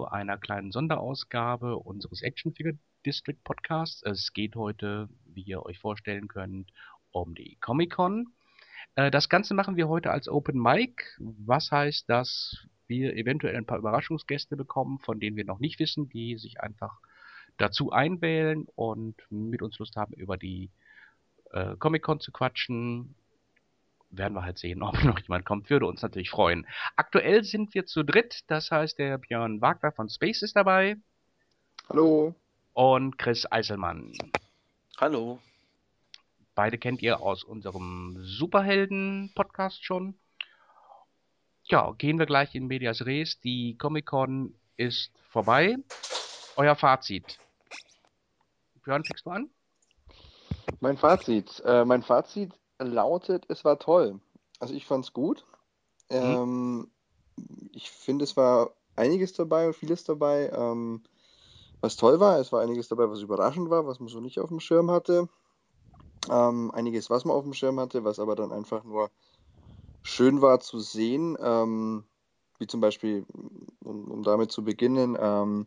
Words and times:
zu 0.00 0.06
einer 0.06 0.38
kleinen 0.38 0.72
Sonderausgabe 0.72 1.76
unseres 1.76 2.22
Action 2.22 2.54
Figure 2.54 2.78
District 3.04 3.36
Podcasts. 3.44 4.02
Es 4.02 4.32
geht 4.32 4.56
heute, 4.56 5.10
wie 5.26 5.42
ihr 5.42 5.62
euch 5.66 5.78
vorstellen 5.78 6.26
könnt, 6.26 6.72
um 7.10 7.34
die 7.34 7.58
Comic 7.60 7.92
Con. 7.92 8.28
Äh, 8.94 9.10
das 9.10 9.28
Ganze 9.28 9.52
machen 9.52 9.76
wir 9.76 9.88
heute 9.88 10.10
als 10.10 10.26
Open 10.26 10.58
Mic, 10.58 11.04
was 11.18 11.70
heißt, 11.70 12.08
dass 12.08 12.66
wir 12.86 13.14
eventuell 13.14 13.56
ein 13.56 13.66
paar 13.66 13.76
Überraschungsgäste 13.76 14.56
bekommen, 14.56 15.00
von 15.00 15.20
denen 15.20 15.36
wir 15.36 15.44
noch 15.44 15.58
nicht 15.58 15.78
wissen, 15.78 16.08
die 16.08 16.38
sich 16.38 16.62
einfach 16.62 16.98
dazu 17.58 17.92
einwählen 17.92 18.66
und 18.74 19.16
mit 19.28 19.60
uns 19.60 19.78
Lust 19.78 19.96
haben, 19.96 20.14
über 20.14 20.38
die 20.38 20.70
äh, 21.52 21.76
Comic 21.76 22.02
Con 22.02 22.20
zu 22.20 22.32
quatschen. 22.32 23.16
Werden 24.10 24.34
wir 24.34 24.42
halt 24.42 24.58
sehen, 24.58 24.82
ob 24.82 25.02
noch 25.04 25.18
jemand 25.20 25.44
kommt. 25.44 25.70
Würde 25.70 25.86
uns 25.86 26.02
natürlich 26.02 26.30
freuen. 26.30 26.66
Aktuell 26.96 27.44
sind 27.44 27.74
wir 27.74 27.86
zu 27.86 28.02
dritt. 28.02 28.40
Das 28.48 28.70
heißt, 28.70 28.98
der 28.98 29.18
Björn 29.18 29.60
Wagner 29.60 29.92
von 29.92 30.08
Space 30.08 30.42
ist 30.42 30.56
dabei. 30.56 30.96
Hallo. 31.88 32.34
Und 32.72 33.18
Chris 33.18 33.50
Eiselmann. 33.50 34.12
Hallo. 34.98 35.40
Beide 36.54 36.78
kennt 36.78 37.02
ihr 37.02 37.20
aus 37.20 37.44
unserem 37.44 38.18
Superhelden-Podcast 38.20 39.84
schon. 39.84 40.14
Ja, 41.64 41.92
gehen 41.92 42.18
wir 42.18 42.26
gleich 42.26 42.54
in 42.54 42.66
Medias 42.66 43.06
Res. 43.06 43.40
Die 43.40 43.78
Comic-Con 43.78 44.54
ist 44.76 45.12
vorbei. 45.30 45.76
Euer 46.56 46.74
Fazit. 46.74 47.38
Björn, 48.84 49.04
fängst 49.04 49.24
du 49.24 49.30
an? 49.30 49.50
Mein 50.80 50.96
Fazit. 50.96 51.62
Äh, 51.64 51.84
mein 51.84 52.02
Fazit 52.02 52.52
lautet, 52.88 53.44
es 53.48 53.64
war 53.64 53.78
toll. 53.78 54.20
Also 54.58 54.74
ich 54.74 54.86
fand 54.86 55.04
es 55.04 55.12
gut. 55.12 55.46
Mhm. 56.10 56.18
Ähm, 56.18 56.90
ich 57.72 57.90
finde, 57.90 58.24
es 58.24 58.36
war 58.36 58.74
einiges 58.96 59.32
dabei 59.32 59.66
und 59.66 59.74
vieles 59.74 60.04
dabei, 60.04 60.50
ähm, 60.50 61.02
was 61.80 61.96
toll 61.96 62.20
war. 62.20 62.38
Es 62.38 62.52
war 62.52 62.60
einiges 62.60 62.88
dabei, 62.88 63.08
was 63.08 63.20
überraschend 63.20 63.70
war, 63.70 63.86
was 63.86 64.00
man 64.00 64.08
so 64.08 64.20
nicht 64.20 64.38
auf 64.38 64.48
dem 64.48 64.60
Schirm 64.60 64.90
hatte. 64.90 65.28
Ähm, 66.28 66.70
einiges, 66.72 67.08
was 67.08 67.24
man 67.24 67.34
auf 67.34 67.44
dem 67.44 67.54
Schirm 67.54 67.80
hatte, 67.80 68.04
was 68.04 68.18
aber 68.18 68.34
dann 68.36 68.52
einfach 68.52 68.84
nur 68.84 69.10
schön 70.02 70.42
war 70.42 70.60
zu 70.60 70.78
sehen. 70.78 71.36
Ähm, 71.40 72.04
wie 72.58 72.66
zum 72.66 72.80
Beispiel, 72.80 73.24
um, 73.82 74.10
um 74.10 74.22
damit 74.22 74.52
zu 74.52 74.62
beginnen, 74.62 75.16
ähm, 75.18 75.66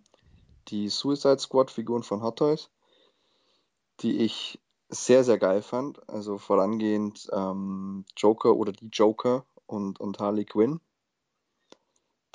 die 0.68 0.90
Suicide 0.90 1.40
Squad-Figuren 1.40 2.04
von 2.04 2.22
Hot 2.22 2.38
Toys, 2.38 2.70
die 4.02 4.18
ich 4.20 4.60
sehr, 4.94 5.24
sehr 5.24 5.38
geil 5.38 5.62
fand. 5.62 6.08
Also 6.10 6.38
vorangehend 6.38 7.30
ähm, 7.32 8.06
Joker 8.16 8.56
oder 8.56 8.72
die 8.72 8.90
Joker 8.90 9.46
und, 9.66 10.00
und 10.00 10.20
Harley 10.20 10.46
Quinn, 10.46 10.80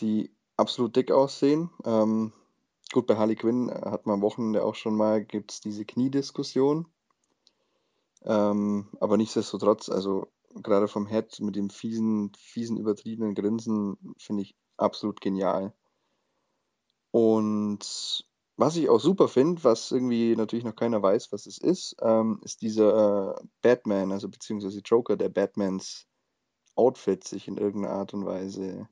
die 0.00 0.30
absolut 0.56 0.96
dick 0.96 1.10
aussehen. 1.10 1.70
Ähm, 1.84 2.32
gut, 2.92 3.06
bei 3.06 3.16
Harley 3.16 3.36
Quinn 3.36 3.70
hat 3.70 4.06
man 4.06 4.14
am 4.14 4.22
Wochenende 4.22 4.64
auch 4.64 4.74
schon 4.74 4.96
mal, 4.96 5.24
gibt 5.24 5.52
es 5.52 5.60
diese 5.60 5.84
Kniediskussion. 5.84 6.86
Ähm, 8.24 8.88
aber 9.00 9.16
nichtsdestotrotz, 9.16 9.88
also 9.88 10.28
gerade 10.54 10.88
vom 10.88 11.06
Head 11.06 11.40
mit 11.40 11.56
dem 11.56 11.70
fiesen, 11.70 12.32
fiesen, 12.36 12.76
übertriebenen 12.76 13.34
Grinsen, 13.34 13.96
finde 14.18 14.42
ich 14.42 14.56
absolut 14.76 15.20
genial. 15.20 15.72
Und 17.10 18.27
was 18.58 18.76
ich 18.76 18.88
auch 18.88 18.98
super 18.98 19.28
finde, 19.28 19.62
was 19.62 19.92
irgendwie 19.92 20.34
natürlich 20.34 20.64
noch 20.64 20.74
keiner 20.74 21.00
weiß, 21.00 21.30
was 21.30 21.46
es 21.46 21.58
ist, 21.58 21.94
ähm, 22.02 22.40
ist 22.42 22.60
dieser 22.60 23.38
äh, 23.38 23.44
Batman, 23.62 24.10
also 24.10 24.28
beziehungsweise 24.28 24.80
Joker, 24.80 25.16
der 25.16 25.28
Batmans 25.28 26.08
Outfit 26.74 27.22
sich 27.22 27.46
in 27.46 27.56
irgendeiner 27.56 27.94
Art 27.94 28.14
und 28.14 28.26
Weise 28.26 28.88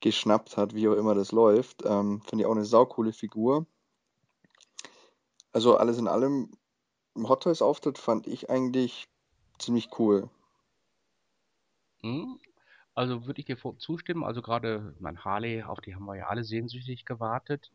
geschnappt 0.00 0.56
hat, 0.56 0.74
wie 0.74 0.88
auch 0.88 0.94
immer 0.94 1.14
das 1.14 1.32
läuft. 1.32 1.84
Ähm, 1.84 2.22
finde 2.22 2.42
ich 2.42 2.46
auch 2.46 2.54
eine 2.54 2.64
saukoole 2.64 3.12
Figur. 3.12 3.66
Also 5.52 5.76
alles 5.76 5.98
in 5.98 6.08
allem, 6.08 6.50
Hot 7.14 7.42
Toys 7.42 7.60
Auftritt 7.60 7.98
fand 7.98 8.26
ich 8.26 8.48
eigentlich 8.48 9.06
ziemlich 9.58 9.90
cool. 9.98 10.30
Hm, 12.00 12.38
also 12.94 13.26
würde 13.26 13.40
ich 13.40 13.46
dir 13.46 13.58
zustimmen. 13.78 14.24
Also 14.24 14.40
gerade 14.40 14.94
mein 14.98 15.24
Harley, 15.24 15.62
auf 15.62 15.80
die 15.80 15.94
haben 15.94 16.06
wir 16.06 16.16
ja 16.16 16.28
alle 16.28 16.44
sehnsüchtig 16.44 17.04
gewartet. 17.04 17.70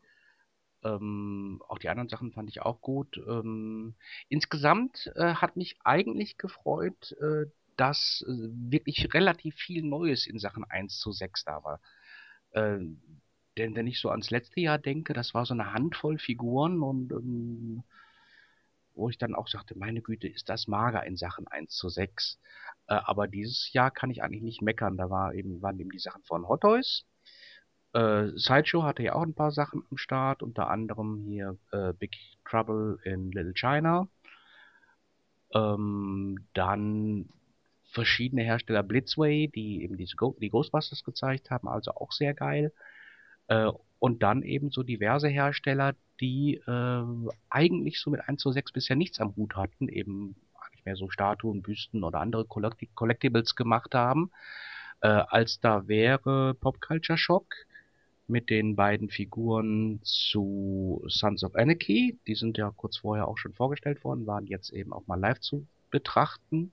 Ähm, 0.84 1.62
auch 1.68 1.78
die 1.78 1.88
anderen 1.88 2.08
Sachen 2.08 2.32
fand 2.32 2.48
ich 2.50 2.62
auch 2.62 2.80
gut. 2.80 3.20
Ähm, 3.26 3.94
insgesamt 4.28 5.10
äh, 5.14 5.34
hat 5.34 5.56
mich 5.56 5.76
eigentlich 5.84 6.38
gefreut, 6.38 7.12
äh, 7.20 7.46
dass 7.76 8.24
äh, 8.26 8.32
wirklich 8.50 9.12
relativ 9.14 9.54
viel 9.56 9.82
Neues 9.82 10.26
in 10.26 10.38
Sachen 10.38 10.64
1 10.64 10.98
zu 10.98 11.12
6 11.12 11.44
da 11.44 11.62
war. 11.62 11.80
Äh, 12.50 12.80
denn 13.58 13.76
wenn 13.76 13.86
ich 13.86 14.00
so 14.00 14.10
ans 14.10 14.30
letzte 14.30 14.60
Jahr 14.60 14.78
denke, 14.78 15.12
das 15.12 15.34
war 15.34 15.44
so 15.44 15.54
eine 15.54 15.72
Handvoll 15.72 16.18
Figuren 16.18 16.82
und 16.82 17.12
ähm, 17.12 17.84
wo 18.94 19.08
ich 19.08 19.18
dann 19.18 19.34
auch 19.34 19.48
sagte, 19.48 19.76
meine 19.76 20.02
Güte, 20.02 20.28
ist 20.28 20.48
das 20.48 20.66
mager 20.66 21.04
in 21.04 21.16
Sachen 21.16 21.46
1 21.48 21.74
zu 21.74 21.88
6. 21.88 22.38
Äh, 22.88 22.94
aber 22.94 23.28
dieses 23.28 23.72
Jahr 23.72 23.90
kann 23.90 24.10
ich 24.10 24.22
eigentlich 24.22 24.42
nicht 24.42 24.62
meckern. 24.62 24.96
Da 24.96 25.10
war 25.10 25.34
eben, 25.34 25.62
waren 25.62 25.78
eben 25.78 25.90
die 25.90 25.98
Sachen 25.98 26.22
von 26.24 26.48
Hot 26.48 26.62
Toys. 26.62 27.04
Äh, 27.92 28.28
Sideshow 28.36 28.82
hatte 28.82 29.02
ja 29.02 29.14
auch 29.14 29.22
ein 29.22 29.34
paar 29.34 29.52
Sachen 29.52 29.84
am 29.90 29.96
Start, 29.98 30.42
unter 30.42 30.70
anderem 30.70 31.24
hier 31.26 31.56
äh, 31.72 31.92
Big 31.92 32.16
Trouble 32.44 32.98
in 33.04 33.30
Little 33.32 33.54
China. 33.54 34.08
Ähm, 35.54 36.38
dann 36.54 37.28
verschiedene 37.90 38.42
Hersteller 38.42 38.82
Blitzway, 38.82 39.48
die 39.48 39.82
eben 39.82 39.98
diese 39.98 40.16
Go 40.16 40.34
die 40.40 40.48
Ghostbusters 40.48 41.04
gezeigt 41.04 41.50
haben, 41.50 41.68
also 41.68 41.92
auch 41.92 42.12
sehr 42.12 42.32
geil. 42.32 42.72
Äh, 43.48 43.70
und 43.98 44.22
dann 44.22 44.42
eben 44.42 44.70
so 44.70 44.82
diverse 44.82 45.28
Hersteller, 45.28 45.94
die 46.20 46.54
äh, 46.66 47.04
eigentlich 47.50 48.00
so 48.00 48.10
mit 48.10 48.26
1 48.26 48.40
zu 48.40 48.50
6 48.50 48.72
bisher 48.72 48.96
nichts 48.96 49.20
am 49.20 49.36
Hut 49.36 49.54
hatten, 49.56 49.88
eben 49.88 50.34
nicht 50.72 50.86
mehr 50.86 50.96
so 50.96 51.10
Statuen, 51.10 51.62
Büsten 51.62 52.02
oder 52.02 52.20
andere 52.20 52.44
Collectibles 52.44 53.54
gemacht 53.54 53.94
haben. 53.94 54.30
Äh, 55.00 55.08
als 55.08 55.60
da 55.60 55.86
wäre 55.86 56.54
Pop 56.54 56.80
Culture 56.80 57.18
Shock 57.18 57.54
mit 58.26 58.50
den 58.50 58.76
beiden 58.76 59.08
Figuren 59.08 60.00
zu 60.02 61.02
Sons 61.08 61.44
of 61.44 61.54
Anarchy. 61.54 62.18
Die 62.26 62.34
sind 62.34 62.58
ja 62.58 62.72
kurz 62.76 62.98
vorher 62.98 63.28
auch 63.28 63.38
schon 63.38 63.52
vorgestellt 63.52 64.04
worden, 64.04 64.26
waren 64.26 64.46
jetzt 64.46 64.72
eben 64.72 64.92
auch 64.92 65.06
mal 65.06 65.18
live 65.18 65.40
zu 65.40 65.66
betrachten. 65.90 66.72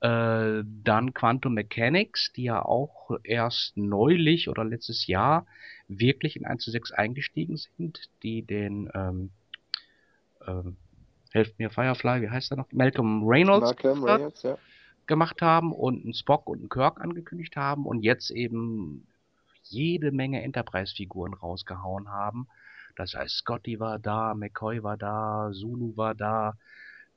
Äh, 0.00 0.62
dann 0.64 1.14
Quantum 1.14 1.54
Mechanics, 1.54 2.30
die 2.32 2.44
ja 2.44 2.62
auch 2.62 3.10
erst 3.24 3.76
neulich 3.76 4.48
oder 4.48 4.62
letztes 4.62 5.06
Jahr 5.06 5.46
wirklich 5.88 6.36
in 6.36 6.44
1 6.44 6.62
zu 6.62 6.70
6 6.70 6.92
eingestiegen 6.92 7.56
sind, 7.56 8.10
die 8.22 8.42
den, 8.42 8.90
ähm, 8.94 9.30
ähm, 10.46 10.76
helft 11.32 11.58
mir 11.58 11.70
Firefly, 11.70 12.20
wie 12.20 12.28
heißt 12.28 12.52
er 12.52 12.58
noch? 12.58 12.70
Malcolm 12.72 13.26
Reynolds, 13.26 13.66
Malcolm 13.66 14.04
Reynolds 14.04 14.42
ja. 14.42 14.58
gemacht 15.06 15.40
haben 15.40 15.72
und 15.72 16.04
einen 16.04 16.14
Spock 16.14 16.46
und 16.46 16.58
einen 16.58 16.68
Kirk 16.68 17.00
angekündigt 17.00 17.56
haben 17.56 17.86
und 17.86 18.02
jetzt 18.02 18.30
eben 18.30 19.06
jede 19.70 20.12
Menge 20.12 20.42
Enterprise-Figuren 20.42 21.34
rausgehauen 21.34 22.08
haben. 22.08 22.48
Das 22.96 23.14
heißt, 23.14 23.36
Scotty 23.36 23.78
war 23.78 23.98
da, 23.98 24.34
McCoy 24.34 24.82
war 24.82 24.96
da, 24.96 25.50
Zulu 25.52 25.96
war 25.96 26.14
da, 26.14 26.54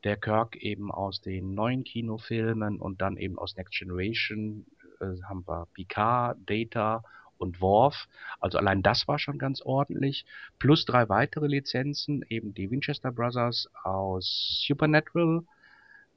der 0.03 0.17
Kirk 0.17 0.55
eben 0.57 0.91
aus 0.91 1.21
den 1.21 1.53
neuen 1.53 1.83
Kinofilmen 1.83 2.79
und 2.79 3.01
dann 3.01 3.17
eben 3.17 3.37
aus 3.37 3.55
Next 3.55 3.77
Generation 3.77 4.65
äh, 4.99 5.21
haben 5.23 5.45
wir 5.47 5.67
Picard, 5.73 6.37
Data 6.45 7.03
und 7.37 7.61
Worf. 7.61 8.07
Also 8.39 8.57
allein 8.57 8.83
das 8.83 9.07
war 9.07 9.19
schon 9.19 9.37
ganz 9.37 9.61
ordentlich. 9.61 10.25
Plus 10.59 10.85
drei 10.85 11.09
weitere 11.09 11.47
Lizenzen, 11.47 12.23
eben 12.29 12.53
die 12.53 12.69
Winchester 12.69 13.11
Brothers 13.11 13.69
aus 13.83 14.63
Supernatural, 14.67 15.43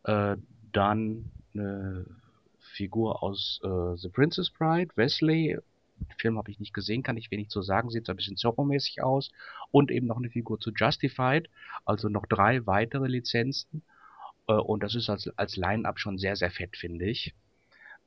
äh, 0.05 0.37
dann 0.73 1.31
eine 1.55 2.07
Figur 2.59 3.23
aus 3.23 3.61
äh, 3.63 3.97
The 3.97 4.09
Princess 4.09 4.51
Bride, 4.51 4.91
Wesley. 4.97 5.59
Film 6.19 6.39
habe 6.39 6.51
ich 6.51 6.61
nicht 6.61 6.75
gesehen, 6.75 7.03
kann 7.03 7.17
ich 7.17 7.31
wenig 7.31 7.49
zu 7.49 7.63
sagen, 7.63 7.91
sieht 7.91 8.07
so 8.07 8.13
ein 8.13 8.17
bisschen 8.17 8.37
Zorro-mäßig 8.37 9.03
aus. 9.03 9.31
Und 9.71 9.91
eben 9.91 10.07
noch 10.07 10.19
eine 10.19 10.31
Figur 10.31 10.59
zu 10.61 10.71
Justified, 10.75 11.49
also 11.85 12.09
noch 12.09 12.27
drei 12.27 12.67
weitere 12.67 13.09
Lizenzen. 13.09 13.83
Äh, 14.47 14.55
und 14.55 14.83
das 14.83 14.95
ist 14.95 15.09
als, 15.09 15.29
als 15.37 15.57
Line-Up 15.57 15.99
schon 15.99 16.19
sehr, 16.19 16.37
sehr 16.37 16.51
fett, 16.51 16.77
finde 16.77 17.07
ich. 17.07 17.35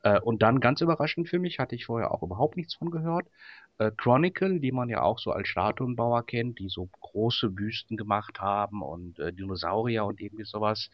Äh, 0.03 0.19
und 0.19 0.41
dann 0.41 0.59
ganz 0.59 0.81
überraschend 0.81 1.29
für 1.29 1.39
mich, 1.39 1.59
hatte 1.59 1.75
ich 1.75 1.85
vorher 1.85 2.11
auch 2.11 2.23
überhaupt 2.23 2.57
nichts 2.57 2.75
von 2.75 2.91
gehört, 2.91 3.27
äh, 3.77 3.91
Chronicle, 3.95 4.59
die 4.59 4.71
man 4.71 4.89
ja 4.89 5.01
auch 5.01 5.19
so 5.19 5.31
als 5.31 5.47
Statuenbauer 5.47 6.25
kennt, 6.25 6.59
die 6.59 6.69
so 6.69 6.89
große 7.01 7.49
Büsten 7.49 7.97
gemacht 7.97 8.39
haben 8.39 8.81
und 8.81 9.17
Dinosaurier 9.17 10.05
und 10.05 10.21
irgendwie 10.21 10.45
sowas, 10.45 10.89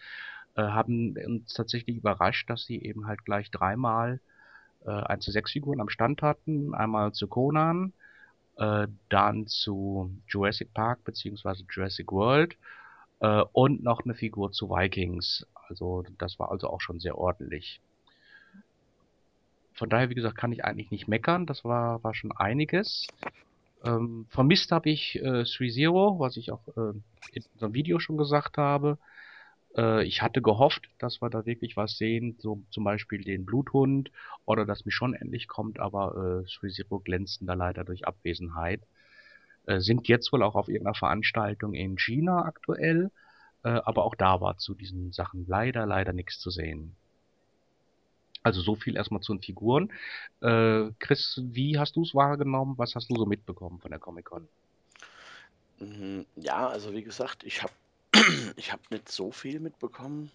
haben 0.54 1.16
uns 1.26 1.54
tatsächlich 1.54 1.96
überrascht, 1.96 2.50
dass 2.50 2.66
sie 2.66 2.82
eben 2.84 3.08
halt 3.08 3.24
gleich 3.24 3.50
dreimal 3.52 4.20
äh, 4.86 4.90
1 4.92 5.26
zu 5.26 5.32
6 5.32 5.52
Figuren 5.52 5.82
am 5.82 5.90
Stand 5.90 6.22
hatten. 6.22 6.74
Einmal 6.74 7.14
zu 7.14 7.28
Conan, 7.28 7.94
äh, 8.58 8.88
dann 9.10 9.48
zu 9.48 10.12
Jurassic 10.28 10.74
Park 10.74 11.04
beziehungsweise 11.04 11.64
Jurassic 11.70 12.12
World 12.12 12.58
äh, 13.20 13.44
und 13.54 13.84
noch 13.84 14.04
eine 14.04 14.16
Figur 14.16 14.52
zu 14.52 14.70
Vikings. 14.70 15.46
Also 15.68 16.04
das 16.18 16.40
war 16.40 16.52
also 16.52 16.70
auch 16.70 16.82
schon 16.82 17.00
sehr 17.00 17.18
ordentlich 17.18 17.82
von 19.82 19.90
daher, 19.90 20.12
wie 20.12 20.16
gesagt, 20.16 20.38
kann 20.38 20.52
ich 20.52 20.64
eigentlich 20.64 20.92
nicht 20.92 21.08
meckern. 21.08 21.48
Das 21.48 21.64
war, 21.64 22.04
war 22.04 22.14
schon 22.14 22.32
einiges. 22.32 23.08
Ähm, 23.84 24.28
vermisst 24.30 24.72
habe 24.72 24.92
ich 24.92 25.16
äh, 25.16 25.42
3-0, 25.42 26.20
was 26.20 26.38
ich 26.38 26.52
auch 26.52 26.68
äh, 26.78 26.94
in 27.34 27.44
unserem 27.54 27.74
Video 27.74 27.98
schon 27.98 28.16
gesagt 28.16 28.60
habe. 28.60 29.00
Äh, 29.76 30.04
ich 30.06 30.22
hatte 30.22 30.42
gehofft, 30.42 30.90
dass 31.00 31.22
wir 31.22 31.30
da 31.30 31.46
wirklich 31.46 31.78
was 31.78 31.98
sehen, 31.98 32.36
so 32.40 32.62
zum 32.72 32.84
Beispiel 32.84 33.24
den 33.24 33.46
Bluthund 33.46 34.12
oder 34.46 34.66
dass 34.66 34.86
Michonne 34.86 35.20
endlich 35.20 35.48
kommt, 35.48 35.80
aber 35.80 36.44
äh, 36.44 36.48
3-0 36.48 37.04
glänzten 37.04 37.48
da 37.48 37.54
leider 37.54 37.84
durch 37.84 38.06
Abwesenheit. 38.08 38.82
Äh, 39.66 39.80
sind 39.80 40.08
jetzt 40.08 40.32
wohl 40.34 40.44
auch 40.44 40.56
auf 40.56 40.68
irgendeiner 40.68 40.96
Veranstaltung 40.96 41.74
in 41.74 41.98
China 41.98 42.46
aktuell, 42.46 43.12
äh, 43.64 43.70
aber 43.70 44.06
auch 44.06 44.16
da 44.16 44.42
war 44.42 44.58
zu 44.58 44.74
diesen 44.74 45.12
Sachen 45.12 45.46
leider, 45.48 45.86
leider 45.86 46.14
nichts 46.14 46.40
zu 46.40 46.50
sehen. 46.50 46.96
Also 48.44 48.62
so 48.62 48.76
viel 48.76 48.96
erstmal 48.96 49.22
zu 49.22 49.34
den 49.36 49.42
Figuren. 49.42 49.92
Äh, 50.42 50.90
Chris, 50.98 51.40
wie 51.44 51.78
hast 51.78 51.96
du 51.96 52.02
es 52.02 52.16
wahrgenommen? 52.16 52.76
Was 52.78 52.96
hast 52.96 53.10
du 53.12 53.16
so 53.16 53.28
mitbekommen 53.28 53.80
von 53.80 53.92
der 53.92 54.00
Comic-Con? 54.00 54.48
Mhm, 55.80 56.26
ja, 56.36 56.68
also 56.68 56.94
wie 56.94 57.04
gesagt, 57.04 57.44
ich 57.44 57.62
habe 57.62 57.74
ich 58.56 58.72
habe 58.72 58.82
nicht 58.90 59.10
so 59.10 59.32
viel 59.32 59.60
mitbekommen. 59.60 60.32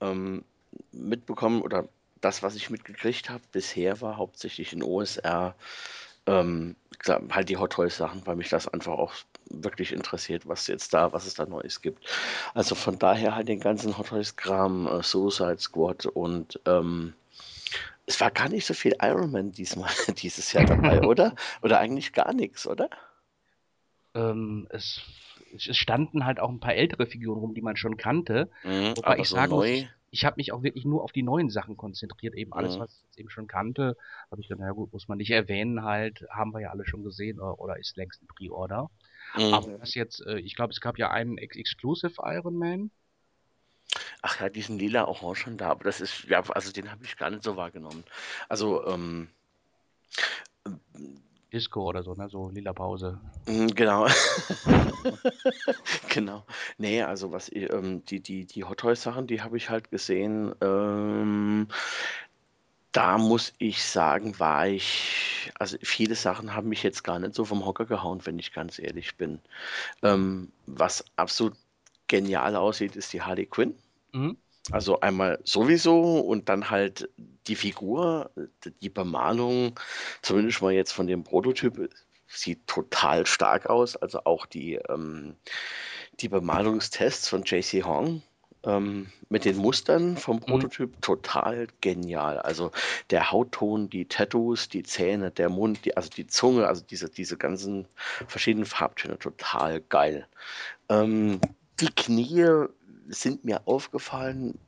Ähm, 0.00 0.44
mitbekommen 0.92 1.62
oder 1.62 1.88
das, 2.20 2.42
was 2.42 2.54
ich 2.54 2.70
mitgekriegt 2.70 3.30
habe 3.30 3.42
bisher, 3.52 4.00
war 4.00 4.16
hauptsächlich 4.16 4.72
in 4.72 4.82
OSR 4.82 5.54
ähm, 6.26 6.76
halt 7.30 7.48
die 7.48 7.56
Hot 7.56 7.72
Toys 7.72 7.96
Sachen, 7.96 8.26
weil 8.26 8.36
mich 8.36 8.48
das 8.48 8.68
einfach 8.68 8.94
auch 8.94 9.12
wirklich 9.48 9.92
interessiert, 9.92 10.48
was 10.48 10.66
jetzt 10.66 10.92
da, 10.92 11.12
was 11.12 11.26
es 11.26 11.34
da 11.34 11.46
Neues 11.46 11.80
gibt. 11.80 12.04
Also 12.54 12.74
von 12.74 12.98
daher 12.98 13.34
halt 13.34 13.48
den 13.48 13.60
ganzen 13.60 13.96
Hot 13.96 14.08
Toys 14.08 14.36
Kram, 14.36 14.86
äh, 14.86 15.02
Suicide 15.02 15.58
Squad 15.58 16.06
und 16.06 16.60
ähm, 16.66 17.14
es 18.06 18.20
war 18.20 18.30
gar 18.30 18.48
nicht 18.48 18.66
so 18.66 18.74
viel 18.74 18.96
Iron 19.02 19.30
Man 19.30 19.52
diesmal, 19.52 19.90
dieses 20.18 20.52
Jahr 20.52 20.64
dabei, 20.64 21.02
oder? 21.06 21.34
Oder 21.62 21.78
eigentlich 21.78 22.12
gar 22.12 22.32
nichts, 22.32 22.66
oder? 22.66 22.90
Ähm, 24.14 24.66
es, 24.70 25.02
es 25.56 25.76
standen 25.76 26.24
halt 26.24 26.40
auch 26.40 26.50
ein 26.50 26.60
paar 26.60 26.74
ältere 26.74 27.06
Figuren 27.06 27.38
rum, 27.38 27.54
die 27.54 27.62
man 27.62 27.76
schon 27.76 27.96
kannte. 27.96 28.50
Mhm, 28.64 28.96
Wobei 28.96 29.06
aber 29.08 29.18
ich 29.18 29.28
so 29.28 29.36
sagen 29.36 29.52
neu. 29.52 29.68
ich, 29.70 29.88
ich 30.10 30.24
habe 30.24 30.36
mich 30.36 30.52
auch 30.52 30.62
wirklich 30.62 30.84
nur 30.84 31.02
auf 31.02 31.12
die 31.12 31.22
neuen 31.22 31.50
Sachen 31.50 31.76
konzentriert. 31.76 32.34
Eben 32.34 32.52
alles, 32.52 32.76
Mhm. 32.76 32.80
was 32.80 32.92
ich 32.96 33.02
jetzt 33.04 33.18
eben 33.18 33.30
schon 33.30 33.46
kannte, 33.46 33.96
habe 34.30 34.40
ich 34.40 34.48
gedacht, 34.48 34.64
na 34.66 34.72
gut, 34.72 34.92
muss 34.92 35.08
man 35.08 35.18
nicht 35.18 35.30
erwähnen, 35.30 35.82
halt, 35.82 36.24
haben 36.30 36.52
wir 36.52 36.60
ja 36.60 36.70
alle 36.70 36.86
schon 36.86 37.02
gesehen 37.02 37.38
oder, 37.40 37.58
oder 37.58 37.78
ist 37.78 37.96
längst 37.96 38.22
ein 38.22 38.26
Pre-Order. 38.28 38.90
Mhm. 39.36 39.54
Aber 39.54 39.80
was 39.80 39.94
jetzt, 39.94 40.24
äh, 40.26 40.38
ich 40.38 40.54
glaube, 40.54 40.72
es 40.72 40.80
gab 40.80 40.98
ja 40.98 41.10
einen 41.10 41.38
Ex 41.38 41.56
Exclusive 41.56 42.14
Iron 42.24 42.56
Man. 42.56 42.90
Ach 44.22 44.40
ja, 44.40 44.48
diesen 44.48 44.78
lila 44.78 45.04
Orange 45.06 45.50
da, 45.56 45.70
aber 45.70 45.84
das 45.84 46.00
ist, 46.00 46.24
ja, 46.24 46.42
also 46.50 46.72
den 46.72 46.90
habe 46.90 47.04
ich 47.04 47.16
gar 47.16 47.30
nicht 47.30 47.42
so 47.42 47.56
wahrgenommen. 47.56 48.04
Also, 48.48 48.86
ähm, 48.86 49.28
Disco 51.56 51.82
oder 51.88 52.02
so, 52.02 52.14
ne? 52.14 52.28
So 52.28 52.50
lila 52.50 52.72
Pause. 52.72 53.18
mm, 53.48 53.68
genau. 53.68 54.06
genau. 56.08 56.44
Nee, 56.78 57.02
also 57.02 57.32
was 57.32 57.50
ähm, 57.52 58.04
die, 58.04 58.20
die, 58.20 58.44
die 58.44 58.64
Hot 58.64 58.78
Toys 58.78 59.02
Sachen, 59.02 59.26
die 59.26 59.40
habe 59.42 59.56
ich 59.56 59.70
halt 59.70 59.90
gesehen. 59.90 60.54
Ähm, 60.60 61.68
da 62.92 63.18
muss 63.18 63.52
ich 63.58 63.82
sagen, 63.82 64.38
war 64.38 64.68
ich, 64.68 65.52
also 65.58 65.76
viele 65.82 66.14
Sachen 66.14 66.54
haben 66.54 66.68
mich 66.68 66.82
jetzt 66.82 67.04
gar 67.04 67.18
nicht 67.18 67.34
so 67.34 67.44
vom 67.44 67.64
Hocker 67.64 67.84
gehauen, 67.84 68.20
wenn 68.24 68.38
ich 68.38 68.52
ganz 68.52 68.78
ehrlich 68.78 69.16
bin. 69.16 69.40
Ähm, 70.02 70.52
was 70.66 71.04
absolut 71.16 71.56
genial 72.06 72.56
aussieht, 72.56 72.96
ist 72.96 73.12
die 73.12 73.22
Harley 73.22 73.46
Quinn. 73.46 73.74
Mhm. 74.12 74.36
Also 74.72 75.00
einmal 75.00 75.38
sowieso 75.44 76.20
und 76.20 76.48
dann 76.48 76.70
halt 76.70 77.08
die 77.46 77.56
Figur, 77.56 78.30
die 78.82 78.88
Bemalung, 78.88 79.78
zumindest 80.22 80.62
mal 80.62 80.72
jetzt 80.72 80.92
von 80.92 81.06
dem 81.06 81.22
Prototyp, 81.22 81.90
sieht 82.26 82.66
total 82.66 83.26
stark 83.26 83.66
aus. 83.66 83.96
Also 83.96 84.24
auch 84.24 84.46
die, 84.46 84.74
ähm, 84.88 85.36
die 86.20 86.28
Bemalungstests 86.28 87.28
von 87.28 87.44
JC 87.44 87.84
Hong 87.84 88.22
ähm, 88.64 89.06
mit 89.28 89.44
den 89.44 89.56
Mustern 89.56 90.16
vom 90.16 90.40
Prototyp 90.40 91.00
total 91.00 91.68
genial. 91.80 92.38
Also 92.38 92.72
der 93.10 93.30
Hautton, 93.30 93.88
die 93.88 94.06
Tattoos, 94.06 94.68
die 94.68 94.82
Zähne, 94.82 95.30
der 95.30 95.48
Mund, 95.48 95.84
die, 95.84 95.96
also 95.96 96.10
die 96.10 96.26
Zunge, 96.26 96.66
also 96.66 96.82
diese, 96.82 97.08
diese 97.08 97.36
ganzen 97.36 97.86
verschiedenen 98.26 98.66
Farbtöne, 98.66 99.18
total 99.18 99.80
geil. 99.80 100.26
Ähm, 100.88 101.40
die 101.80 101.90
Knie 101.94 102.66
sind 103.08 103.44
mir 103.44 103.66
aufgefallen, 103.66 104.58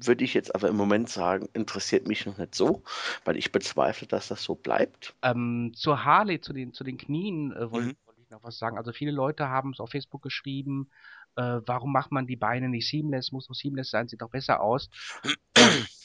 würde 0.00 0.24
ich 0.24 0.34
jetzt 0.34 0.54
aber 0.54 0.68
im 0.68 0.76
Moment 0.76 1.08
sagen, 1.08 1.48
interessiert 1.52 2.06
mich 2.06 2.26
noch 2.26 2.38
nicht 2.38 2.54
so, 2.54 2.82
weil 3.24 3.36
ich 3.36 3.52
bezweifle, 3.52 4.06
dass 4.06 4.28
das 4.28 4.42
so 4.42 4.54
bleibt. 4.54 5.14
Ähm, 5.22 5.72
zur 5.74 6.04
Harley, 6.04 6.40
zu 6.40 6.52
den, 6.52 6.72
zu 6.72 6.84
den 6.84 6.98
Knien 6.98 7.52
äh, 7.52 7.70
wollte 7.70 7.88
Mhm. 7.88 7.96
wollte 8.06 8.20
ich 8.22 8.30
noch 8.30 8.42
was 8.42 8.58
sagen. 8.58 8.78
Also 8.78 8.92
viele 8.92 9.12
Leute 9.12 9.48
haben 9.48 9.72
es 9.72 9.80
auf 9.80 9.90
Facebook 9.90 10.22
geschrieben, 10.22 10.90
äh, 11.36 11.60
warum 11.66 11.92
macht 11.92 12.12
man 12.12 12.26
die 12.26 12.36
Beine 12.36 12.68
nicht 12.68 12.88
seamless, 12.88 13.32
muss 13.32 13.46
doch 13.46 13.54
seamless 13.54 13.90
sein, 13.90 14.08
sieht 14.08 14.22
doch 14.22 14.30
besser 14.30 14.60
aus. 14.60 14.90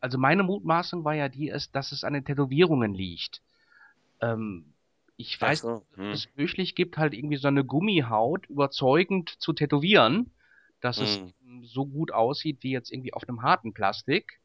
Also 0.00 0.16
meine 0.16 0.44
Mutmaßung 0.44 1.04
war 1.04 1.14
ja 1.14 1.28
die, 1.28 1.48
ist, 1.48 1.74
dass 1.74 1.90
es 1.90 2.04
an 2.04 2.12
den 2.12 2.24
Tätowierungen 2.24 2.94
liegt. 2.94 3.42
Ähm, 4.20 4.72
ich 5.16 5.40
weiß, 5.40 5.62
so, 5.62 5.74
nicht, 5.74 5.98
ob 5.98 5.98
hm. 5.98 6.12
es 6.12 6.28
möglich 6.36 6.76
gibt, 6.76 6.96
halt 6.96 7.14
irgendwie 7.14 7.36
so 7.36 7.48
eine 7.48 7.64
Gummihaut 7.64 8.46
überzeugend 8.46 9.34
zu 9.40 9.52
tätowieren, 9.52 10.30
dass 10.80 10.98
es 10.98 11.16
Hm. 11.18 11.32
ähm, 11.44 11.64
so 11.64 11.86
gut 11.86 12.12
aussieht 12.12 12.62
wie 12.62 12.70
jetzt 12.72 12.92
irgendwie 12.92 13.12
auf 13.12 13.28
einem 13.28 13.42
harten 13.42 13.72
Plastik. 13.74 14.40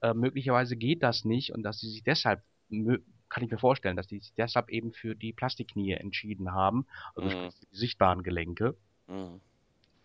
Äh, 0.00 0.14
möglicherweise 0.14 0.76
geht 0.76 1.02
das 1.02 1.24
nicht 1.24 1.52
und 1.54 1.62
dass 1.62 1.78
sie 1.78 1.88
sich 1.90 2.02
deshalb, 2.02 2.42
kann 2.68 3.44
ich 3.44 3.50
mir 3.50 3.58
vorstellen, 3.58 3.96
dass 3.96 4.06
die 4.06 4.18
sich 4.18 4.32
deshalb 4.34 4.68
eben 4.70 4.92
für 4.92 5.14
die 5.14 5.32
Plastikknie 5.32 5.92
entschieden 5.92 6.52
haben, 6.52 6.86
also 7.14 7.28
Mhm. 7.28 7.32
sprich 7.32 7.68
die 7.70 7.76
sichtbaren 7.76 8.22
Gelenke. 8.22 8.76
Hm. 9.06 9.40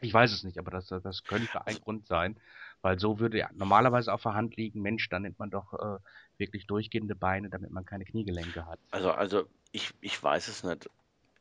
Ich 0.01 0.13
weiß 0.13 0.31
es 0.31 0.43
nicht, 0.43 0.59
aber 0.59 0.69
das, 0.69 0.87
das 0.87 1.23
könnte 1.23 1.59
ein 1.61 1.73
Also- 1.73 1.79
Grund 1.81 2.05
sein, 2.05 2.39
weil 2.83 2.99
so 2.99 3.19
würde 3.19 3.39
ja 3.39 3.49
normalerweise 3.55 4.13
auf 4.13 4.21
der 4.21 4.35
Hand 4.35 4.55
liegen, 4.55 4.81
Mensch, 4.81 5.09
dann 5.09 5.23
nimmt 5.23 5.39
man 5.39 5.49
doch 5.49 5.73
äh, 5.73 5.97
wirklich 6.37 6.67
durchgehende 6.67 7.15
Beine, 7.15 7.49
damit 7.49 7.71
man 7.71 7.83
keine 7.83 8.05
Kniegelenke 8.05 8.67
hat. 8.67 8.79
Also, 8.91 9.11
also 9.11 9.47
ich, 9.71 9.93
ich 10.01 10.21
weiß 10.21 10.47
es 10.49 10.63
nicht. 10.63 10.87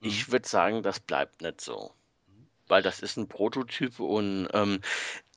Mhm. 0.01 0.09
Ich 0.09 0.33
würde 0.33 0.49
sagen, 0.49 0.83
das 0.83 1.01
bleibt 1.01 1.43
nicht 1.43 1.61
so. 1.61 1.93
Weil 2.69 2.83
das 2.83 3.01
ist 3.01 3.17
ein 3.17 3.29
Prototyp 3.29 4.01
und 4.01 4.49
ähm, 4.53 4.81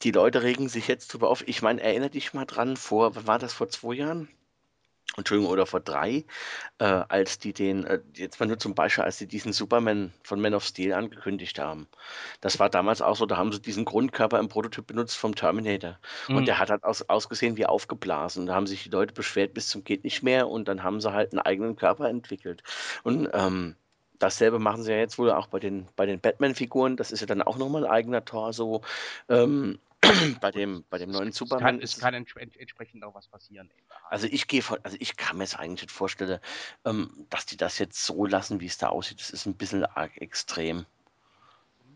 die 0.02 0.12
Leute 0.12 0.44
regen 0.44 0.70
sich 0.70 0.88
jetzt 0.88 1.14
drüber 1.14 1.30
auf. 1.30 1.48
Ich 1.48 1.62
meine, 1.62 1.82
erinnere 1.82 2.10
dich 2.10 2.34
mal 2.34 2.46
dran, 2.46 2.78
vor, 2.78 3.16
wann 3.16 3.28
war 3.28 3.40
das 3.40 3.54
vor 3.54 3.70
zwei 3.70 3.96
Jahren? 3.96 4.30
Entschuldigung, 5.18 5.52
oder 5.52 5.66
vor 5.66 5.80
drei, 5.80 6.26
äh, 6.78 6.86
als 6.86 7.40
die 7.40 7.52
den, 7.52 7.84
äh, 7.84 8.00
jetzt 8.16 8.40
mal 8.40 8.46
nur 8.46 8.60
zum 8.60 8.76
Beispiel, 8.76 9.04
als 9.04 9.18
sie 9.18 9.28
diesen 9.28 9.54
Superman 9.54 10.14
von 10.24 10.40
Man 10.40 10.54
of 10.54 10.64
Steel 10.64 10.94
angekündigt 10.94 11.60
haben. 11.60 11.88
Das 12.42 12.60
war 12.60 12.70
damals 12.70 13.02
auch 13.02 13.16
so, 13.16 13.26
da 13.26 13.36
haben 13.36 13.52
sie 13.52 13.62
diesen 13.62 13.86
Grundkörper 13.86 14.40
im 14.40 14.50
Prototyp 14.50 14.86
benutzt 14.86 15.18
vom 15.18 15.36
Terminator. 15.36 15.98
Mhm. 16.28 16.38
Und 16.38 16.48
der 16.48 16.60
hat 16.60 16.70
halt 16.70 16.84
aus, 16.84 17.02
ausgesehen 17.10 17.58
wie 17.58 17.66
aufgeblasen. 17.66 18.46
Da 18.46 18.56
haben 18.56 18.68
sich 18.68 18.84
die 18.84 18.90
Leute 18.90 19.14
beschwert 19.14 19.54
bis 19.54 19.68
zum 19.68 19.84
geht 19.84 20.04
nicht 20.04 20.22
mehr 20.22 20.48
und 20.48 20.68
dann 20.68 20.84
haben 20.84 21.02
sie 21.02 21.12
halt 21.12 21.34
einen 21.34 21.42
eigenen 21.42 21.76
Körper 21.76 22.08
entwickelt. 22.08 22.64
Und 23.04 23.30
ähm, 23.34 23.76
dasselbe 24.20 24.60
machen 24.60 24.84
sie 24.84 24.92
ja 24.92 24.98
jetzt 24.98 25.18
wohl 25.18 25.32
auch 25.32 25.48
bei 25.48 25.60
den, 25.60 25.88
bei 25.96 26.06
den 26.06 26.20
Batman-Figuren. 26.20 26.98
Das 26.98 27.12
ist 27.12 27.22
ja 27.22 27.26
dann 27.26 27.42
auch 27.42 27.58
nochmal 27.58 27.86
ein 27.86 27.92
eigener 27.92 28.24
Torso. 28.24 28.82
Ähm, 29.30 29.80
bei 30.42 30.52
dem, 30.52 30.86
bei 30.90 30.98
dem 30.98 31.10
Es- 31.10 31.16
neuen 31.18 31.30
es 31.30 31.36
Superman 31.36 31.66
kann, 31.76 31.82
es 31.82 31.98
kann 32.00 32.14
ents 32.14 32.34
ent 32.36 32.56
entsprechend 32.58 33.04
auch 33.04 33.16
was 33.16 33.28
passieren. 33.28 33.70
also 34.10 34.28
ich 34.32 34.48
gehe 34.48 34.62
von, 34.62 34.78
also 34.84 34.96
ich 35.00 35.18
kann 35.18 35.38
mir 35.38 35.44
jetzt 35.44 35.60
eigentlich 35.60 35.82
nicht 35.84 35.92
vorstellen, 35.92 36.40
ähm, 36.86 37.26
dass 37.30 37.46
die 37.46 37.58
das 37.58 37.80
jetzt 37.80 38.06
so 38.06 38.26
lassen, 38.26 38.62
wie 38.62 38.66
es 38.68 38.78
da 38.78 38.90
aussieht. 38.90 39.20
Das 39.20 39.30
ist 39.30 39.46
ein 39.46 39.56
bisschen 39.56 39.84
arg 39.86 40.16
extrem. 40.22 40.86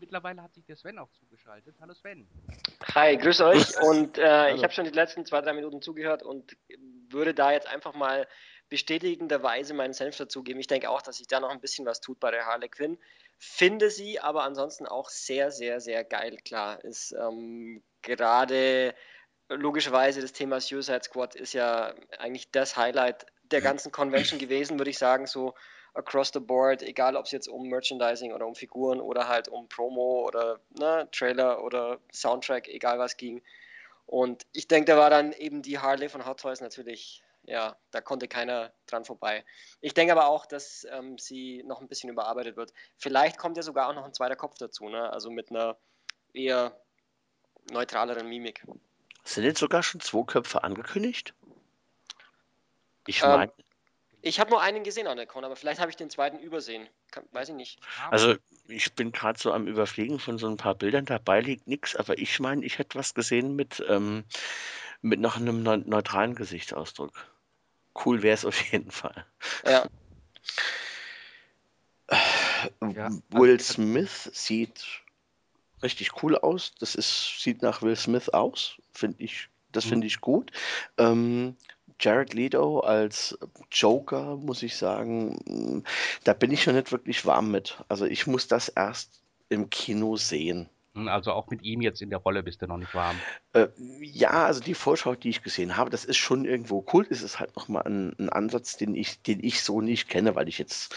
Mittlerweile 0.00 0.42
hat 0.42 0.52
sich 0.52 0.66
der 0.66 0.76
Sven 0.76 0.98
auch 0.98 1.08
zugeschaltet. 1.12 1.76
Hallo 1.80 1.94
Sven. 1.94 2.26
Hi, 2.94 3.16
grüß 3.16 3.40
euch. 3.40 3.78
Und 3.80 4.18
äh, 4.18 4.54
ich 4.54 4.62
habe 4.62 4.72
schon 4.72 4.84
die 4.84 4.90
letzten 4.90 5.24
zwei, 5.24 5.40
drei 5.40 5.54
Minuten 5.54 5.80
zugehört 5.80 6.22
und 6.22 6.56
würde 7.08 7.32
da 7.32 7.52
jetzt 7.52 7.68
einfach 7.68 7.94
mal 7.94 8.26
bestätigenderweise 8.68 9.74
meinen 9.74 9.92
Senf 9.92 10.16
dazugeben. 10.16 10.60
Ich 10.60 10.66
denke 10.66 10.90
auch, 10.90 11.02
dass 11.02 11.18
sich 11.18 11.26
da 11.26 11.40
noch 11.40 11.50
ein 11.50 11.60
bisschen 11.60 11.86
was 11.86 12.00
tut 12.00 12.18
bei 12.20 12.30
der 12.30 12.46
Harley 12.46 12.68
Quinn. 12.68 12.98
Finde 13.38 13.90
sie 13.90 14.20
aber 14.20 14.42
ansonsten 14.44 14.86
auch 14.86 15.10
sehr, 15.10 15.50
sehr, 15.50 15.80
sehr 15.80 16.04
geil. 16.04 16.38
Klar, 16.44 16.82
ist 16.84 17.12
ähm, 17.12 17.82
gerade 18.02 18.94
logischerweise 19.48 20.20
das 20.20 20.32
Thema 20.32 20.60
Suicide 20.60 21.02
Squad 21.02 21.34
ist 21.34 21.52
ja 21.52 21.94
eigentlich 22.18 22.50
das 22.50 22.76
Highlight 22.76 23.26
der 23.50 23.60
ganzen 23.60 23.92
Convention 23.92 24.38
gewesen, 24.38 24.78
würde 24.78 24.90
ich 24.90 24.98
sagen, 24.98 25.26
so 25.26 25.54
across 25.94 26.30
the 26.32 26.40
board, 26.40 26.82
egal 26.82 27.16
ob 27.16 27.26
es 27.26 27.32
jetzt 27.32 27.48
um 27.48 27.68
Merchandising 27.68 28.32
oder 28.32 28.46
um 28.46 28.54
Figuren 28.54 29.00
oder 29.00 29.28
halt 29.28 29.48
um 29.48 29.68
Promo 29.68 30.24
oder 30.26 30.60
ne, 30.78 31.08
Trailer 31.12 31.62
oder 31.62 32.00
Soundtrack, 32.12 32.68
egal 32.68 32.98
was 32.98 33.16
ging. 33.16 33.42
Und 34.06 34.44
ich 34.52 34.68
denke, 34.68 34.92
da 34.92 34.98
war 34.98 35.10
dann 35.10 35.32
eben 35.32 35.62
die 35.62 35.78
Harley 35.78 36.08
von 36.08 36.26
Hot 36.26 36.40
Toys 36.40 36.60
natürlich, 36.60 37.22
ja, 37.46 37.76
da 37.90 38.00
konnte 38.00 38.28
keiner 38.28 38.72
dran 38.86 39.04
vorbei. 39.04 39.44
Ich 39.80 39.94
denke 39.94 40.12
aber 40.12 40.28
auch, 40.28 40.46
dass 40.46 40.86
ähm, 40.90 41.18
sie 41.18 41.62
noch 41.64 41.80
ein 41.80 41.88
bisschen 41.88 42.10
überarbeitet 42.10 42.56
wird. 42.56 42.72
Vielleicht 42.96 43.38
kommt 43.38 43.56
ja 43.56 43.62
sogar 43.62 43.88
auch 43.88 43.94
noch 43.94 44.04
ein 44.04 44.14
zweiter 44.14 44.36
Kopf 44.36 44.56
dazu, 44.58 44.88
ne? 44.88 45.12
Also 45.12 45.30
mit 45.30 45.50
einer 45.50 45.76
eher 46.32 46.78
neutraleren 47.70 48.28
Mimik. 48.28 48.64
Sind 49.24 49.44
jetzt 49.44 49.60
sogar 49.60 49.82
schon 49.82 50.00
zwei 50.00 50.22
Köpfe 50.24 50.64
angekündigt? 50.64 51.34
Ich 53.06 53.22
Ähm, 53.22 53.28
meine, 53.30 53.52
Ich 54.22 54.40
habe 54.40 54.50
nur 54.50 54.60
einen 54.60 54.84
gesehen 54.84 55.06
an 55.06 55.16
der 55.16 55.26
Con, 55.26 55.44
aber 55.44 55.56
vielleicht 55.56 55.80
habe 55.80 55.90
ich 55.90 55.96
den 55.96 56.10
zweiten 56.10 56.38
übersehen. 56.38 56.88
Kann, 57.10 57.24
weiß 57.32 57.50
ich 57.50 57.54
nicht. 57.54 57.80
Also 58.10 58.36
ich 58.68 58.94
bin 58.94 59.12
gerade 59.12 59.38
so 59.38 59.52
am 59.52 59.66
Überfliegen 59.66 60.18
von 60.18 60.38
so 60.38 60.46
ein 60.48 60.56
paar 60.56 60.74
Bildern, 60.74 61.04
dabei 61.04 61.40
liegt 61.40 61.66
nichts, 61.66 61.94
aber 61.94 62.16
ich 62.18 62.40
meine, 62.40 62.64
ich 62.64 62.78
hätte 62.78 62.98
was 62.98 63.12
gesehen 63.12 63.54
mit, 63.54 63.84
ähm, 63.88 64.24
mit 65.02 65.20
noch 65.20 65.36
einem 65.36 65.62
neutralen 65.62 66.34
Gesichtsausdruck. 66.34 67.12
Cool 67.94 68.22
wäre 68.22 68.34
es 68.34 68.44
auf 68.44 68.60
jeden 68.72 68.90
Fall. 68.90 69.24
Ja. 69.66 69.86
ja 72.94 73.10
Will 73.30 73.60
Smith 73.60 74.30
sieht 74.32 74.84
richtig 75.82 76.22
cool 76.22 76.36
aus. 76.36 76.72
Das 76.80 76.94
ist, 76.94 77.40
sieht 77.40 77.62
nach 77.62 77.82
Will 77.82 77.96
Smith 77.96 78.30
aus, 78.30 78.76
finde 78.92 79.22
ich. 79.22 79.48
Das 79.72 79.86
mhm. 79.86 79.90
finde 79.90 80.06
ich 80.08 80.20
gut. 80.20 80.50
Ähm, 80.98 81.56
Jared 82.00 82.34
Leto 82.34 82.80
als 82.80 83.38
Joker, 83.70 84.36
muss 84.36 84.62
ich 84.62 84.76
sagen, 84.76 85.84
da 86.24 86.32
bin 86.32 86.50
ich 86.50 86.62
schon 86.62 86.74
nicht 86.74 86.92
wirklich 86.92 87.24
warm 87.24 87.50
mit. 87.50 87.78
Also 87.88 88.04
ich 88.04 88.26
muss 88.26 88.48
das 88.48 88.68
erst 88.68 89.22
im 89.48 89.70
Kino 89.70 90.16
sehen. 90.16 90.68
Hm, 90.94 91.08
also 91.08 91.32
auch 91.32 91.50
mit 91.50 91.62
ihm 91.62 91.80
jetzt 91.80 92.00
in 92.02 92.10
der 92.10 92.20
Rolle 92.20 92.42
bist 92.42 92.62
du 92.62 92.66
noch 92.66 92.76
nicht 92.76 92.94
warm. 92.94 93.16
Äh, 93.52 93.66
ja, 94.00 94.44
also 94.44 94.60
die 94.60 94.74
Vorschau, 94.74 95.14
die 95.16 95.28
ich 95.28 95.42
gesehen 95.42 95.76
habe, 95.76 95.90
das 95.90 96.04
ist 96.04 96.16
schon 96.16 96.44
irgendwo 96.44 96.84
cool. 96.92 97.06
Es 97.10 97.22
ist 97.22 97.40
halt 97.40 97.54
nochmal 97.56 97.82
ein, 97.84 98.14
ein 98.18 98.28
Ansatz, 98.28 98.76
den 98.76 98.94
ich, 98.94 99.20
den 99.22 99.42
ich 99.42 99.62
so 99.62 99.80
nicht 99.80 100.08
kenne, 100.08 100.36
weil 100.36 100.48
ich 100.48 100.58
jetzt 100.58 100.94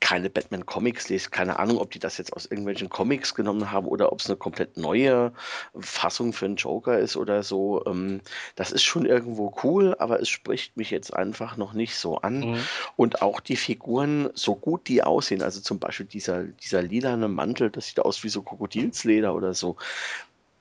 keine 0.00 0.28
Batman-Comics 0.28 1.08
lese. 1.08 1.30
Keine 1.30 1.58
Ahnung, 1.58 1.78
ob 1.78 1.90
die 1.90 1.98
das 1.98 2.18
jetzt 2.18 2.32
aus 2.34 2.44
irgendwelchen 2.44 2.90
Comics 2.90 3.34
genommen 3.34 3.70
haben 3.70 3.86
oder 3.86 4.12
ob 4.12 4.20
es 4.20 4.26
eine 4.26 4.36
komplett 4.36 4.76
neue 4.76 5.32
Fassung 5.78 6.34
für 6.34 6.44
einen 6.44 6.56
Joker 6.56 6.98
ist 6.98 7.16
oder 7.16 7.42
so. 7.42 7.84
Ähm, 7.86 8.20
das 8.54 8.70
ist 8.70 8.82
schon 8.82 9.06
irgendwo 9.06 9.54
cool, 9.62 9.96
aber 9.98 10.20
es 10.20 10.28
spricht 10.28 10.76
mich 10.76 10.90
jetzt 10.90 11.14
einfach 11.14 11.56
noch 11.56 11.72
nicht 11.72 11.96
so 11.96 12.18
an. 12.18 12.40
Mhm. 12.40 12.58
Und 12.96 13.22
auch 13.22 13.40
die 13.40 13.56
Figuren, 13.56 14.28
so 14.34 14.56
gut 14.56 14.88
die 14.88 15.02
aussehen, 15.02 15.40
also 15.40 15.60
zum 15.60 15.78
Beispiel 15.78 16.06
dieser, 16.06 16.44
dieser 16.44 16.82
lilane 16.82 17.28
Mantel, 17.28 17.70
das 17.70 17.86
sieht 17.86 18.00
aus 18.00 18.22
wie 18.24 18.28
so 18.28 18.42
Krokodilsleder 18.42 19.21
Leder 19.22 19.34
oder 19.34 19.54
so. 19.54 19.76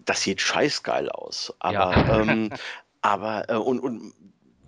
Das 0.06 0.22
sieht 0.22 0.42
scheißgeil 0.42 1.10
aus. 1.10 1.54
Aber, 1.60 1.74
ja. 1.74 2.20
ähm, 2.22 2.50
aber 3.02 3.50
äh, 3.50 3.56
und, 3.56 3.80
und 3.80 4.14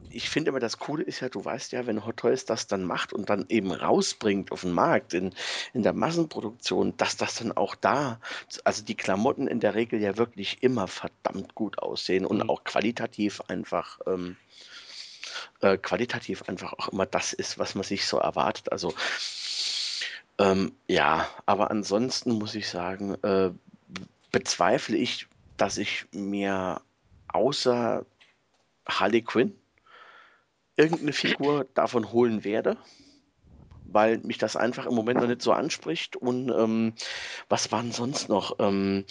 ich 0.09 0.29
finde 0.29 0.50
immer, 0.50 0.59
das 0.59 0.77
Coole 0.77 1.03
ist 1.03 1.21
ja, 1.21 1.29
du 1.29 1.43
weißt 1.43 1.71
ja, 1.71 1.88
wenn 1.88 2.05
Hot 2.05 2.17
Toys 2.17 2.45
das 2.45 2.67
dann 2.67 2.83
macht 2.83 3.13
und 3.13 3.29
dann 3.29 3.45
eben 3.50 3.71
rausbringt 3.71 4.51
auf 4.51 4.62
den 4.62 4.71
Markt 4.71 5.15
in, 5.15 5.33
in 5.73 5.81
der 5.81 5.93
Massenproduktion, 5.93 6.95
dass 6.97 7.17
das 7.17 7.35
dann 7.35 7.51
auch 7.51 7.73
da, 7.73 8.19
also 8.63 8.83
die 8.83 8.95
Klamotten 8.95 9.47
in 9.47 9.59
der 9.59 9.73
Regel 9.73 10.00
ja 10.00 10.17
wirklich 10.17 10.62
immer 10.62 10.88
verdammt 10.88 11.55
gut 11.55 11.79
aussehen 11.79 12.27
und 12.27 12.43
mhm. 12.43 12.50
auch 12.50 12.63
qualitativ 12.63 13.41
einfach, 13.47 14.00
ähm, 14.05 14.38
äh, 15.62 15.77
qualitativ 15.77 16.43
einfach 16.43 16.73
auch 16.73 16.89
immer 16.89 17.07
das 17.07 17.33
ist, 17.33 17.57
was 17.57 17.73
man 17.73 17.83
sich 17.83 18.05
so 18.05 18.17
erwartet. 18.17 18.71
Also 18.71 18.93
ähm, 20.38 20.73
ja, 20.88 21.27
aber 21.45 21.71
ansonsten 21.71 22.33
muss 22.33 22.55
ich 22.55 22.67
sagen, 22.67 23.15
äh, 23.23 23.51
bezweifle 24.33 24.97
ich, 24.97 25.27
dass 25.55 25.77
ich 25.77 26.07
mir 26.11 26.81
außer 27.29 28.05
Harley 28.85 29.21
Quinn 29.21 29.55
irgendeine 30.75 31.13
Figur 31.13 31.65
davon 31.75 32.11
holen 32.11 32.43
werde, 32.43 32.77
weil 33.85 34.17
mich 34.17 34.39
das 34.39 34.57
einfach 34.57 34.85
im 34.87 34.95
Moment 34.95 35.21
noch 35.21 35.27
nicht 35.27 35.41
so 35.41 35.53
anspricht. 35.53 36.17
Und 36.17 36.49
ähm, 36.49 36.93
was 37.47 37.71
waren 37.71 37.93
sonst 37.93 38.27
noch? 38.27 38.57
Ähm, 38.59 39.05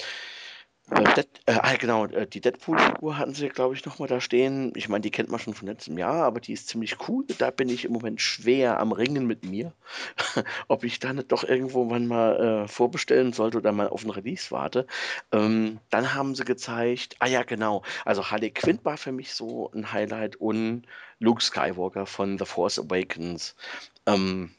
äh, 0.90 1.24
ah, 1.46 1.76
genau, 1.76 2.06
äh, 2.06 2.26
die 2.26 2.40
Deadpool-Figur 2.40 3.16
hatten 3.16 3.34
sie, 3.34 3.48
glaube 3.48 3.74
ich, 3.74 3.84
nochmal 3.84 4.08
da 4.08 4.20
stehen. 4.20 4.72
Ich 4.76 4.88
meine, 4.88 5.02
die 5.02 5.10
kennt 5.10 5.30
man 5.30 5.40
schon 5.40 5.54
von 5.54 5.68
letztem 5.68 5.96
Jahr, 5.96 6.24
aber 6.24 6.40
die 6.40 6.52
ist 6.52 6.68
ziemlich 6.68 7.08
cool. 7.08 7.24
Da 7.38 7.50
bin 7.50 7.68
ich 7.68 7.84
im 7.84 7.92
Moment 7.92 8.20
schwer 8.20 8.80
am 8.80 8.92
Ringen 8.92 9.26
mit 9.26 9.44
mir, 9.44 9.72
ob 10.68 10.84
ich 10.84 10.98
da 10.98 11.12
nicht 11.12 11.32
doch 11.32 11.44
irgendwo 11.44 11.84
mal 11.84 12.64
äh, 12.64 12.68
vorbestellen 12.68 13.32
sollte 13.32 13.58
oder 13.58 13.72
mal 13.72 13.88
auf 13.88 14.04
ein 14.04 14.10
Release 14.10 14.50
warte. 14.50 14.86
Ähm, 15.30 15.78
dann 15.90 16.14
haben 16.14 16.34
sie 16.34 16.44
gezeigt, 16.44 17.16
ah 17.20 17.26
ja, 17.26 17.42
genau, 17.42 17.82
also 18.04 18.30
Harley 18.30 18.50
Quinn 18.50 18.80
war 18.82 18.96
für 18.96 19.12
mich 19.12 19.34
so 19.34 19.70
ein 19.72 19.92
Highlight 19.92 20.36
und 20.36 20.82
Luke 21.20 21.42
Skywalker 21.42 22.06
von 22.06 22.38
The 22.38 22.44
Force 22.44 22.78
Awakens. 22.78 23.54
Ähm, 24.06 24.50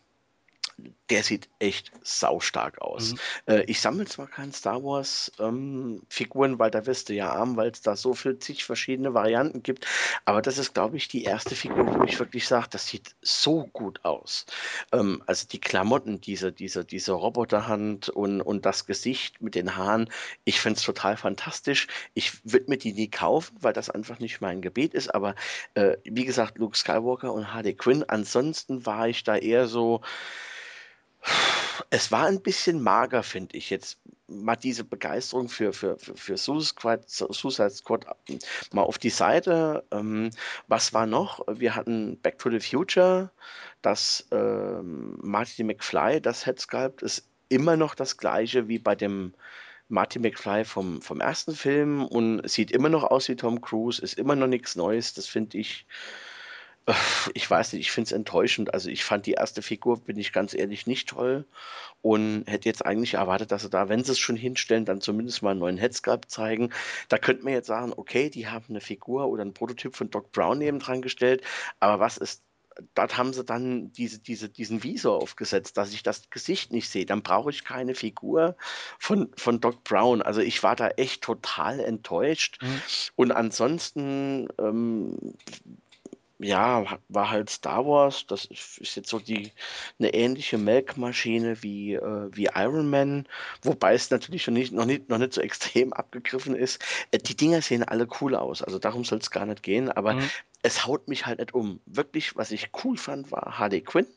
der 1.10 1.24
sieht 1.24 1.50
echt 1.60 1.92
saustark 2.02 2.82
aus. 2.82 3.14
Mhm. 3.14 3.20
Äh, 3.48 3.64
ich 3.64 3.82
sammle 3.82 4.06
zwar 4.06 4.28
keine 4.28 4.54
Star 4.54 4.84
Wars 4.84 5.32
ähm, 5.40 6.02
Figuren, 6.10 6.60
weil 6.60 6.72
da 6.72 6.86
wirst 6.86 7.10
du 7.10 7.14
ja 7.14 7.30
arm, 7.30 7.58
weil 7.58 7.72
es 7.72 7.82
da 7.82 7.96
so 7.96 8.14
viel 8.14 8.40
zig 8.40 8.64
verschiedene 8.64 9.14
Varianten 9.14 9.64
gibt, 9.64 9.86
aber 10.26 10.42
das 10.42 10.58
ist, 10.58 10.74
glaube 10.74 10.98
ich, 10.98 11.08
die 11.08 11.24
erste 11.24 11.56
Figur, 11.56 12.00
wo 12.00 12.04
ich 12.04 12.20
wirklich 12.20 12.48
sage, 12.48 12.68
das 12.72 12.88
sieht 12.88 13.16
so 13.22 13.66
gut 13.74 14.04
aus. 14.04 14.46
Ähm, 14.92 15.22
also 15.26 15.48
die 15.48 15.60
Klamotten, 15.60 16.22
diese, 16.22 16.52
diese, 16.52 16.86
diese 16.86 17.12
Roboterhand 17.12 18.10
und, 18.10 18.42
und 18.42 18.66
das 18.66 18.86
Gesicht 18.86 19.42
mit 19.42 19.56
den 19.56 19.76
Haaren, 19.76 20.10
ich 20.46 20.62
finde 20.62 20.78
es 20.78 20.86
total 20.86 21.18
fantastisch. 21.18 21.88
Ich 22.14 22.40
würde 22.46 22.70
mir 22.70 22.78
die 22.78 22.94
nie 22.94 23.10
kaufen, 23.10 23.58
weil 23.60 23.74
das 23.74 23.90
einfach 23.90 24.20
nicht 24.20 24.42
mein 24.42 24.62
Gebet 24.62 24.94
ist, 24.94 25.14
aber 25.14 25.36
äh, 25.74 25.98
wie 26.06 26.26
gesagt, 26.26 26.58
Luke 26.58 26.78
Skywalker 26.78 27.34
und 27.34 27.54
Harley 27.54 27.74
Quinn, 27.74 28.04
ansonsten 28.08 28.86
war 28.86 29.08
ich 29.08 29.24
da 29.24 29.36
eher 29.36 29.68
so, 29.68 30.02
es 31.90 32.12
war 32.12 32.26
ein 32.26 32.42
bisschen 32.42 32.82
mager, 32.82 33.24
finde 33.24 33.58
ich. 33.58 33.70
Jetzt 33.70 34.00
mal 34.28 34.56
diese 34.56 34.84
Begeisterung 34.84 35.50
für, 35.50 35.74
für, 35.74 35.98
für, 35.98 36.16
für 36.16 36.38
Suicide, 36.38 37.04
Squad 37.08 38.06
mal 38.72 38.82
auf 38.82 38.98
die 38.98 39.10
Seite. 39.10 39.84
Ähm, 39.92 40.32
was 40.68 40.94
war 40.94 41.06
noch? 41.06 41.42
Wir 41.48 41.76
hatten 41.76 42.20
Back 42.22 42.40
to 42.40 42.50
the 42.50 42.60
Future, 42.60 43.32
das 43.82 44.28
ähm, 44.32 45.18
Marty 45.22 45.64
McFly, 45.64 46.22
das 46.22 46.46
Headsculpt 46.46 47.02
ist 47.02 47.28
immer 47.50 47.78
noch 47.78 47.96
das 47.96 48.18
gleiche 48.18 48.68
wie 48.68 48.80
bei 48.80 48.96
dem 48.96 49.34
Marty 49.90 50.18
McFly 50.18 50.66
vom, 50.66 51.02
vom 51.02 51.22
ersten 51.22 51.54
Film 51.54 52.04
und 52.06 52.48
sieht 52.50 52.72
immer 52.72 52.90
noch 52.90 53.04
aus 53.04 53.30
wie 53.30 53.36
Tom 53.36 53.62
Cruise, 53.62 54.02
ist 54.02 54.18
immer 54.18 54.36
noch 54.36 54.48
nichts 54.48 54.76
Neues. 54.76 55.14
Das 55.14 55.28
finde 55.28 55.60
ich 55.60 55.86
ich 57.34 57.50
weiß 57.50 57.74
nicht, 57.74 57.82
ich 57.82 57.92
finde 57.92 58.08
es 58.08 58.12
enttäuschend. 58.12 58.74
Also 58.74 58.90
ich 58.90 59.04
fand 59.04 59.26
die 59.26 59.34
erste 59.34 59.62
Figur, 59.62 60.00
bin 60.00 60.18
ich 60.18 60.34
ganz 60.34 60.54
ehrlich, 60.54 60.88
nicht 60.88 61.10
toll 61.10 61.46
und 62.02 62.44
hätte 62.48 62.68
jetzt 62.68 62.86
eigentlich 62.86 63.16
erwartet, 63.16 63.52
dass 63.52 63.62
sie 63.62 63.70
da, 63.70 63.90
wenn 63.90 64.04
sie 64.04 64.12
es 64.12 64.20
schon 64.20 64.36
hinstellen, 64.36 64.86
dann 64.86 65.02
zumindest 65.02 65.42
mal 65.42 65.52
einen 65.52 65.60
neuen 65.60 65.78
Headsculpt 65.78 66.30
zeigen. 66.30 66.72
Da 67.08 67.18
könnte 67.18 67.44
man 67.44 67.54
jetzt 67.54 67.68
sagen, 67.68 67.94
okay, 67.96 68.30
die 68.30 68.48
haben 68.48 68.66
eine 68.70 68.82
Figur 68.82 69.28
oder 69.28 69.42
einen 69.44 69.54
Prototyp 69.54 69.96
von 69.96 70.10
Doc 70.10 70.32
Brown 70.32 70.58
neben 70.58 70.80
dran 70.80 71.02
gestellt, 71.02 71.42
aber 71.80 72.00
was 72.00 72.18
ist 72.18 72.44
dort 72.96 73.18
haben 73.18 73.34
sie 73.34 73.44
dann 73.44 73.92
diese, 73.92 74.20
diese, 74.20 74.50
diesen 74.50 74.84
Visor 74.84 75.22
aufgesetzt, 75.22 75.78
dass 75.78 75.94
ich 75.94 76.04
das 76.04 76.30
Gesicht 76.30 76.72
nicht 76.72 76.90
sehe. 76.90 77.06
Dann 77.06 77.22
brauche 77.22 77.50
ich 77.50 77.64
keine 77.64 77.96
Figur 77.96 78.56
von, 79.00 79.30
von 79.38 79.60
Doc 79.60 79.84
Brown. 79.84 80.22
Also 80.22 80.42
ich 80.42 80.64
war 80.64 80.76
da 80.76 80.90
echt 80.90 81.22
total 81.22 81.80
enttäuscht. 81.80 82.60
Mhm. 82.62 82.82
Und 83.16 83.32
ansonsten 83.32 84.48
ähm, 84.60 85.36
ja, 86.44 87.00
war 87.10 87.30
halt 87.30 87.50
Star 87.50 87.86
Wars. 87.86 88.26
Das 88.28 88.46
ist 88.46 88.96
jetzt 88.96 89.10
so 89.10 89.20
die 89.20 89.52
eine 90.00 90.14
ähnliche 90.14 90.58
Melkmaschine 90.58 91.62
wie, 91.64 91.94
äh, 91.94 92.30
wie 92.32 92.50
Iron 92.54 92.90
Man, 92.90 93.28
wobei 93.62 93.94
es 93.94 94.10
natürlich 94.10 94.48
noch 94.48 94.54
nicht, 94.54 94.74
noch 94.74 94.86
nicht, 94.86 95.10
noch 95.10 95.18
nicht 95.18 95.34
so 95.34 95.42
extrem 95.42 95.94
abgegriffen 95.94 96.56
ist. 96.56 96.84
Äh, 97.12 97.20
die 97.20 97.36
Dinger 97.36 97.62
sehen 97.62 97.84
alle 97.84 98.08
cool 98.22 98.36
aus, 98.36 98.62
also 98.62 98.80
darum 98.80 99.04
soll 99.04 99.20
es 99.20 99.32
gar 99.32 99.46
nicht 99.46 99.64
gehen, 99.64 99.90
aber 99.90 100.14
mhm. 100.16 100.30
es 100.62 100.86
haut 100.86 101.08
mich 101.08 101.26
halt 101.26 101.40
nicht 101.40 101.54
um. 101.54 101.80
Wirklich, 101.86 102.36
was 102.36 102.52
ich 102.52 102.70
cool 102.84 102.98
fand, 102.98 103.32
war 103.32 103.58
Harley 103.58 103.82
Quinn, 103.82 104.08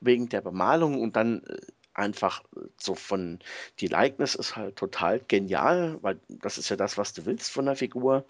wegen 0.00 0.28
der 0.28 0.40
Bemalung 0.40 1.00
und 1.00 1.16
dann 1.16 1.42
äh, 1.44 1.58
einfach 1.94 2.42
so 2.78 2.94
von 2.94 3.38
die 3.80 3.86
Likeness 3.86 4.34
ist 4.34 4.56
halt 4.56 4.76
total 4.76 5.20
genial, 5.20 5.98
weil 6.00 6.18
das 6.28 6.58
ist 6.58 6.68
ja 6.70 6.76
das, 6.76 6.96
was 6.98 7.12
du 7.12 7.26
willst 7.26 7.50
von 7.50 7.66
der 7.66 7.76
Figur 7.76 8.24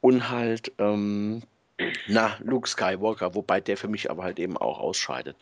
und 0.00 0.30
halt 0.30 0.72
ähm, 0.78 1.42
na, 2.06 2.36
Luke 2.40 2.68
Skywalker, 2.68 3.34
wobei 3.34 3.60
der 3.60 3.76
für 3.76 3.88
mich 3.88 4.10
aber 4.10 4.22
halt 4.22 4.38
eben 4.38 4.56
auch 4.56 4.78
ausscheidet. 4.78 5.36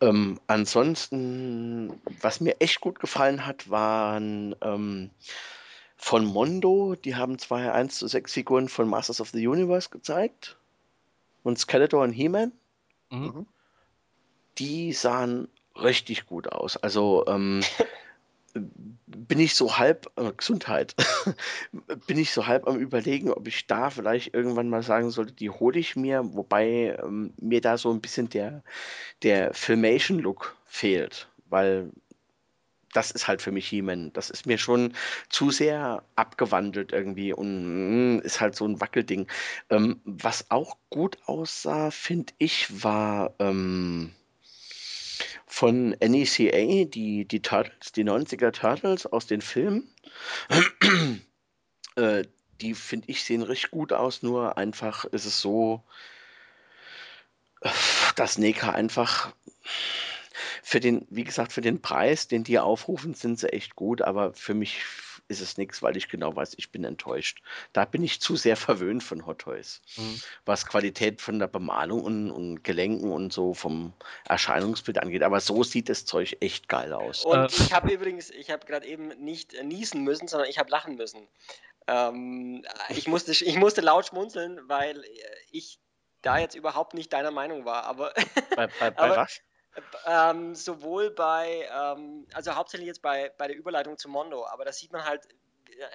Ähm, 0.00 0.40
ansonsten, 0.46 2.00
was 2.20 2.40
mir 2.40 2.60
echt 2.60 2.80
gut 2.80 2.98
gefallen 2.98 3.46
hat, 3.46 3.70
waren 3.70 4.56
ähm, 4.62 5.10
von 5.96 6.24
Mondo, 6.24 6.96
die 6.96 7.14
haben 7.14 7.38
zwei 7.38 7.70
1 7.70 7.98
zu 7.98 8.08
6 8.08 8.32
Figuren 8.32 8.68
von 8.68 8.88
Masters 8.88 9.20
of 9.20 9.30
the 9.30 9.46
Universe 9.46 9.90
gezeigt. 9.90 10.56
Und 11.42 11.58
Skeletor 11.58 12.02
und 12.02 12.12
He-Man. 12.12 12.52
Mhm. 13.10 13.46
Die 14.58 14.92
sahen 14.92 15.48
richtig 15.76 16.26
gut 16.26 16.48
aus. 16.48 16.76
Also 16.76 17.24
ähm, 17.28 17.60
bin 18.54 19.38
ich 19.38 19.54
so 19.54 19.78
halb, 19.78 20.10
äh, 20.16 20.32
Gesundheit, 20.36 20.94
bin 22.06 22.18
ich 22.18 22.32
so 22.32 22.46
halb 22.46 22.66
am 22.66 22.78
überlegen, 22.78 23.30
ob 23.30 23.46
ich 23.48 23.66
da 23.66 23.90
vielleicht 23.90 24.34
irgendwann 24.34 24.68
mal 24.68 24.82
sagen 24.82 25.10
sollte, 25.10 25.32
die 25.32 25.50
hole 25.50 25.78
ich 25.78 25.96
mir, 25.96 26.22
wobei 26.34 26.98
ähm, 27.02 27.32
mir 27.40 27.60
da 27.60 27.78
so 27.78 27.90
ein 27.92 28.00
bisschen 28.00 28.28
der, 28.28 28.62
der 29.22 29.54
Filmation-Look 29.54 30.56
fehlt, 30.66 31.28
weil 31.48 31.90
das 32.92 33.10
ist 33.10 33.28
halt 33.28 33.40
für 33.40 33.52
mich 33.52 33.68
He-Man. 33.68 34.12
Das 34.12 34.30
ist 34.30 34.46
mir 34.46 34.58
schon 34.58 34.94
zu 35.28 35.50
sehr 35.50 36.02
abgewandelt 36.16 36.92
irgendwie 36.92 37.32
und 37.32 38.16
mm, 38.16 38.20
ist 38.20 38.40
halt 38.40 38.56
so 38.56 38.64
ein 38.66 38.80
Wackelding. 38.80 39.28
Ähm, 39.70 40.00
was 40.04 40.50
auch 40.50 40.76
gut 40.90 41.18
aussah, 41.26 41.90
finde 41.90 42.32
ich, 42.38 42.82
war 42.82 43.34
ähm, 43.38 44.12
von 45.50 45.96
NECA, 46.00 46.84
die, 46.84 47.24
die 47.24 47.42
Turtles, 47.42 47.90
die 47.90 48.04
90er 48.04 48.52
Turtles 48.52 49.04
aus 49.04 49.26
den 49.26 49.40
Filmen. 49.40 49.92
äh, 51.96 52.22
die 52.60 52.74
finde 52.74 53.08
ich 53.10 53.24
sehen 53.24 53.42
richtig 53.42 53.72
gut 53.72 53.92
aus, 53.92 54.22
nur 54.22 54.56
einfach 54.56 55.04
ist 55.06 55.24
es 55.24 55.40
so, 55.40 55.82
äh, 57.62 57.68
dass 58.14 58.38
Neka 58.38 58.70
einfach 58.70 59.34
für 60.62 60.78
den, 60.78 61.04
wie 61.10 61.24
gesagt, 61.24 61.52
für 61.52 61.62
den 61.62 61.82
Preis, 61.82 62.28
den 62.28 62.44
die 62.44 62.60
aufrufen, 62.60 63.14
sind 63.14 63.40
sie 63.40 63.52
echt 63.52 63.74
gut, 63.74 64.02
aber 64.02 64.32
für 64.34 64.54
mich 64.54 64.84
ist 65.30 65.40
es 65.40 65.56
nichts, 65.56 65.82
weil 65.82 65.96
ich 65.96 66.08
genau 66.08 66.34
weiß, 66.34 66.54
ich 66.56 66.70
bin 66.70 66.84
enttäuscht. 66.84 67.42
Da 67.72 67.84
bin 67.84 68.02
ich 68.02 68.20
zu 68.20 68.36
sehr 68.36 68.56
verwöhnt 68.56 69.02
von 69.02 69.26
Hot 69.26 69.40
Toys. 69.40 69.80
Mhm. 69.96 70.20
Was 70.44 70.66
Qualität 70.66 71.20
von 71.20 71.38
der 71.38 71.46
Bemalung 71.46 72.02
und, 72.02 72.30
und, 72.30 72.64
Gelenken 72.64 73.12
und 73.12 73.32
so 73.32 73.54
vom 73.54 73.92
Erscheinungsbild 74.28 74.98
angeht. 74.98 75.22
Aber 75.22 75.40
so 75.40 75.62
sieht 75.62 75.88
das 75.88 76.04
Zeug 76.04 76.36
echt 76.40 76.68
geil 76.68 76.92
aus. 76.92 77.24
Und 77.24 77.38
äh. 77.38 77.46
ich 77.46 77.72
habe 77.72 77.92
übrigens, 77.92 78.30
ich 78.30 78.50
habe 78.50 78.66
gerade 78.66 78.86
eben 78.86 79.08
nicht 79.24 79.54
niesen 79.62 80.02
müssen, 80.02 80.28
sondern 80.28 80.48
ich 80.50 80.58
habe 80.58 80.70
lachen 80.70 80.96
müssen. 80.96 81.26
Ähm, 81.86 82.64
ich, 82.88 83.08
musste, 83.08 83.32
ich 83.32 83.56
musste 83.56 83.80
laut 83.80 84.06
schmunzeln, 84.06 84.60
weil 84.68 85.02
ich 85.50 85.78
da 86.22 86.38
jetzt 86.38 86.54
überhaupt 86.54 86.94
nicht 86.94 87.12
deiner 87.12 87.30
Meinung 87.30 87.64
war. 87.64 87.84
Aber, 87.84 88.12
bei, 88.56 88.66
bei, 88.66 88.90
bei 88.90 88.98
aber, 88.98 89.16
was? 89.16 89.40
Ähm, 90.06 90.54
sowohl 90.54 91.10
bei, 91.10 91.68
ähm, 91.72 92.26
also 92.32 92.54
hauptsächlich 92.54 92.88
jetzt 92.88 93.02
bei, 93.02 93.32
bei 93.38 93.46
der 93.46 93.56
Überleitung 93.56 93.96
zu 93.98 94.08
Mondo, 94.08 94.46
aber 94.46 94.64
da 94.64 94.72
sieht 94.72 94.92
man 94.92 95.04
halt, 95.04 95.28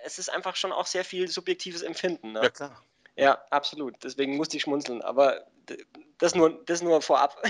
es 0.04 0.18
ist 0.18 0.30
einfach 0.30 0.56
schon 0.56 0.72
auch 0.72 0.86
sehr 0.86 1.04
viel 1.04 1.28
subjektives 1.28 1.82
Empfinden. 1.82 2.32
Ne? 2.32 2.42
Ja, 2.44 2.50
klar. 2.50 2.84
Ja, 3.18 3.42
absolut. 3.50 3.96
Deswegen 4.04 4.36
musste 4.36 4.58
ich 4.58 4.64
schmunzeln, 4.64 5.02
aber 5.02 5.46
das 6.18 6.36
nur, 6.36 6.64
das 6.66 6.82
nur 6.82 7.02
vorab. 7.02 7.42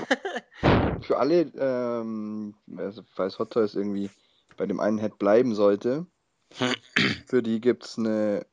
Für 1.01 1.17
alle, 1.17 1.41
ähm, 1.57 2.55
also 2.77 3.03
falls 3.13 3.39
Hot 3.39 3.51
Toys 3.51 3.75
irgendwie 3.75 4.09
bei 4.57 4.65
dem 4.65 4.79
einen 4.79 4.99
Head 4.99 5.17
bleiben 5.17 5.55
sollte, 5.55 6.05
für 7.27 7.41
die 7.41 7.59
gibt 7.61 7.85
es 7.85 7.97
eine 7.97 8.45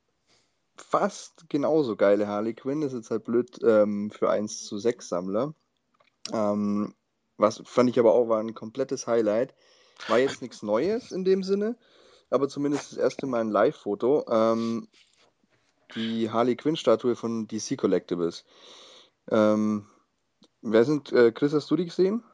fast 0.76 1.48
genauso 1.48 1.96
geile 1.96 2.26
Harley 2.26 2.54
Quinn. 2.54 2.80
Das 2.80 2.92
ist 2.92 3.00
jetzt 3.00 3.10
halt 3.10 3.24
blöd 3.24 3.58
ähm, 3.62 4.10
für 4.10 4.30
1 4.30 4.64
zu 4.64 4.78
6 4.78 5.08
Sammler. 5.08 5.54
Ähm, 6.32 6.94
was 7.42 7.62
fand 7.66 7.90
ich 7.90 7.98
aber 7.98 8.14
auch 8.14 8.28
war 8.30 8.40
ein 8.40 8.54
komplettes 8.54 9.06
Highlight. 9.06 9.54
War 10.08 10.18
jetzt 10.18 10.40
nichts 10.40 10.62
Neues 10.62 11.12
in 11.12 11.24
dem 11.24 11.42
Sinne, 11.42 11.76
aber 12.30 12.48
zumindest 12.48 12.92
das 12.92 12.98
erste 12.98 13.26
Mal 13.26 13.42
ein 13.42 13.50
Live-Foto. 13.50 14.24
Ähm, 14.30 14.88
die 15.94 16.30
Harley 16.30 16.56
Quinn-Statue 16.56 17.14
von 17.14 17.46
DC 17.46 17.76
Collectibles. 17.76 18.46
Ähm, 19.30 19.86
wer 20.62 20.84
sind, 20.84 21.12
äh, 21.12 21.32
Chris, 21.32 21.52
hast 21.52 21.70
du 21.70 21.76
die 21.76 21.84
gesehen? 21.84 22.24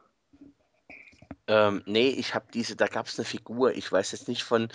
Ähm, 1.47 1.83
nee, 1.85 2.09
ich 2.09 2.35
habe 2.35 2.45
diese, 2.53 2.75
da 2.75 2.87
gab 2.87 3.07
es 3.07 3.19
eine 3.19 3.25
Figur, 3.25 3.73
ich 3.73 3.91
weiß 3.91 4.11
jetzt 4.11 4.27
nicht 4.27 4.43
von, 4.43 4.69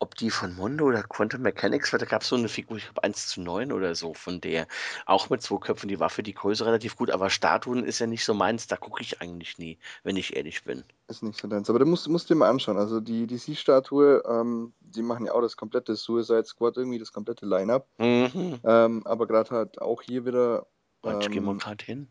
ob 0.00 0.14
die 0.14 0.30
von 0.30 0.54
Mondo 0.54 0.86
oder 0.86 1.02
Quantum 1.02 1.42
Mechanics 1.42 1.92
war, 1.92 1.98
da 1.98 2.06
gab 2.06 2.22
es 2.22 2.28
so 2.28 2.36
eine 2.36 2.48
Figur, 2.48 2.76
ich 2.76 2.84
glaube 2.84 3.02
1 3.02 3.28
zu 3.28 3.40
9 3.40 3.72
oder 3.72 3.94
so 3.94 4.14
von 4.14 4.40
der. 4.40 4.66
Auch 5.06 5.28
mit 5.30 5.42
zwei 5.42 5.58
Köpfen, 5.58 5.88
die 5.88 6.00
Waffe, 6.00 6.22
die 6.22 6.34
Größe 6.34 6.64
relativ 6.64 6.96
gut, 6.96 7.10
aber 7.10 7.30
Statuen 7.30 7.84
ist 7.84 7.98
ja 7.98 8.06
nicht 8.06 8.24
so 8.24 8.34
meins, 8.34 8.66
da 8.66 8.76
gucke 8.76 9.02
ich 9.02 9.20
eigentlich 9.20 9.58
nie, 9.58 9.78
wenn 10.04 10.16
ich 10.16 10.36
ehrlich 10.36 10.64
bin. 10.64 10.84
Ist 11.08 11.22
nicht 11.22 11.40
so 11.40 11.48
deins, 11.48 11.68
aber 11.68 11.80
du 11.80 11.86
musst, 11.86 12.08
musst 12.08 12.30
dir 12.30 12.36
mal 12.36 12.48
anschauen. 12.48 12.78
Also 12.78 13.00
die 13.00 13.26
DC-Statue, 13.26 14.22
ähm, 14.28 14.72
die 14.80 15.02
machen 15.02 15.26
ja 15.26 15.32
auch 15.32 15.42
das 15.42 15.56
komplette 15.56 15.96
Suicide 15.96 16.44
Squad, 16.44 16.76
irgendwie 16.76 16.98
das 16.98 17.12
komplette 17.12 17.46
Line-Up. 17.46 17.88
Mhm. 17.98 18.60
Ähm, 18.64 19.06
aber 19.06 19.26
gerade 19.26 19.50
halt 19.50 19.80
auch 19.80 20.02
hier 20.02 20.24
wieder. 20.24 20.66
Ähm, 21.04 21.20
gehen 21.20 21.44
wir 21.44 21.56
gerade 21.56 21.84
hin 21.84 22.08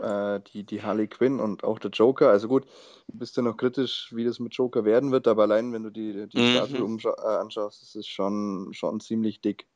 äh, 0.00 0.40
die, 0.52 0.64
die 0.64 0.82
Harley 0.82 1.08
Quinn 1.08 1.40
und 1.40 1.64
auch 1.64 1.78
der 1.78 1.90
Joker. 1.90 2.30
Also 2.30 2.48
gut, 2.48 2.66
du 3.08 3.18
bist 3.18 3.36
ja 3.36 3.42
noch 3.42 3.56
kritisch, 3.56 4.10
wie 4.14 4.24
das 4.24 4.38
mit 4.38 4.54
Joker 4.54 4.84
werden 4.84 5.12
wird, 5.12 5.28
aber 5.28 5.42
allein 5.42 5.72
wenn 5.72 5.82
du 5.82 5.90
die, 5.90 6.28
die 6.28 6.40
mhm. 6.40 6.52
Statue 6.52 7.14
äh, 7.16 7.36
anschaust, 7.36 7.82
ist 7.82 7.96
es 7.96 8.06
schon, 8.06 8.70
schon 8.72 9.00
ziemlich 9.00 9.40
dick. 9.40 9.66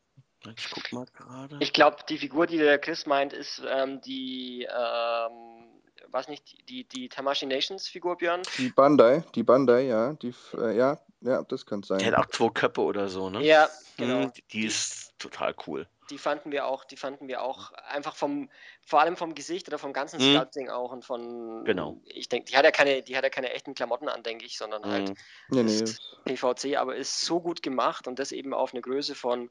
Ich 0.57 0.71
guck 0.71 0.93
mal 0.93 1.07
gerade. 1.07 1.57
Ich 1.61 1.73
glaube, 1.73 1.97
die 2.09 2.19
Figur, 2.19 2.47
die 2.47 2.59
der 2.59 2.79
Chris 2.79 3.07
meint, 3.07 3.33
ist 3.33 3.61
ähm, 3.69 4.01
die, 4.01 4.69
ähm, 4.71 5.81
was 6.11 6.29
nicht, 6.29 6.69
die, 6.69 6.85
die 6.85 7.09
Tamashi 7.09 7.47
Nations 7.47 7.89
Figur, 7.89 8.17
Björn? 8.17 8.43
Die 8.57 8.71
Bandai, 8.71 9.25
die 9.35 9.43
Bandai, 9.43 9.87
ja. 9.87 10.13
Die, 10.15 10.33
äh, 10.57 10.77
ja, 10.77 10.99
ja, 11.23 11.43
das 11.43 11.67
könnte 11.67 11.89
sein. 11.89 11.99
Die 11.99 12.07
hat 12.07 12.15
auch 12.15 12.27
zwei 12.27 12.51
Köpfe 12.51 12.83
oder 12.83 13.09
so, 13.09 13.31
ne? 13.31 13.45
Ja, 13.45 13.69
genau. 13.97 14.27
Mhm, 14.27 14.33
die, 14.33 14.45
die 14.53 14.67
ist 14.67 15.19
total 15.19 15.55
cool 15.67 15.87
die 16.11 16.19
fanden 16.19 16.53
wir 16.53 16.67
auch, 16.67 16.85
die 16.85 16.97
fanden 16.97 17.29
wir 17.29 17.43
auch 17.43 17.73
einfach 17.89 18.17
vom, 18.17 18.51
vor 18.85 19.01
allem 19.01 19.17
vom 19.17 19.35
Gesicht 19.35 19.69
oder 19.69 19.79
vom 19.79 19.93
ganzen 19.93 20.21
mhm. 20.21 20.35
Sculpting 20.35 20.71
auch 20.71 20.93
und 20.93 21.05
von, 21.05 21.65
genau. 21.65 22.01
ich 22.05 22.29
denke, 22.29 22.51
die 22.51 22.57
hat 22.57 22.65
ja 22.65 22.71
keine, 22.71 23.03
die 23.03 23.17
hat 23.17 23.25
ja 23.25 23.31
keine 23.31 23.53
echten 23.53 23.75
Klamotten 23.75 24.09
an, 24.09 24.23
denke 24.23 24.45
ich, 24.47 24.59
sondern 24.59 24.83
mhm. 24.83 24.91
halt 24.91 25.13
ja, 25.51 25.63
nee. 25.63 25.85
PVC, 26.25 26.77
aber 26.77 26.97
ist 26.97 27.21
so 27.21 27.41
gut 27.41 27.63
gemacht 27.63 28.07
und 28.07 28.19
das 28.19 28.33
eben 28.33 28.55
auf 28.55 28.73
eine 28.73 28.81
Größe 28.81 29.15
von, 29.15 29.51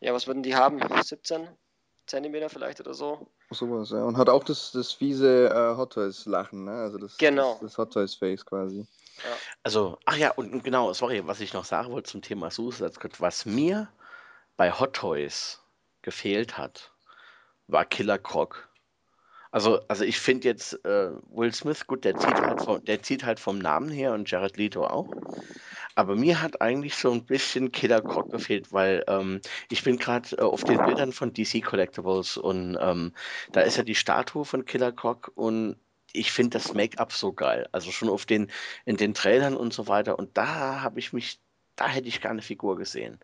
ja, 0.00 0.14
was 0.14 0.26
würden 0.26 0.42
die 0.42 0.54
haben? 0.54 0.80
17 1.02 1.48
Zentimeter 2.06 2.48
vielleicht 2.48 2.80
oder 2.80 2.94
so. 2.94 3.28
Sowas, 3.50 3.90
ja. 3.90 4.02
Und 4.04 4.16
hat 4.16 4.28
auch 4.28 4.44
das, 4.44 4.72
das 4.72 4.92
fiese 4.92 5.48
äh, 5.48 5.76
Hot 5.76 5.92
Toys 5.92 6.26
Lachen, 6.26 6.64
ne? 6.64 6.72
Also 6.72 6.98
das, 6.98 7.16
genau. 7.18 7.52
das, 7.54 7.60
das 7.60 7.78
Hot 7.78 7.92
Toys 7.92 8.14
Face 8.14 8.44
quasi. 8.44 8.78
Ja. 8.78 9.36
Also, 9.62 9.98
ach 10.04 10.16
ja, 10.16 10.30
und 10.30 10.62
genau, 10.62 10.92
sorry, 10.92 11.26
was 11.26 11.40
ich 11.40 11.52
noch 11.52 11.64
sagen 11.64 11.90
wollte 11.90 12.10
zum 12.10 12.22
Thema 12.22 12.50
Suicide 12.50 12.92
Squad, 12.92 13.20
was 13.20 13.46
mir 13.46 13.88
bei 14.56 14.72
Hot 14.72 14.94
Toys 14.94 15.60
gefehlt 16.08 16.56
hat, 16.56 16.90
war 17.66 17.84
Killer 17.84 18.18
Croc. 18.18 18.66
Also, 19.50 19.80
also 19.88 20.04
ich 20.04 20.18
finde 20.18 20.48
jetzt 20.48 20.72
äh, 20.86 21.10
Will 21.28 21.52
Smith, 21.52 21.86
gut, 21.86 22.06
der 22.06 22.16
zieht, 22.16 22.40
halt 22.40 22.62
vom, 22.62 22.82
der 22.82 23.02
zieht 23.02 23.24
halt 23.24 23.38
vom 23.38 23.58
Namen 23.58 23.90
her 23.90 24.14
und 24.14 24.30
Jared 24.30 24.56
Leto 24.56 24.86
auch. 24.86 25.10
Aber 25.94 26.16
mir 26.16 26.40
hat 26.40 26.62
eigentlich 26.62 26.94
so 26.94 27.12
ein 27.12 27.26
bisschen 27.26 27.72
Killer 27.72 28.00
Croc 28.00 28.30
gefehlt, 28.30 28.72
weil 28.72 29.04
ähm, 29.06 29.42
ich 29.70 29.84
bin 29.84 29.98
gerade 29.98 30.34
äh, 30.38 30.40
auf 30.40 30.64
den 30.64 30.78
Bildern 30.78 31.12
von 31.12 31.34
DC 31.34 31.62
Collectibles 31.62 32.38
und 32.38 32.78
ähm, 32.80 33.12
da 33.52 33.60
ist 33.60 33.76
ja 33.76 33.82
die 33.82 33.94
Statue 33.94 34.46
von 34.46 34.64
Killer 34.64 34.92
Croc 34.92 35.30
und 35.34 35.76
ich 36.14 36.32
finde 36.32 36.56
das 36.56 36.72
Make-up 36.72 37.12
so 37.12 37.34
geil. 37.34 37.68
Also 37.72 37.90
schon 37.90 38.08
auf 38.08 38.24
den, 38.24 38.50
in 38.86 38.96
den 38.96 39.12
Trailern 39.12 39.58
und 39.58 39.74
so 39.74 39.88
weiter. 39.88 40.18
Und 40.18 40.38
da 40.38 40.80
habe 40.80 40.98
ich 41.00 41.12
mich, 41.12 41.38
da 41.76 41.86
hätte 41.86 42.08
ich 42.08 42.22
gerne 42.22 42.36
eine 42.36 42.42
Figur 42.42 42.78
gesehen 42.78 43.20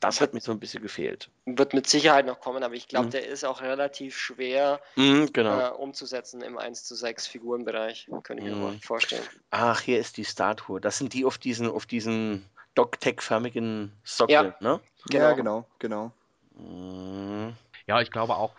das 0.00 0.20
hat 0.20 0.32
mir 0.34 0.40
so 0.40 0.50
ein 0.50 0.58
bisschen 0.58 0.82
gefehlt. 0.82 1.30
Wird 1.44 1.74
mit 1.74 1.86
Sicherheit 1.86 2.26
noch 2.26 2.40
kommen, 2.40 2.62
aber 2.62 2.74
ich 2.74 2.88
glaube, 2.88 3.06
mhm. 3.06 3.10
der 3.10 3.26
ist 3.28 3.44
auch 3.44 3.60
relativ 3.60 4.16
schwer 4.16 4.80
mhm, 4.96 5.30
genau. 5.32 5.58
äh, 5.60 5.70
umzusetzen 5.70 6.40
im 6.40 6.58
1 6.58 6.84
zu 6.84 6.94
6 6.94 7.26
Figurenbereich. 7.26 8.08
Könnte 8.22 8.42
ich 8.42 8.50
mir 8.50 8.56
mal 8.56 8.72
mhm. 8.72 8.80
vorstellen. 8.80 9.22
Ach, 9.50 9.80
hier 9.80 9.98
ist 9.98 10.16
die 10.16 10.24
Statue. 10.24 10.80
Das 10.80 10.98
sind 10.98 11.12
die 11.12 11.24
auf 11.24 11.36
diesen, 11.36 11.70
auf 11.70 11.84
diesen 11.84 12.46
Dock-Tech-förmigen 12.74 13.92
Sockel, 14.02 14.32
ja. 14.32 14.42
ne? 14.60 14.80
Genau. 15.10 15.24
Ja, 15.24 15.32
genau, 15.32 15.66
genau. 15.78 16.12
Mhm. 16.54 17.54
Ja, 17.86 18.00
ich 18.00 18.10
glaube 18.10 18.36
auch, 18.36 18.54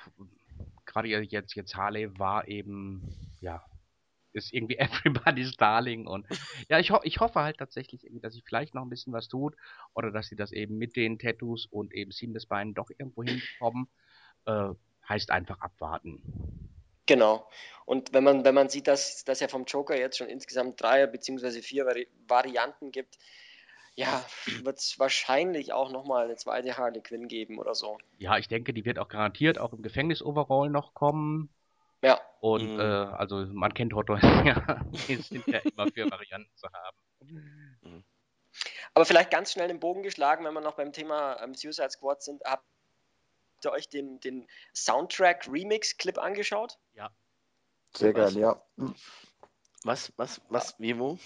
gerade 0.85 1.07
jetzt, 1.07 1.55
jetzt 1.55 1.75
Harley 1.75 2.17
war 2.19 2.47
eben, 2.47 3.15
ja, 3.39 3.63
ist 4.33 4.53
irgendwie 4.53 4.77
everybody's 4.79 5.55
darling 5.57 6.07
und 6.07 6.25
ja, 6.69 6.79
ich, 6.79 6.91
ho 6.91 6.99
ich 7.03 7.19
hoffe 7.19 7.41
halt 7.41 7.57
tatsächlich, 7.57 8.05
dass 8.21 8.33
sich 8.33 8.43
vielleicht 8.45 8.73
noch 8.73 8.83
ein 8.83 8.89
bisschen 8.89 9.13
was 9.13 9.27
tut 9.27 9.55
oder 9.93 10.11
dass 10.11 10.27
sie 10.27 10.35
das 10.35 10.51
eben 10.51 10.77
mit 10.77 10.95
den 10.95 11.19
Tattoos 11.19 11.65
und 11.65 11.93
eben 11.93 12.11
Seamless 12.11 12.45
Beinen 12.45 12.73
doch 12.73 12.89
irgendwo 12.89 13.23
hinbekommen. 13.23 13.87
Äh, 14.45 14.69
heißt 15.07 15.31
einfach 15.31 15.59
abwarten. 15.61 16.21
Genau. 17.05 17.47
Und 17.85 18.13
wenn 18.13 18.23
man, 18.23 18.45
wenn 18.45 18.55
man 18.55 18.69
sieht, 18.69 18.87
dass, 18.87 19.23
dass 19.25 19.39
ja 19.39 19.47
vom 19.47 19.65
Joker 19.65 19.97
jetzt 19.97 20.17
schon 20.17 20.29
insgesamt 20.29 20.81
drei 20.81 21.05
bzw. 21.07 21.61
vier 21.61 21.85
Vari 21.85 22.07
Varianten 22.27 22.91
gibt, 22.91 23.17
ja, 23.95 24.25
wird 24.63 24.79
es 24.79 24.97
wahrscheinlich 24.99 25.73
auch 25.73 25.91
nochmal 25.91 26.25
eine 26.25 26.37
zweite 26.37 26.77
Harley 26.77 27.01
Quinn 27.01 27.27
geben 27.27 27.59
oder 27.59 27.75
so. 27.75 27.97
Ja, 28.17 28.37
ich 28.37 28.47
denke, 28.47 28.73
die 28.73 28.85
wird 28.85 28.99
auch 28.99 29.09
garantiert 29.09 29.59
auch 29.59 29.73
im 29.73 29.81
Gefängnis-Overall 29.81 30.69
noch 30.69 30.93
kommen. 30.93 31.49
Ja. 32.01 32.19
Und 32.39 32.73
mhm. 32.73 32.79
äh, 32.79 32.83
also 32.83 33.45
man 33.45 33.73
kennt 33.73 33.93
Hot 33.93 34.09
Dogs 34.09 34.21
ja, 34.45 34.81
die 35.07 35.15
sind 35.15 35.45
ja 35.47 35.59
immer 35.59 35.87
für 35.91 36.09
Varianten 36.09 36.51
zu 36.55 36.67
haben. 36.71 36.97
Mhm. 37.81 38.03
Aber 38.93 39.05
vielleicht 39.05 39.31
ganz 39.31 39.51
schnell 39.51 39.67
den 39.67 39.79
Bogen 39.79 40.03
geschlagen, 40.03 40.43
wenn 40.43 40.53
wir 40.53 40.61
noch 40.61 40.75
beim 40.75 40.91
Thema 40.91 41.41
ähm, 41.41 41.53
Suicide 41.53 41.91
Squad 41.91 42.21
sind. 42.21 42.43
Habt 42.43 42.65
ihr 43.63 43.71
euch 43.71 43.87
den, 43.89 44.19
den 44.19 44.47
Soundtrack 44.73 45.47
Remix 45.47 45.97
Clip 45.97 46.17
angeschaut? 46.17 46.77
Ja. 46.93 47.09
Sehr 47.95 48.13
geil, 48.13 48.37
ja. 48.37 48.61
Was, 49.83 50.13
was, 50.17 50.41
was, 50.49 50.75
wie, 50.79 50.97
wo? 50.97 51.17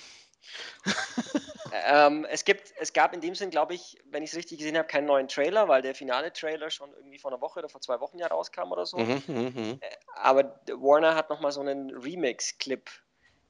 Ähm, 1.88 2.26
es, 2.30 2.46
gibt, 2.46 2.74
es 2.80 2.94
gab 2.94 3.14
in 3.14 3.22
dem 3.22 3.36
Sinn, 3.36 3.50
glaube 3.50 3.74
ich, 3.74 3.98
wenn 4.06 4.24
ich 4.24 4.32
es 4.32 4.38
richtig 4.38 4.60
gesehen 4.60 4.78
habe, 4.78 4.88
keinen 4.88 5.06
neuen 5.06 5.28
Trailer, 5.28 5.68
weil 5.68 5.82
der 5.82 5.96
finale 5.96 6.32
Trailer 6.32 6.70
schon 6.70 6.94
irgendwie 6.94 7.18
vor 7.18 7.32
einer 7.32 7.42
Woche 7.42 7.60
oder 7.60 7.70
vor 7.70 7.82
zwei 7.82 8.00
Wochen 8.00 8.18
ja 8.20 8.28
rauskam 8.28 8.72
oder 8.72 8.86
so. 8.86 8.98
Mhm, 8.98 9.24
mh, 9.28 9.50
mh. 9.50 9.72
Äh, 9.82 9.96
aber 10.16 10.60
Warner 10.68 11.16
hat 11.16 11.30
nochmal 11.30 11.52
so 11.52 11.62
einen 11.62 11.90
Remix-Clip 11.92 12.90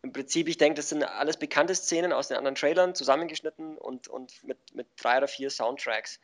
Im 0.01 0.13
Prinzip, 0.13 0.47
ich 0.47 0.57
denke, 0.57 0.75
das 0.77 0.89
sind 0.89 1.03
alles 1.03 1.37
bekannte 1.37 1.75
Szenen 1.75 2.13
aus 2.13 2.27
den 2.27 2.37
anderen 2.37 2.55
Trailern, 2.55 2.95
zusammengeschnitten 2.95 3.77
und, 3.77 4.07
und 4.07 4.43
mit, 4.43 4.57
mit 4.73 4.87
drei 4.97 5.17
oder 5.17 5.27
vier 5.27 5.49
Soundtracks. 5.49 6.19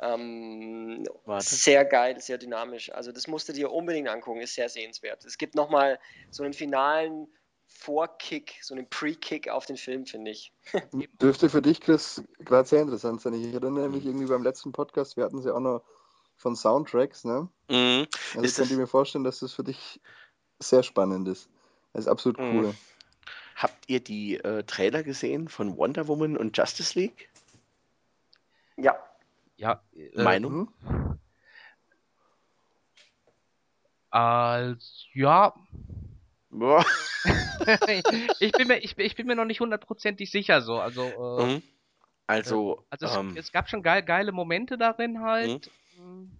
Ähm, 0.00 1.06
sehr 1.38 1.84
geil, 1.84 2.18
sehr 2.20 2.38
dynamisch. 2.38 2.90
Also 2.92 3.12
das 3.12 3.26
musst 3.26 3.48
du 3.48 3.52
dir 3.52 3.70
unbedingt 3.70 4.08
angucken, 4.08 4.40
ist 4.40 4.54
sehr 4.54 4.68
sehenswert. 4.68 5.24
Es 5.24 5.38
gibt 5.38 5.54
nochmal 5.54 5.98
so 6.30 6.42
einen 6.42 6.54
finalen 6.54 7.28
Vorkick, 7.74 8.58
so 8.62 8.74
einen 8.74 8.88
Pre-Kick 8.88 9.48
auf 9.48 9.66
den 9.66 9.76
Film, 9.76 10.06
finde 10.06 10.30
ich. 10.30 10.52
Dürfte 11.20 11.48
für 11.48 11.62
dich, 11.62 11.80
Chris, 11.80 12.22
gerade 12.38 12.68
sehr 12.68 12.82
interessant 12.82 13.20
sein. 13.20 13.34
Ich 13.34 13.52
erinnere 13.52 13.88
mich 13.88 14.04
irgendwie 14.04 14.26
beim 14.26 14.42
letzten 14.42 14.72
Podcast, 14.72 15.16
wir 15.16 15.24
hatten 15.24 15.42
sie 15.42 15.52
auch 15.54 15.60
noch 15.60 15.82
von 16.36 16.56
Soundtracks, 16.56 17.24
ne? 17.24 17.48
Mhm. 17.68 18.06
Also 18.34 18.40
ist 18.40 18.56
könnt 18.56 18.70
ihr 18.70 18.76
mir 18.76 18.86
vorstellen, 18.86 19.24
dass 19.24 19.40
das 19.40 19.52
für 19.52 19.64
dich 19.64 20.00
sehr 20.58 20.82
spannend 20.82 21.28
ist. 21.28 21.48
Das 21.92 22.04
ist 22.04 22.08
absolut 22.08 22.38
mhm. 22.38 22.58
cool. 22.58 22.74
Habt 23.56 23.88
ihr 23.88 24.00
die 24.00 24.36
äh, 24.36 24.64
Trailer 24.64 25.02
gesehen 25.02 25.48
von 25.48 25.76
Wonder 25.76 26.08
Woman 26.08 26.36
und 26.36 26.56
Justice 26.56 26.98
League? 26.98 27.30
Ja. 28.76 28.96
Ja. 29.56 29.82
Äh, 29.94 30.22
Meinung? 30.22 30.72
Als, 34.10 35.06
ja. 35.14 35.54
ich, 38.40 38.52
bin 38.52 38.68
mir, 38.68 38.78
ich, 38.78 38.98
ich, 38.98 39.14
bin 39.14 39.26
mir 39.26 39.34
noch 39.34 39.46
nicht 39.46 39.60
hundertprozentig 39.60 40.30
sicher 40.30 40.60
so. 40.60 40.78
Also, 40.78 41.38
äh, 41.40 41.46
mhm. 41.46 41.62
also, 42.26 42.84
also 42.90 43.06
es, 43.06 43.16
ähm, 43.16 43.34
es, 43.36 43.52
gab 43.52 43.68
schon 43.68 43.82
geil, 43.82 44.02
geile 44.02 44.32
Momente 44.32 44.76
darin 44.76 45.22
halt. 45.22 45.70
Mhm. 45.96 46.30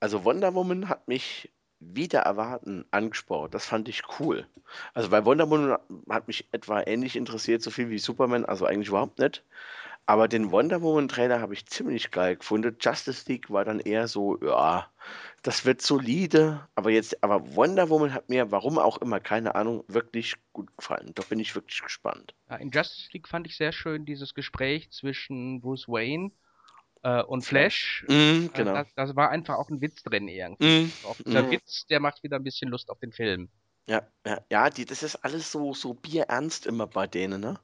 Also 0.00 0.24
Wonder 0.24 0.54
Woman 0.54 0.88
hat 0.88 1.06
mich 1.08 1.50
wieder 1.78 2.20
erwarten 2.20 2.84
angespornt. 2.90 3.54
Das 3.54 3.66
fand 3.66 3.88
ich 3.88 4.02
cool. 4.18 4.46
Also 4.94 5.10
bei 5.10 5.24
Wonder 5.24 5.48
Woman 5.48 5.78
hat 6.10 6.26
mich 6.26 6.46
etwa 6.52 6.82
ähnlich 6.82 7.16
interessiert, 7.16 7.62
so 7.62 7.70
viel 7.70 7.90
wie 7.90 7.98
Superman, 7.98 8.44
also 8.44 8.66
eigentlich 8.66 8.88
überhaupt 8.88 9.18
nicht. 9.18 9.44
Aber 10.06 10.28
den 10.28 10.50
Wonder 10.50 10.82
Woman 10.82 11.08
Trailer 11.08 11.40
habe 11.40 11.54
ich 11.54 11.66
ziemlich 11.66 12.10
geil 12.10 12.36
gefunden. 12.36 12.76
Justice 12.78 13.24
League 13.26 13.50
war 13.50 13.64
dann 13.64 13.80
eher 13.80 14.06
so, 14.06 14.38
ja, 14.42 14.90
das 15.42 15.64
wird 15.64 15.80
solide. 15.80 16.68
Aber 16.74 16.90
jetzt, 16.90 17.22
aber 17.24 17.56
Wonder 17.56 17.88
Woman 17.88 18.12
hat 18.12 18.28
mir, 18.28 18.50
warum 18.50 18.78
auch 18.78 18.98
immer, 18.98 19.18
keine 19.20 19.54
Ahnung, 19.54 19.82
wirklich 19.88 20.34
gut 20.52 20.76
gefallen. 20.76 21.12
Da 21.14 21.22
bin 21.22 21.40
ich 21.40 21.54
wirklich 21.54 21.82
gespannt. 21.82 22.34
Ja, 22.50 22.56
in 22.56 22.70
Justice 22.70 23.08
League 23.12 23.28
fand 23.28 23.46
ich 23.46 23.56
sehr 23.56 23.72
schön 23.72 24.04
dieses 24.04 24.34
Gespräch 24.34 24.90
zwischen 24.90 25.62
Bruce 25.62 25.88
Wayne 25.88 26.32
äh, 27.02 27.22
und 27.22 27.42
Flash. 27.42 28.04
Mm, 28.08 28.46
genau. 28.52 28.74
Das, 28.74 28.94
das, 28.94 29.16
war 29.16 29.30
einfach 29.30 29.56
auch 29.56 29.70
ein 29.70 29.80
Witz 29.80 30.02
drin 30.02 30.28
irgendwie. 30.28 30.84
Mm, 30.84 30.92
auch 31.06 31.16
dieser 31.16 31.44
mm. 31.44 31.50
Witz, 31.50 31.86
der 31.86 32.00
macht 32.00 32.22
wieder 32.22 32.36
ein 32.36 32.44
bisschen 32.44 32.68
Lust 32.68 32.90
auf 32.90 32.98
den 32.98 33.12
Film. 33.12 33.48
Ja, 33.86 34.02
ja, 34.26 34.40
ja, 34.50 34.70
die, 34.70 34.84
das 34.84 35.02
ist 35.02 35.16
alles 35.16 35.52
so, 35.52 35.72
so 35.74 35.94
bierernst 35.94 36.66
immer 36.66 36.86
bei 36.86 37.06
denen, 37.06 37.40
ne? 37.40 37.58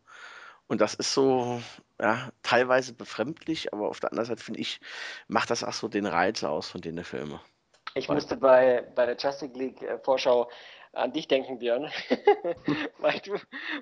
Und 0.70 0.80
das 0.80 0.94
ist 0.94 1.12
so, 1.14 1.60
ja, 2.00 2.30
teilweise 2.44 2.94
befremdlich, 2.94 3.72
aber 3.72 3.88
auf 3.88 3.98
der 3.98 4.12
anderen 4.12 4.28
Seite 4.28 4.44
finde 4.44 4.60
ich, 4.60 4.80
macht 5.26 5.50
das 5.50 5.64
auch 5.64 5.72
so 5.72 5.88
den 5.88 6.06
Reiz 6.06 6.44
aus 6.44 6.70
von 6.70 6.80
den 6.80 7.02
Filmen. 7.02 7.40
Ich 7.94 8.08
Weil, 8.08 8.14
musste 8.14 8.36
bei, 8.36 8.86
bei 8.94 9.04
der 9.04 9.16
Justice 9.16 9.52
League 9.58 9.82
äh, 9.82 9.98
Vorschau 9.98 10.48
an 10.92 11.12
dich 11.12 11.26
denken, 11.26 11.58
Björn, 11.58 11.90
weil, 12.98 13.18
du, 13.18 13.34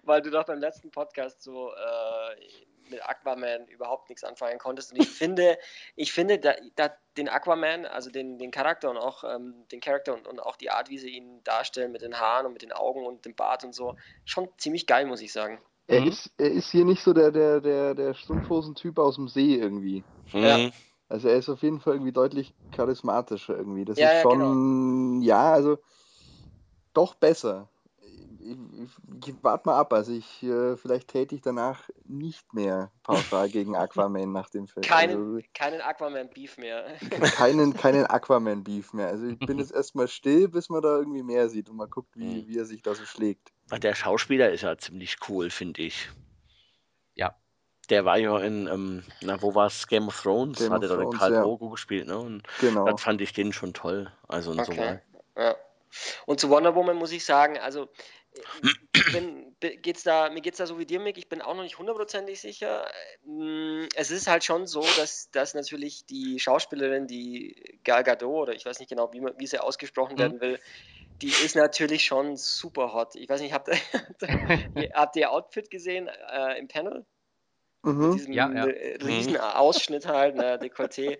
weil 0.04 0.22
du 0.22 0.30
doch 0.30 0.46
beim 0.46 0.60
letzten 0.60 0.90
Podcast 0.90 1.42
so 1.42 1.74
äh, 1.74 2.90
mit 2.90 3.06
Aquaman 3.06 3.66
überhaupt 3.66 4.08
nichts 4.08 4.24
anfangen 4.24 4.58
konntest. 4.58 4.92
Und 4.92 4.98
ich 4.98 5.10
finde, 5.10 5.58
ich 5.94 6.14
finde 6.14 6.38
da, 6.38 6.54
da 6.74 6.90
den 7.18 7.28
Aquaman, 7.28 7.84
also 7.84 8.10
den, 8.10 8.38
den 8.38 8.50
Charakter 8.50 8.88
und 8.88 8.96
auch 8.96 9.24
ähm, 9.24 9.66
den 9.72 9.80
Charakter 9.80 10.14
und, 10.14 10.26
und 10.26 10.40
auch 10.40 10.56
die 10.56 10.70
Art, 10.70 10.88
wie 10.88 10.96
sie 10.96 11.10
ihn 11.10 11.44
darstellen 11.44 11.92
mit 11.92 12.00
den 12.00 12.18
Haaren 12.18 12.46
und 12.46 12.54
mit 12.54 12.62
den 12.62 12.72
Augen 12.72 13.04
und 13.04 13.26
dem 13.26 13.34
Bart 13.34 13.62
und 13.62 13.74
so, 13.74 13.94
schon 14.24 14.48
ziemlich 14.56 14.86
geil, 14.86 15.04
muss 15.04 15.20
ich 15.20 15.34
sagen. 15.34 15.60
Er, 15.88 16.02
mhm. 16.02 16.08
ist, 16.08 16.30
er 16.36 16.52
ist 16.52 16.70
hier 16.70 16.84
nicht 16.84 17.02
so 17.02 17.14
der, 17.14 17.32
der, 17.32 17.60
der, 17.62 17.94
der 17.94 18.14
Strumpfhosen-Typ 18.14 18.98
aus 18.98 19.16
dem 19.16 19.26
See 19.26 19.54
irgendwie. 19.54 20.04
Mhm. 20.32 20.42
Ja. 20.42 20.70
Also 21.08 21.28
er 21.28 21.38
ist 21.38 21.48
auf 21.48 21.62
jeden 21.62 21.80
Fall 21.80 21.94
irgendwie 21.94 22.12
deutlich 22.12 22.54
charismatischer 22.72 23.56
irgendwie. 23.56 23.86
Das 23.86 23.98
ja, 23.98 24.10
ist 24.10 24.22
schon, 24.22 24.40
ja, 24.40 24.46
genau. 24.46 25.24
ja, 25.24 25.52
also 25.52 25.78
doch 26.92 27.14
besser. 27.14 27.70
Ich, 28.38 28.56
ich, 28.82 29.28
ich 29.28 29.34
warte 29.42 29.66
mal 29.66 29.78
ab. 29.78 29.94
Also 29.94 30.12
ich, 30.12 30.42
äh, 30.42 30.76
vielleicht 30.76 31.08
täte 31.08 31.34
ich 31.34 31.40
danach 31.40 31.88
nicht 32.04 32.52
mehr 32.52 32.92
pauschal 33.02 33.48
gegen 33.50 33.74
Aquaman 33.74 34.30
nach 34.30 34.50
dem 34.50 34.66
Film. 34.66 34.82
Keinen, 34.82 35.36
also, 35.36 35.48
keinen 35.54 35.80
Aquaman-Beef 35.80 36.58
mehr. 36.58 36.84
Keinen, 37.34 37.72
keinen 37.72 38.04
Aquaman-Beef 38.10 38.92
mehr. 38.92 39.08
Also 39.08 39.24
ich 39.24 39.38
bin 39.38 39.58
jetzt 39.58 39.72
erstmal 39.72 40.08
still, 40.08 40.48
bis 40.48 40.68
man 40.68 40.82
da 40.82 40.98
irgendwie 40.98 41.22
mehr 41.22 41.48
sieht 41.48 41.70
und 41.70 41.76
mal 41.76 41.88
guckt, 41.88 42.14
wie, 42.14 42.42
mhm. 42.42 42.48
wie 42.48 42.58
er 42.58 42.66
sich 42.66 42.82
da 42.82 42.94
so 42.94 43.06
schlägt. 43.06 43.52
Der 43.70 43.94
Schauspieler 43.94 44.50
ist 44.50 44.62
ja 44.62 44.78
ziemlich 44.78 45.16
cool, 45.28 45.50
finde 45.50 45.82
ich. 45.82 46.08
Ja. 47.14 47.36
Der 47.90 48.04
war 48.04 48.18
ja 48.18 48.38
in, 48.38 48.66
ähm, 48.66 49.04
na, 49.20 49.40
wo 49.42 49.54
war 49.54 49.66
es? 49.66 49.86
Game 49.86 50.08
of 50.08 50.20
Thrones, 50.20 50.58
Game 50.58 50.72
hat 50.72 50.82
er 50.82 50.88
da 50.88 50.96
den 50.96 51.10
Karl 51.10 51.32
ja. 51.32 51.42
Drogo 51.42 51.70
gespielt, 51.70 52.06
ne? 52.06 52.18
Und 52.18 52.42
genau. 52.60 52.86
das 52.86 53.02
fand 53.02 53.20
ich 53.20 53.32
den 53.32 53.52
schon 53.52 53.74
toll. 53.74 54.12
Also 54.26 54.52
okay. 54.52 55.00
Ja. 55.36 55.56
Und 56.26 56.40
zu 56.40 56.50
Wonder 56.50 56.74
Woman 56.74 56.96
muss 56.96 57.12
ich 57.12 57.24
sagen, 57.24 57.58
also 57.58 57.88
bin, 59.12 59.56
geht's 59.82 60.02
da, 60.02 60.30
mir 60.30 60.40
geht 60.40 60.54
es 60.54 60.58
da 60.58 60.66
so 60.66 60.78
wie 60.78 60.86
dir, 60.86 61.00
Mick, 61.00 61.18
ich 61.18 61.28
bin 61.28 61.42
auch 61.42 61.54
noch 61.54 61.62
nicht 61.62 61.78
hundertprozentig 61.78 62.40
sicher. 62.40 62.88
Mm, 63.24 63.86
es 63.94 64.10
ist 64.10 64.26
halt 64.26 64.44
schon 64.44 64.66
so, 64.66 64.82
dass, 64.96 65.30
dass 65.30 65.54
natürlich 65.54 66.06
die 66.06 66.38
Schauspielerin, 66.38 67.06
die 67.06 67.80
Gal 67.84 68.04
Gadot, 68.04 68.42
oder 68.42 68.54
ich 68.54 68.64
weiß 68.64 68.78
nicht 68.78 68.88
genau, 68.88 69.12
wie, 69.12 69.22
wie 69.38 69.46
sie 69.46 69.62
ausgesprochen 69.62 70.14
mhm. 70.14 70.18
werden 70.18 70.40
will, 70.40 70.60
die 71.22 71.28
ist 71.28 71.56
natürlich 71.56 72.04
schon 72.04 72.36
super 72.36 72.92
hot. 72.92 73.14
Ich 73.16 73.28
weiß 73.28 73.40
nicht, 73.40 73.52
habt 73.52 73.68
ihr, 73.68 73.78
habt 74.94 75.16
ihr 75.16 75.30
Outfit 75.30 75.70
gesehen 75.70 76.08
äh, 76.30 76.58
im 76.58 76.68
Panel? 76.68 77.04
Mhm. 77.82 78.10
Mit 78.10 78.18
diesem 78.18 78.32
ja, 78.32 78.52
ja. 78.52 78.64
riesen 79.04 79.34
mhm. 79.34 79.40
Ausschnitt 79.40 80.06
halt, 80.06 80.36
ne, 80.36 80.58
Dekolleté. 80.58 81.18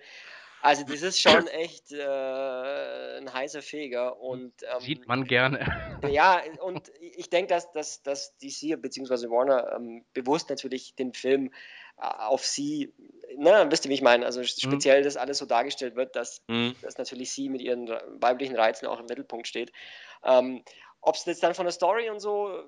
Also 0.61 0.85
das 0.85 1.03
ist 1.03 1.21
schon 1.21 1.47
echt 1.47 1.93
äh, 1.93 3.19
ein 3.19 3.33
heißer 3.33 3.63
Feger 3.63 4.21
und 4.21 4.53
ähm, 4.63 4.81
sieht 4.81 5.07
man 5.07 5.25
gerne. 5.25 6.01
Ja, 6.09 6.43
und 6.61 6.91
ich 7.01 7.31
denke, 7.31 7.55
dass, 7.55 7.71
dass, 7.73 8.03
dass 8.03 8.37
DC 8.39 8.81
bzw. 8.81 9.31
Warner 9.31 9.73
ähm, 9.77 10.05
bewusst 10.15 10.51
natürlich 10.51 10.95
den 10.97 11.13
Film 11.13 11.53
äh, 11.97 12.03
auf 12.03 12.45
sie, 12.45 12.93
ne, 13.37 13.67
wisst 13.71 13.85
ihr, 13.85 13.91
wie 13.91 13.95
ich 13.95 14.03
meine, 14.03 14.25
also 14.25 14.41
mhm. 14.41 14.47
speziell, 14.47 15.01
mhm. 15.01 15.05
dass 15.05 15.17
alles 15.17 15.39
so 15.39 15.47
dargestellt 15.47 15.97
wird, 15.97 16.17
dass, 16.17 16.43
mhm. 16.49 16.75
dass 16.83 16.99
natürlich 16.99 17.33
sie 17.33 17.49
mit 17.49 17.61
ihren 17.61 17.89
weiblichen 18.21 18.57
Reizen 18.57 18.87
auch 18.87 19.01
im 19.01 19.07
Mittelpunkt 19.07 19.47
steht. 19.47 19.73
Ähm, 20.25 20.63
Ob 21.01 21.17
es 21.17 21.25
jetzt 21.27 21.43
dann 21.43 21.55
von 21.55 21.65
der 21.67 21.73
Story 21.73 22.11
und 22.11 22.21
so 22.21 22.65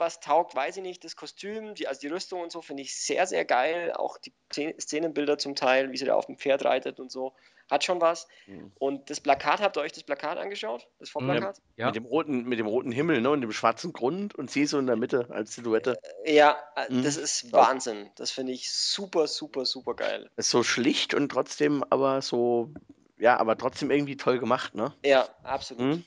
was 0.00 0.18
taugt, 0.18 0.54
weiß 0.54 0.78
ich 0.78 0.82
nicht. 0.82 1.04
Das 1.04 1.14
Kostüm, 1.14 1.74
die, 1.74 1.86
also 1.86 2.00
die 2.00 2.08
Rüstung 2.08 2.40
und 2.40 2.50
so 2.50 2.62
finde 2.62 2.82
ich 2.82 2.96
sehr, 2.96 3.26
sehr 3.26 3.44
geil. 3.44 3.92
Auch 3.92 4.16
die 4.18 4.32
Szenenbilder 4.80 5.38
zum 5.38 5.54
Teil, 5.54 5.92
wie 5.92 5.96
sie 5.96 6.06
da 6.06 6.14
auf 6.14 6.26
dem 6.26 6.38
Pferd 6.38 6.64
reitet 6.64 6.98
und 6.98 7.12
so. 7.12 7.34
Hat 7.70 7.84
schon 7.84 8.00
was. 8.00 8.26
Mhm. 8.46 8.72
Und 8.78 9.10
das 9.10 9.20
Plakat, 9.20 9.60
habt 9.60 9.76
ihr 9.76 9.82
euch 9.82 9.92
das 9.92 10.02
Plakat 10.02 10.38
angeschaut? 10.38 10.88
Das 10.98 11.08
Vorplakat? 11.08 11.60
Ja. 11.76 11.86
Mit, 11.86 11.96
dem 11.96 12.04
roten, 12.04 12.44
mit 12.44 12.58
dem 12.58 12.66
roten 12.66 12.90
Himmel 12.90 13.20
ne? 13.20 13.30
und 13.30 13.40
dem 13.42 13.52
schwarzen 13.52 13.92
Grund 13.92 14.34
und 14.34 14.50
sie 14.50 14.66
so 14.66 14.78
in 14.78 14.86
der 14.86 14.96
Mitte 14.96 15.28
als 15.30 15.54
Silhouette. 15.54 15.96
Äh, 16.24 16.34
ja, 16.34 16.58
äh, 16.74 16.92
mhm. 16.92 17.04
das 17.04 17.16
ist 17.16 17.52
Wahnsinn. 17.52 18.10
Das 18.16 18.32
finde 18.32 18.52
ich 18.52 18.72
super, 18.72 19.28
super, 19.28 19.64
super 19.64 19.94
geil. 19.94 20.30
Ist 20.36 20.50
so 20.50 20.64
schlicht 20.64 21.14
und 21.14 21.30
trotzdem 21.30 21.84
aber 21.90 22.22
so, 22.22 22.72
ja, 23.18 23.38
aber 23.38 23.56
trotzdem 23.56 23.92
irgendwie 23.92 24.16
toll 24.16 24.40
gemacht, 24.40 24.74
ne? 24.74 24.92
Ja, 25.04 25.28
absolut. 25.44 25.82
Mhm. 25.82 26.04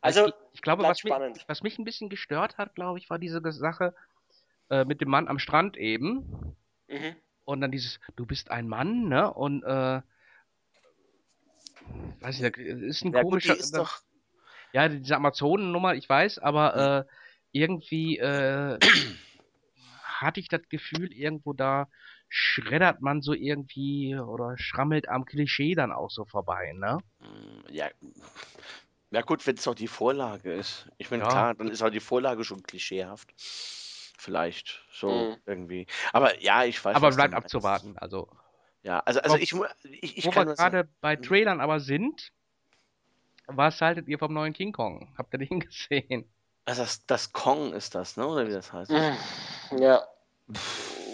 Also, 0.00 0.26
ich, 0.26 0.34
ich 0.52 0.62
glaube, 0.62 0.82
was 0.82 1.02
mich, 1.02 1.12
was 1.46 1.62
mich, 1.62 1.78
ein 1.78 1.84
bisschen 1.84 2.08
gestört 2.08 2.58
hat, 2.58 2.74
glaube 2.74 2.98
ich, 2.98 3.08
war 3.10 3.18
diese 3.18 3.40
Sache 3.52 3.94
äh, 4.70 4.84
mit 4.84 5.00
dem 5.00 5.08
Mann 5.08 5.26
am 5.26 5.38
Strand 5.38 5.76
eben. 5.76 6.54
Mhm. 6.86 7.16
Und 7.44 7.62
dann 7.62 7.70
dieses, 7.70 7.98
du 8.14 8.26
bist 8.26 8.50
ein 8.50 8.68
Mann, 8.68 9.08
ne? 9.08 9.32
Und, 9.32 9.62
äh, 9.64 10.02
weiß 12.20 12.40
ich, 12.40 12.52
das 12.52 12.58
ist 12.58 13.04
ein 13.04 13.12
ja, 13.12 13.22
komischer. 13.22 13.54
Gut, 13.54 13.62
ist 13.62 13.72
das, 13.72 13.78
doch... 13.78 14.00
Ja, 14.72 14.88
diese 14.88 15.16
Amazonennummer, 15.16 15.94
ich 15.94 16.08
weiß, 16.08 16.38
aber 16.38 17.04
mhm. 17.04 17.06
äh, 17.06 17.12
irgendwie 17.52 18.18
äh, 18.18 18.78
hatte 20.02 20.40
ich 20.40 20.48
das 20.48 20.62
Gefühl, 20.68 21.12
irgendwo 21.12 21.52
da 21.52 21.88
schreddert 22.28 23.00
man 23.00 23.22
so 23.22 23.32
irgendwie 23.32 24.14
oder 24.16 24.58
schrammelt 24.58 25.08
am 25.08 25.24
Klischee 25.24 25.74
dann 25.74 25.92
auch 25.92 26.10
so 26.10 26.26
vorbei, 26.26 26.72
ne? 26.74 26.98
Ja, 27.70 27.88
ja 29.10 29.22
gut, 29.22 29.46
wenn 29.46 29.56
es 29.56 29.64
doch 29.64 29.74
die 29.74 29.88
Vorlage 29.88 30.52
ist. 30.52 30.88
Ich 30.98 31.10
meine, 31.10 31.22
Ja. 31.22 31.28
klar, 31.28 31.54
dann 31.54 31.68
ist 31.68 31.82
auch 31.82 31.90
die 31.90 32.00
Vorlage 32.00 32.44
schon 32.44 32.62
klischeehaft. 32.62 33.32
Vielleicht, 33.36 34.84
so 34.92 35.10
Mhm. 35.10 35.36
irgendwie. 35.46 35.86
Aber 36.12 36.40
ja, 36.40 36.64
ich 36.64 36.84
weiß, 36.84 36.96
Aber 36.96 37.10
bleibt 37.10 37.34
abzuwarten. 37.34 37.96
Also, 37.96 38.28
Ja, 38.82 39.00
also, 39.00 39.20
also 39.20 39.36
ich, 39.36 39.54
ich, 40.00 40.18
ich 40.18 40.26
wo 40.26 40.30
kann 40.30 40.46
wir 40.46 40.54
gerade 40.54 40.88
bei 41.00 41.16
mhm. 41.16 41.22
Trailern 41.22 41.60
aber 41.60 41.80
sind, 41.80 42.32
was 43.46 43.80
haltet 43.80 44.08
ihr 44.08 44.18
vom 44.18 44.32
neuen 44.32 44.52
King 44.52 44.72
Kong? 44.72 45.12
Habt 45.18 45.34
ihr 45.34 45.38
den 45.38 45.60
gesehen? 45.60 46.24
Also 46.64 46.82
das, 46.82 47.04
das 47.06 47.32
Kong 47.32 47.72
ist 47.72 47.94
das, 47.94 48.16
ne? 48.16 48.26
Oder 48.26 48.46
wie 48.46 48.52
das 48.52 48.72
heißt? 48.72 48.90
Mhm. 48.90 49.78
Ja. 49.78 50.06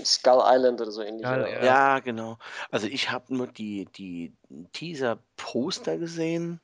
Skull 0.05 0.42
Island 0.44 0.81
oder 0.81 0.90
so 0.90 1.03
ähnlich. 1.03 1.27
Skull, 1.27 1.48
ja. 1.50 1.64
ja. 1.64 1.98
genau. 2.00 2.38
Also 2.70 2.87
ich 2.87 3.11
habe 3.11 3.35
nur 3.35 3.46
die, 3.46 3.87
die 3.87 4.33
Teaser-Poster 4.72 5.98
gesehen 5.98 6.61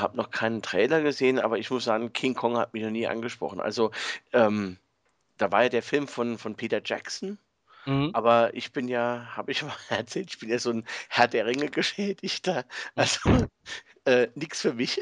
habe 0.00 0.16
noch 0.16 0.30
keinen 0.30 0.62
Trailer 0.62 1.02
gesehen, 1.02 1.38
aber 1.38 1.58
ich 1.58 1.70
muss 1.70 1.84
sagen, 1.84 2.12
King 2.12 2.34
Kong 2.34 2.56
hat 2.56 2.72
mich 2.72 2.82
noch 2.82 2.90
nie 2.90 3.06
angesprochen. 3.06 3.60
Also, 3.60 3.90
ähm, 4.32 4.78
da 5.38 5.50
war 5.50 5.64
ja 5.64 5.68
der 5.68 5.82
Film 5.82 6.08
von, 6.08 6.38
von 6.38 6.54
Peter 6.54 6.80
Jackson. 6.84 7.38
Mhm. 7.86 8.10
Aber 8.12 8.54
ich 8.54 8.72
bin 8.72 8.88
ja, 8.88 9.26
habe 9.36 9.52
ich 9.52 9.62
mal 9.62 9.74
erzählt, 9.88 10.30
ich 10.30 10.38
bin 10.38 10.48
ja 10.48 10.58
so 10.58 10.70
ein 10.70 10.84
Herr 11.08 11.28
der 11.28 11.46
Ringe 11.46 11.68
geschädigter. 11.68 12.64
Also 12.94 13.48
äh, 14.04 14.28
nichts 14.34 14.60
für 14.60 14.74
mich. 14.74 15.00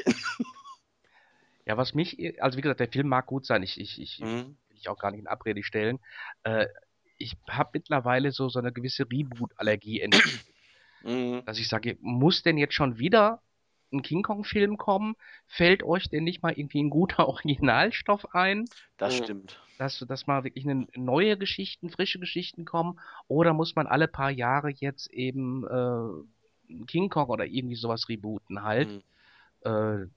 Ja, 1.65 1.77
was 1.77 1.93
mich, 1.93 2.17
also 2.41 2.57
wie 2.57 2.61
gesagt, 2.61 2.79
der 2.79 2.89
Film 2.89 3.07
mag 3.07 3.25
gut 3.25 3.45
sein. 3.45 3.63
Ich, 3.63 3.79
ich, 3.79 4.01
ich 4.01 4.19
mhm. 4.19 4.57
will 4.69 4.77
ich 4.77 4.89
auch 4.89 4.97
gar 4.97 5.11
nicht 5.11 5.21
in 5.21 5.27
Abrede 5.27 5.63
stellen. 5.63 5.99
Äh, 6.43 6.67
ich 7.17 7.37
habe 7.49 7.69
mittlerweile 7.73 8.31
so, 8.31 8.49
so 8.49 8.59
eine 8.59 8.71
gewisse 8.71 9.03
Reboot-Allergie 9.03 10.01
entwickelt. 10.01 10.45
Mhm. 11.03 11.43
Dass 11.45 11.59
ich 11.59 11.67
sage, 11.67 11.97
muss 12.01 12.43
denn 12.43 12.57
jetzt 12.57 12.73
schon 12.73 12.97
wieder 12.97 13.41
ein 13.91 14.01
King 14.01 14.23
Kong-Film 14.23 14.77
kommen? 14.77 15.15
Fällt 15.47 15.83
euch 15.83 16.09
denn 16.09 16.23
nicht 16.23 16.41
mal 16.43 16.53
irgendwie 16.53 16.81
ein 16.81 16.89
guter 16.89 17.27
Originalstoff 17.27 18.33
ein? 18.33 18.65
Das 18.97 19.15
stimmt. 19.15 19.59
Dass, 19.77 19.99
dass 20.07 20.27
mal 20.27 20.43
wirklich 20.43 20.67
eine 20.67 20.87
neue 20.95 21.37
Geschichten, 21.37 21.89
frische 21.89 22.19
Geschichten 22.19 22.65
kommen? 22.65 22.99
Oder 23.27 23.53
muss 23.53 23.75
man 23.75 23.87
alle 23.87 24.07
paar 24.07 24.29
Jahre 24.29 24.69
jetzt 24.69 25.09
eben 25.11 25.65
äh, 25.65 26.83
King 26.85 27.09
Kong 27.09 27.29
oder 27.29 27.45
irgendwie 27.45 27.75
sowas 27.75 28.07
rebooten 28.07 28.61
halt? 28.61 28.89
Mhm. 28.89 29.01
Äh, 29.63 30.07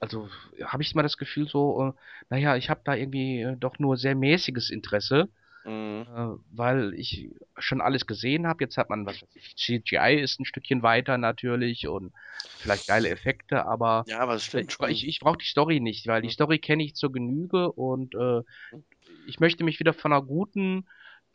also 0.00 0.28
habe 0.64 0.82
ich 0.82 0.94
mal 0.94 1.02
das 1.02 1.16
Gefühl 1.16 1.48
so, 1.48 1.88
äh, 1.88 1.92
naja, 2.30 2.56
ich 2.56 2.70
habe 2.70 2.80
da 2.84 2.94
irgendwie 2.94 3.40
äh, 3.40 3.56
doch 3.56 3.78
nur 3.78 3.96
sehr 3.96 4.14
mäßiges 4.14 4.70
Interesse. 4.70 5.28
Mhm. 5.68 6.06
Äh, 6.14 6.38
weil 6.50 6.94
ich 6.94 7.30
schon 7.58 7.80
alles 7.80 8.06
gesehen 8.06 8.46
habe. 8.46 8.64
Jetzt 8.64 8.78
hat 8.78 8.88
man, 8.88 9.04
was 9.04 9.24
CGI 9.56 10.18
ist 10.20 10.40
ein 10.40 10.44
Stückchen 10.44 10.82
weiter 10.82 11.18
natürlich 11.18 11.86
und 11.86 12.12
vielleicht 12.58 12.86
geile 12.86 13.10
Effekte, 13.10 13.66
aber, 13.66 14.04
ja, 14.06 14.20
aber 14.20 14.36
ich, 14.36 14.54
ich, 14.54 15.06
ich 15.06 15.20
brauche 15.20 15.38
die 15.38 15.46
Story 15.46 15.80
nicht, 15.80 16.06
weil 16.06 16.22
die 16.22 16.28
mhm. 16.28 16.32
Story 16.32 16.58
kenne 16.58 16.84
ich 16.84 16.94
zur 16.94 17.12
Genüge 17.12 17.70
und 17.72 18.14
äh, 18.14 18.38
mhm. 18.38 18.84
ich 19.26 19.40
möchte 19.40 19.62
mich 19.62 19.78
wieder 19.78 19.92
von 19.92 20.12
einer 20.12 20.22
guten 20.22 20.86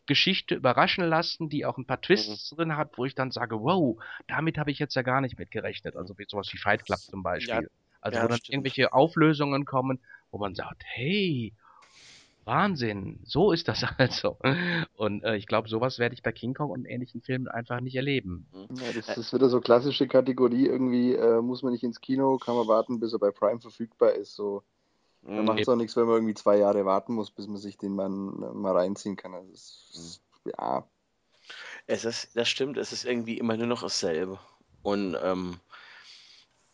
Geschichte 0.06 0.56
überraschen 0.56 1.04
lassen, 1.04 1.48
die 1.48 1.64
auch 1.64 1.78
ein 1.78 1.86
paar 1.86 2.00
Twists 2.00 2.50
mhm. 2.52 2.56
drin 2.56 2.76
hat, 2.76 2.98
wo 2.98 3.04
ich 3.04 3.14
dann 3.14 3.30
sage, 3.30 3.60
wow, 3.60 4.02
damit 4.26 4.58
habe 4.58 4.70
ich 4.70 4.78
jetzt 4.78 4.96
ja 4.96 5.02
gar 5.02 5.20
nicht 5.20 5.38
mitgerechnet. 5.38 5.96
Also 5.96 6.18
wie 6.18 6.26
sowas 6.28 6.48
wie 6.52 6.58
Fight 6.58 6.84
Club 6.84 6.98
zum 6.98 7.22
Beispiel. 7.22 7.54
Ja, 7.54 7.68
also 8.00 8.18
ja, 8.18 8.24
wo 8.24 8.28
dann 8.28 8.38
stimmt. 8.38 8.54
irgendwelche 8.54 8.92
Auflösungen 8.92 9.64
kommen, 9.64 10.00
wo 10.30 10.38
man 10.38 10.54
sagt, 10.54 10.82
hey, 10.84 11.54
Wahnsinn, 12.46 13.20
so 13.24 13.52
ist 13.52 13.68
das 13.68 13.84
also. 13.98 14.36
Und 14.96 15.24
äh, 15.24 15.36
ich 15.36 15.46
glaube, 15.46 15.68
sowas 15.68 15.98
werde 15.98 16.14
ich 16.14 16.22
bei 16.22 16.32
King 16.32 16.54
Kong 16.54 16.70
und 16.70 16.84
ähnlichen 16.84 17.22
Filmen 17.22 17.48
einfach 17.48 17.80
nicht 17.80 17.96
erleben. 17.96 18.46
Mhm. 18.52 18.76
Ja, 18.76 18.92
das 18.92 19.16
ist 19.16 19.32
wieder 19.32 19.48
so 19.48 19.60
klassische 19.60 20.06
Kategorie, 20.08 20.66
irgendwie 20.66 21.14
äh, 21.14 21.40
muss 21.40 21.62
man 21.62 21.72
nicht 21.72 21.84
ins 21.84 22.00
Kino, 22.00 22.38
kann 22.38 22.56
man 22.56 22.68
warten, 22.68 23.00
bis 23.00 23.12
er 23.12 23.18
bei 23.18 23.30
Prime 23.30 23.60
verfügbar 23.60 24.12
ist. 24.12 24.34
So. 24.34 24.62
Da 25.22 25.32
mhm. 25.32 25.44
macht 25.46 25.60
es 25.60 25.68
auch 25.68 25.76
nichts, 25.76 25.96
wenn 25.96 26.06
man 26.06 26.16
irgendwie 26.16 26.34
zwei 26.34 26.58
Jahre 26.58 26.84
warten 26.84 27.14
muss, 27.14 27.30
bis 27.30 27.46
man 27.46 27.56
sich 27.56 27.78
den 27.78 27.94
mal, 27.94 28.08
mal 28.08 28.76
reinziehen 28.76 29.16
kann. 29.16 29.34
Also 29.34 29.50
ist, 29.52 30.20
mhm. 30.44 30.52
ja. 30.58 30.86
Es 31.86 32.04
ist, 32.04 32.36
das 32.36 32.48
stimmt, 32.48 32.76
es 32.78 32.92
ist 32.92 33.04
irgendwie 33.04 33.38
immer 33.38 33.56
nur 33.56 33.66
noch 33.66 33.82
dasselbe. 33.82 34.38
Und 34.82 35.16
ähm, 35.22 35.56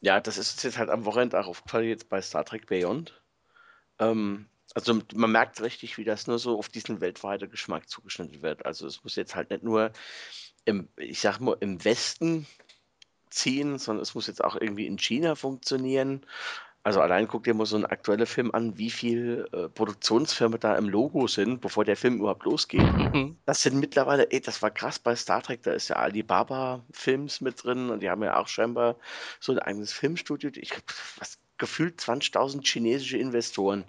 ja, 0.01 0.21
das 0.21 0.39
ist 0.39 0.63
jetzt 0.65 0.79
halt 0.79 0.91
am 0.91 1.05
Wochenende 1.05 1.39
auch 1.39 1.47
aufgefallen, 1.47 1.89
jetzt 1.89 2.09
bei 2.09 2.21
Star 2.21 2.45
Trek 2.45 2.67
Beyond. 2.67 3.21
Ähm, 3.99 4.47
also 4.75 5.01
man 5.15 5.33
merkt 5.33 5.61
richtig, 5.61 5.99
wie 5.99 6.05
das 6.05 6.27
nur 6.27 6.39
so 6.39 6.59
auf 6.59 6.69
diesen 6.69 7.01
weltweiten 7.01 7.51
Geschmack 7.51 7.89
zugeschnitten 7.89 8.43
wird. 8.43 8.65
Also 8.67 8.87
es 8.87 9.03
muss 9.03 9.17
jetzt 9.17 9.35
halt 9.35 9.51
nicht 9.51 9.63
nur 9.63 9.93
im, 10.65 10.89
ich 10.97 11.21
sag 11.21 11.41
mal, 11.41 11.57
im 11.61 11.85
Westen 11.85 12.47
ziehen, 13.31 13.79
sondern 13.79 14.03
es 14.03 14.15
muss 14.15 14.27
jetzt 14.27 14.45
auch 14.45 14.57
irgendwie 14.57 14.87
in 14.87 14.99
China 14.99 15.35
funktionieren. 15.35 16.25
Also 16.83 17.01
allein 17.03 17.29
guck 17.29 17.45
dir 17.45 17.53
mal 17.53 17.67
so 17.67 17.77
einen 17.77 17.85
aktuellen 17.85 18.25
Film 18.27 18.53
an, 18.53 18.79
wie 18.79 18.91
viele 18.91 19.45
äh, 19.53 19.69
Produktionsfirmen 19.69 20.59
da 20.59 20.77
im 20.77 20.89
Logo 20.89 21.27
sind, 21.27 21.61
bevor 21.61 21.85
der 21.85 21.97
Film 21.97 22.19
überhaupt 22.19 22.45
losgeht. 22.45 22.81
Mhm. 22.81 23.37
Das 23.45 23.63
sind 23.63 23.79
mittlerweile, 23.79 24.31
ey, 24.31 24.41
das 24.41 24.63
war 24.63 24.71
krass 24.71 24.99
bei 24.99 25.15
Star 25.15 25.43
Trek, 25.43 25.63
da 25.63 25.73
ist 25.73 25.89
ja 25.89 25.97
Alibaba 25.97 26.83
Films 26.91 27.43
mit 27.43 27.63
drin 27.63 27.91
und 27.91 28.01
die 28.01 28.09
haben 28.09 28.23
ja 28.23 28.39
auch 28.39 28.49
scheinbar 28.49 28.97
so 29.41 29.53
ein 29.53 29.59
eigenes 29.59 29.93
Filmstudio. 29.93 30.51
Ich, 30.55 30.73
was 31.19 31.39
gefühlt 31.61 32.01
20.000 32.01 32.67
chinesische 32.67 33.19
Investoren. 33.19 33.85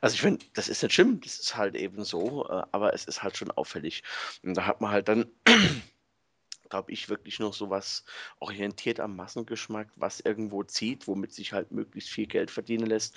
Also 0.00 0.14
ich 0.14 0.22
finde, 0.22 0.46
das 0.54 0.70
ist 0.70 0.82
nicht 0.82 0.94
schlimm, 0.94 1.20
das 1.20 1.38
ist 1.38 1.56
halt 1.56 1.74
eben 1.74 2.04
so, 2.04 2.48
äh, 2.48 2.62
aber 2.72 2.94
es 2.94 3.04
ist 3.04 3.22
halt 3.22 3.36
schon 3.36 3.50
auffällig. 3.50 4.02
Und 4.42 4.54
da 4.54 4.64
hat 4.64 4.80
man 4.80 4.92
halt 4.92 5.08
dann, 5.08 5.26
glaube 6.70 6.92
ich, 6.92 7.08
wirklich 7.08 7.38
noch 7.38 7.52
so 7.52 7.68
was 7.68 8.04
orientiert 8.38 9.00
am 9.00 9.16
Massengeschmack, 9.16 9.88
was 9.96 10.20
irgendwo 10.20 10.62
zieht, 10.62 11.06
womit 11.06 11.34
sich 11.34 11.52
halt 11.52 11.72
möglichst 11.72 12.10
viel 12.10 12.26
Geld 12.26 12.50
verdienen 12.50 12.86
lässt 12.86 13.14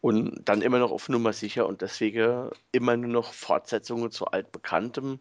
und 0.00 0.40
dann 0.44 0.62
immer 0.62 0.78
noch 0.78 0.90
auf 0.90 1.08
Nummer 1.08 1.32
sicher 1.32 1.66
und 1.66 1.82
deswegen 1.82 2.50
immer 2.72 2.96
nur 2.96 3.10
noch 3.10 3.32
Fortsetzungen 3.32 4.10
zu 4.10 4.26
altbekanntem. 4.26 5.20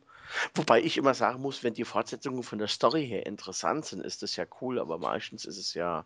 Wobei 0.54 0.82
ich 0.82 0.98
immer 0.98 1.16
sagen 1.16 1.42
muss, 1.42 1.64
wenn 1.64 1.74
die 1.74 1.86
Fortsetzungen 1.86 2.44
von 2.44 2.60
der 2.60 2.68
Story 2.68 3.06
her 3.08 3.26
interessant 3.26 3.86
sind, 3.86 4.06
ist 4.06 4.22
das 4.22 4.36
ja 4.36 4.46
cool, 4.62 4.80
aber 4.80 5.00
meistens 5.00 5.46
ist 5.46 5.58
es 5.58 5.74
ja 5.74 6.06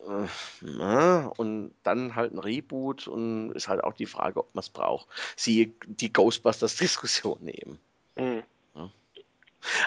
und 0.00 1.74
dann 1.82 2.14
halt 2.14 2.32
ein 2.32 2.38
Reboot 2.38 3.08
und 3.08 3.52
ist 3.52 3.68
halt 3.68 3.82
auch 3.82 3.94
die 3.94 4.06
Frage, 4.06 4.40
ob 4.40 4.54
man 4.54 4.60
es 4.60 4.68
braucht. 4.68 5.08
Siehe 5.36 5.72
die 5.86 6.12
Ghostbusters-Diskussion 6.12 7.48
eben. 7.48 7.78
Mhm. 8.16 8.42
Ja. 8.74 8.90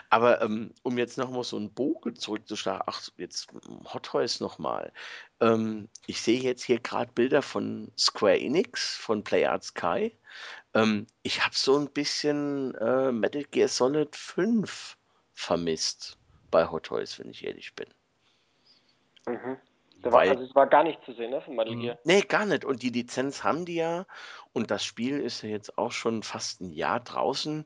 Aber 0.10 0.42
ähm, 0.42 0.74
um 0.84 0.98
jetzt 0.98 1.18
nochmal 1.18 1.44
so 1.44 1.58
einen 1.58 1.72
Bogen 1.72 2.16
zurückzuschlagen, 2.16 2.84
ach, 2.88 3.08
jetzt 3.18 3.50
Hot 3.94 4.04
Toys 4.04 4.40
nochmal. 4.40 4.92
Ähm, 5.40 5.88
ich 6.08 6.22
sehe 6.22 6.42
jetzt 6.42 6.64
hier 6.64 6.80
gerade 6.80 7.12
Bilder 7.14 7.42
von 7.42 7.92
Square 7.98 8.40
Enix, 8.40 8.96
von 8.96 9.24
PlayArt 9.24 9.64
Sky. 9.64 10.16
Ähm, 10.74 11.06
ich 11.22 11.44
habe 11.44 11.56
so 11.56 11.78
ein 11.78 11.90
bisschen 11.90 12.74
äh, 12.76 13.12
Metal 13.12 13.44
Gear 13.44 13.68
Solid 13.68 14.16
5 14.16 14.98
vermisst 15.34 16.18
bei 16.50 16.68
Hot 16.68 16.88
Toys, 16.88 17.20
wenn 17.20 17.30
ich 17.30 17.46
ehrlich 17.46 17.76
bin. 17.76 17.88
Mhm. 19.28 19.58
Da 20.02 20.12
war, 20.12 20.22
also 20.22 20.44
es 20.44 20.54
war 20.56 20.68
gar 20.68 20.84
nicht 20.84 21.04
zu 21.06 21.14
sehen, 21.14 21.32
ne, 21.32 21.42
von 21.42 21.56
Metal 21.56 21.76
mhm. 21.76 21.82
Gear. 21.82 22.00
Nee, 22.04 22.22
gar 22.22 22.46
nicht. 22.46 22.66
Und 22.66 22.82
die 22.82 22.90
Lizenz 22.90 23.44
haben 23.44 23.66
die 23.66 23.76
ja. 23.76 24.06
Und 24.54 24.72
das 24.72 24.84
Spiel 24.84 25.20
ist 25.20 25.42
ja 25.42 25.50
jetzt 25.50 25.78
auch 25.78 25.92
schon 25.92 26.24
fast 26.24 26.62
ein 26.62 26.72
Jahr 26.72 27.00
draußen. 27.00 27.66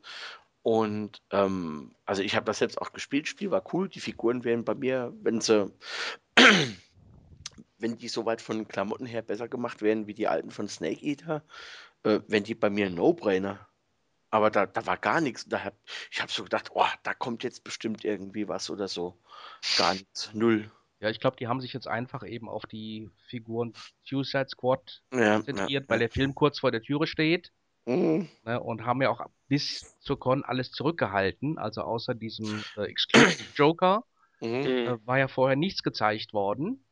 Und 0.63 1.21
ähm, 1.31 1.95
also 2.05 2.21
ich 2.21 2.35
habe 2.35 2.45
das 2.45 2.59
jetzt 2.59 2.81
auch 2.81 2.93
gespielt. 2.93 3.27
Spiel 3.27 3.51
war 3.51 3.63
cool. 3.73 3.89
Die 3.89 3.99
Figuren 3.99 4.43
wären 4.43 4.63
bei 4.63 4.75
mir, 4.75 5.13
wenn 5.21 5.41
sie, 5.41 5.71
wenn 7.79 7.97
die 7.97 8.07
soweit 8.07 8.41
von 8.41 8.67
Klamotten 8.67 9.05
her 9.05 9.21
besser 9.21 9.47
gemacht 9.47 9.81
wären 9.81 10.07
wie 10.07 10.13
die 10.13 10.27
alten 10.27 10.51
von 10.51 10.67
Snake 10.67 11.03
Eater, 11.03 11.43
äh, 12.03 12.19
wären 12.27 12.43
die 12.43 12.55
bei 12.55 12.69
mir 12.69 12.87
ein 12.87 12.95
No-Brainer. 12.95 13.67
Aber 14.29 14.49
da, 14.49 14.65
da 14.65 14.85
war 14.85 14.97
gar 14.97 15.19
nichts. 15.19 15.47
Da 15.49 15.65
hab, 15.65 15.73
ich 16.09 16.21
habe 16.21 16.31
so 16.31 16.43
gedacht, 16.43 16.69
oh, 16.73 16.85
da 17.03 17.13
kommt 17.13 17.43
jetzt 17.43 17.63
bestimmt 17.63 18.05
irgendwie 18.05 18.47
was 18.47 18.69
oder 18.69 18.87
so. 18.87 19.17
Gar 19.77 19.95
nichts. 19.95 20.31
Null. 20.33 20.71
Ja, 21.01 21.09
ich 21.09 21.19
glaube, 21.19 21.35
die 21.35 21.47
haben 21.47 21.61
sich 21.61 21.73
jetzt 21.73 21.87
einfach 21.87 22.23
eben 22.23 22.47
auf 22.47 22.67
die 22.67 23.09
Figuren 23.25 23.73
Suicide 24.05 24.47
Squad 24.47 25.01
ja, 25.11 25.37
konzentriert, 25.37 25.83
ja, 25.83 25.89
weil 25.89 25.99
der 25.99 26.09
Film 26.09 26.35
kurz 26.35 26.59
vor 26.59 26.71
der 26.71 26.83
Türe 26.83 27.07
steht. 27.07 27.51
Mhm. 27.87 28.29
Ne, 28.45 28.59
und 28.59 28.85
haben 28.85 29.01
ja 29.01 29.09
auch 29.09 29.25
bis 29.47 29.99
zur 30.01 30.19
Con 30.19 30.43
alles 30.43 30.71
zurückgehalten. 30.71 31.57
Also 31.57 31.81
außer 31.81 32.13
diesem 32.13 32.63
äh, 32.77 32.83
Exclusive 32.83 33.43
Joker 33.55 34.03
mhm. 34.39 34.47
äh, 34.47 35.07
war 35.07 35.17
ja 35.17 35.27
vorher 35.27 35.55
nichts 35.55 35.81
gezeigt 35.81 36.33
worden. 36.33 36.85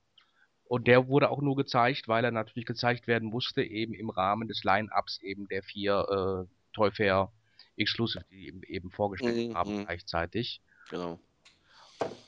Und 0.63 0.87
der 0.87 1.07
wurde 1.07 1.29
auch 1.29 1.41
nur 1.41 1.55
gezeigt, 1.55 2.07
weil 2.07 2.23
er 2.23 2.31
natürlich 2.31 2.65
gezeigt 2.65 3.07
werden 3.07 3.29
musste, 3.29 3.61
eben 3.61 3.93
im 3.93 4.09
Rahmen 4.09 4.47
des 4.47 4.63
Line-Ups 4.63 5.19
eben 5.21 5.47
der 5.47 5.61
vier 5.63 6.47
äh, 6.47 6.73
Toy 6.73 6.91
Fair 6.91 7.31
Exclusive, 7.75 8.25
die 8.31 8.47
eben, 8.47 8.63
eben 8.63 8.89
vorgestellt 8.91 9.49
mhm. 9.49 9.55
haben 9.55 9.77
mhm. 9.77 9.85
gleichzeitig. 9.85 10.61
Genau. 10.89 11.19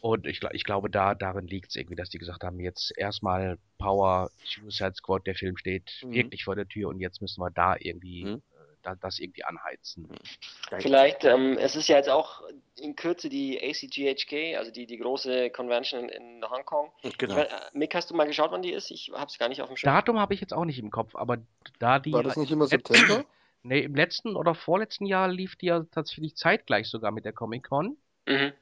Und 0.02 0.26
ich, 0.26 0.42
ich 0.52 0.64
glaube, 0.64 0.90
da 0.90 1.14
darin 1.16 1.48
liegt 1.48 1.70
es 1.70 1.76
irgendwie, 1.76 1.96
dass 1.96 2.10
die 2.10 2.18
gesagt 2.18 2.44
haben, 2.44 2.60
jetzt 2.60 2.92
erstmal 2.98 3.58
Power, 3.78 4.30
Suicide 4.44 4.96
Squad, 4.96 5.28
der 5.28 5.36
Film 5.36 5.58
steht 5.58 6.02
mhm. 6.04 6.14
wirklich 6.14 6.44
vor 6.44 6.56
der 6.56 6.68
Tür 6.68 6.90
und 6.90 7.00
jetzt 7.00 7.22
müssen 7.22 7.42
wir 7.42 7.52
da 7.52 7.76
irgendwie 7.78 8.26
mhm. 8.26 8.34
Äh, 8.34 8.42
da, 8.82 8.96
das 8.96 9.20
irgendwie 9.20 9.44
anheizen. 9.44 10.08
Mhm. 10.10 10.80
Vielleicht, 10.80 11.24
ähm, 11.24 11.58
es 11.60 11.76
ist 11.76 11.88
ja 11.88 11.98
jetzt 11.98 12.10
auch 12.10 12.42
in 12.80 12.96
Kürze 12.96 13.30
die 13.30 13.62
ACGHK, 13.62 14.58
also 14.58 14.72
die, 14.72 14.88
die 14.88 14.98
große 14.98 15.52
Convention 15.52 16.10
in, 16.10 16.38
in 16.38 16.50
Hongkong. 16.50 16.92
Genau. 17.18 17.38
Ich, 17.38 17.44
äh, 17.44 17.50
Mick, 17.74 17.94
hast 17.94 18.10
du 18.10 18.16
mal 18.16 18.26
geschaut, 18.26 18.52
wann 18.52 18.64
die 18.64 18.72
ist? 18.72 18.90
Ich 18.90 19.12
habe 19.14 19.28
es 19.28 19.38
gar 19.38 19.50
nicht 19.50 19.62
auf 19.62 19.68
dem 19.68 19.78
Schirm. 19.78 19.94
Datum 19.94 20.20
habe 20.20 20.34
ich 20.34 20.42
jetzt 20.42 20.54
auch 20.54 20.66
nicht 20.66 20.80
im 20.80 20.90
Kopf, 20.90 21.16
aber 21.16 21.38
da 21.80 22.00
die. 22.00 22.12
War 22.12 22.24
das 22.24 22.38
nicht 22.38 22.52
immer 22.52 22.66
September? 22.66 23.24
Nee, 23.64 23.82
im 23.82 23.94
letzten 23.94 24.36
oder 24.36 24.56
vorletzten 24.56 25.06
Jahr 25.06 25.28
lief 25.28 25.56
die 25.56 25.68
ja 25.68 25.84
tatsächlich 25.92 26.36
zeitgleich 26.36 26.88
sogar 26.88 27.12
mit 27.12 27.26
der 27.26 27.34
Comic 27.34 27.70
Con. 27.70 27.96
Mhm. 28.26 28.54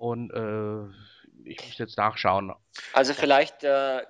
Und 0.00 0.30
äh, 0.30 1.46
ich 1.46 1.62
muss 1.62 1.76
jetzt 1.76 1.98
nachschauen. 1.98 2.54
Also 2.94 3.12
vielleicht 3.12 3.64
äh, 3.64 4.02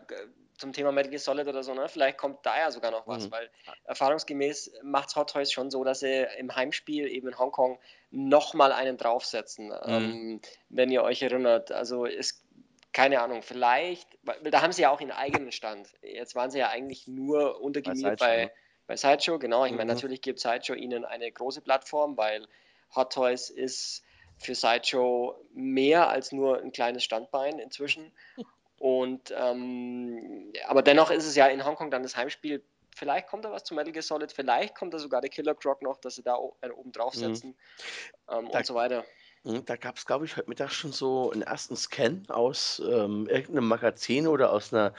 zum 0.56 0.72
Thema 0.72 0.92
Metal 0.92 1.10
Gear 1.10 1.18
Solid 1.18 1.48
oder 1.48 1.64
so, 1.64 1.74
ne? 1.74 1.88
vielleicht 1.88 2.16
kommt 2.16 2.46
da 2.46 2.56
ja 2.56 2.70
sogar 2.70 2.92
noch 2.92 3.08
was, 3.08 3.26
mhm. 3.26 3.32
weil 3.32 3.50
erfahrungsgemäß 3.86 4.70
macht 4.84 5.08
es 5.08 5.16
Hot 5.16 5.30
Toys 5.30 5.50
schon 5.50 5.68
so, 5.68 5.82
dass 5.82 5.98
sie 5.98 6.28
im 6.38 6.54
Heimspiel 6.54 7.08
eben 7.08 7.26
in 7.26 7.36
Hongkong 7.36 7.80
nochmal 8.12 8.70
einen 8.70 8.98
draufsetzen, 8.98 9.66
mhm. 9.66 9.74
ähm, 9.84 10.40
wenn 10.68 10.92
ihr 10.92 11.02
euch 11.02 11.22
erinnert. 11.22 11.72
Also 11.72 12.06
es 12.06 12.46
keine 12.92 13.20
Ahnung, 13.20 13.42
vielleicht, 13.42 14.16
weil 14.22 14.38
da 14.50 14.62
haben 14.62 14.72
sie 14.72 14.82
ja 14.82 14.90
auch 14.90 15.00
ihren 15.00 15.10
eigenen 15.10 15.50
Stand. 15.50 15.88
Jetzt 16.02 16.36
waren 16.36 16.52
sie 16.52 16.58
ja 16.58 16.68
eigentlich 16.68 17.08
nur 17.08 17.60
untergemietet 17.60 18.20
bei, 18.20 18.46
bei, 18.46 18.52
bei 18.86 18.96
Sideshow, 18.96 19.40
genau. 19.40 19.64
Ich 19.64 19.72
mhm. 19.72 19.78
meine, 19.78 19.94
natürlich 19.94 20.22
gibt 20.22 20.38
Sideshow 20.38 20.74
ihnen 20.74 21.04
eine 21.04 21.30
große 21.32 21.62
Plattform, 21.62 22.16
weil 22.16 22.46
Hot 22.94 23.12
Toys 23.12 23.50
ist 23.50 24.04
für 24.40 24.54
Sideshow 24.54 25.36
mehr 25.52 26.08
als 26.08 26.32
nur 26.32 26.60
ein 26.60 26.72
kleines 26.72 27.04
Standbein 27.04 27.58
inzwischen. 27.58 28.12
Und 28.78 29.34
ähm, 29.36 30.52
aber 30.66 30.80
dennoch 30.80 31.10
ist 31.10 31.26
es 31.26 31.36
ja 31.36 31.46
in 31.48 31.64
Hongkong 31.66 31.90
dann 31.90 32.02
das 32.02 32.16
Heimspiel. 32.16 32.64
Vielleicht 32.96 33.28
kommt 33.28 33.44
da 33.44 33.52
was 33.52 33.62
zu 33.62 33.74
Metal 33.74 33.92
Gear 33.92 34.02
Solid, 34.02 34.32
vielleicht 34.32 34.74
kommt 34.74 34.94
da 34.94 34.98
sogar 34.98 35.20
der 35.20 35.28
Killer 35.28 35.54
Croc 35.54 35.82
noch, 35.82 35.98
dass 35.98 36.14
sie 36.14 36.22
da 36.22 36.34
oben 36.34 36.90
draufsetzen 36.90 37.50
mhm. 37.50 38.34
ähm, 38.34 38.48
und 38.48 38.66
so 38.66 38.74
weiter. 38.74 39.04
Mhm, 39.44 39.66
da 39.66 39.76
gab 39.76 39.96
es, 39.96 40.06
glaube 40.06 40.24
ich, 40.24 40.36
heute 40.36 40.48
Mittag 40.48 40.70
schon 40.72 40.92
so 40.92 41.30
einen 41.30 41.42
ersten 41.42 41.76
Scan 41.76 42.22
aus 42.28 42.82
ähm, 42.84 43.26
irgendeinem 43.28 43.68
Magazin 43.68 44.26
oder 44.26 44.50
aus 44.50 44.72
einer 44.72 44.94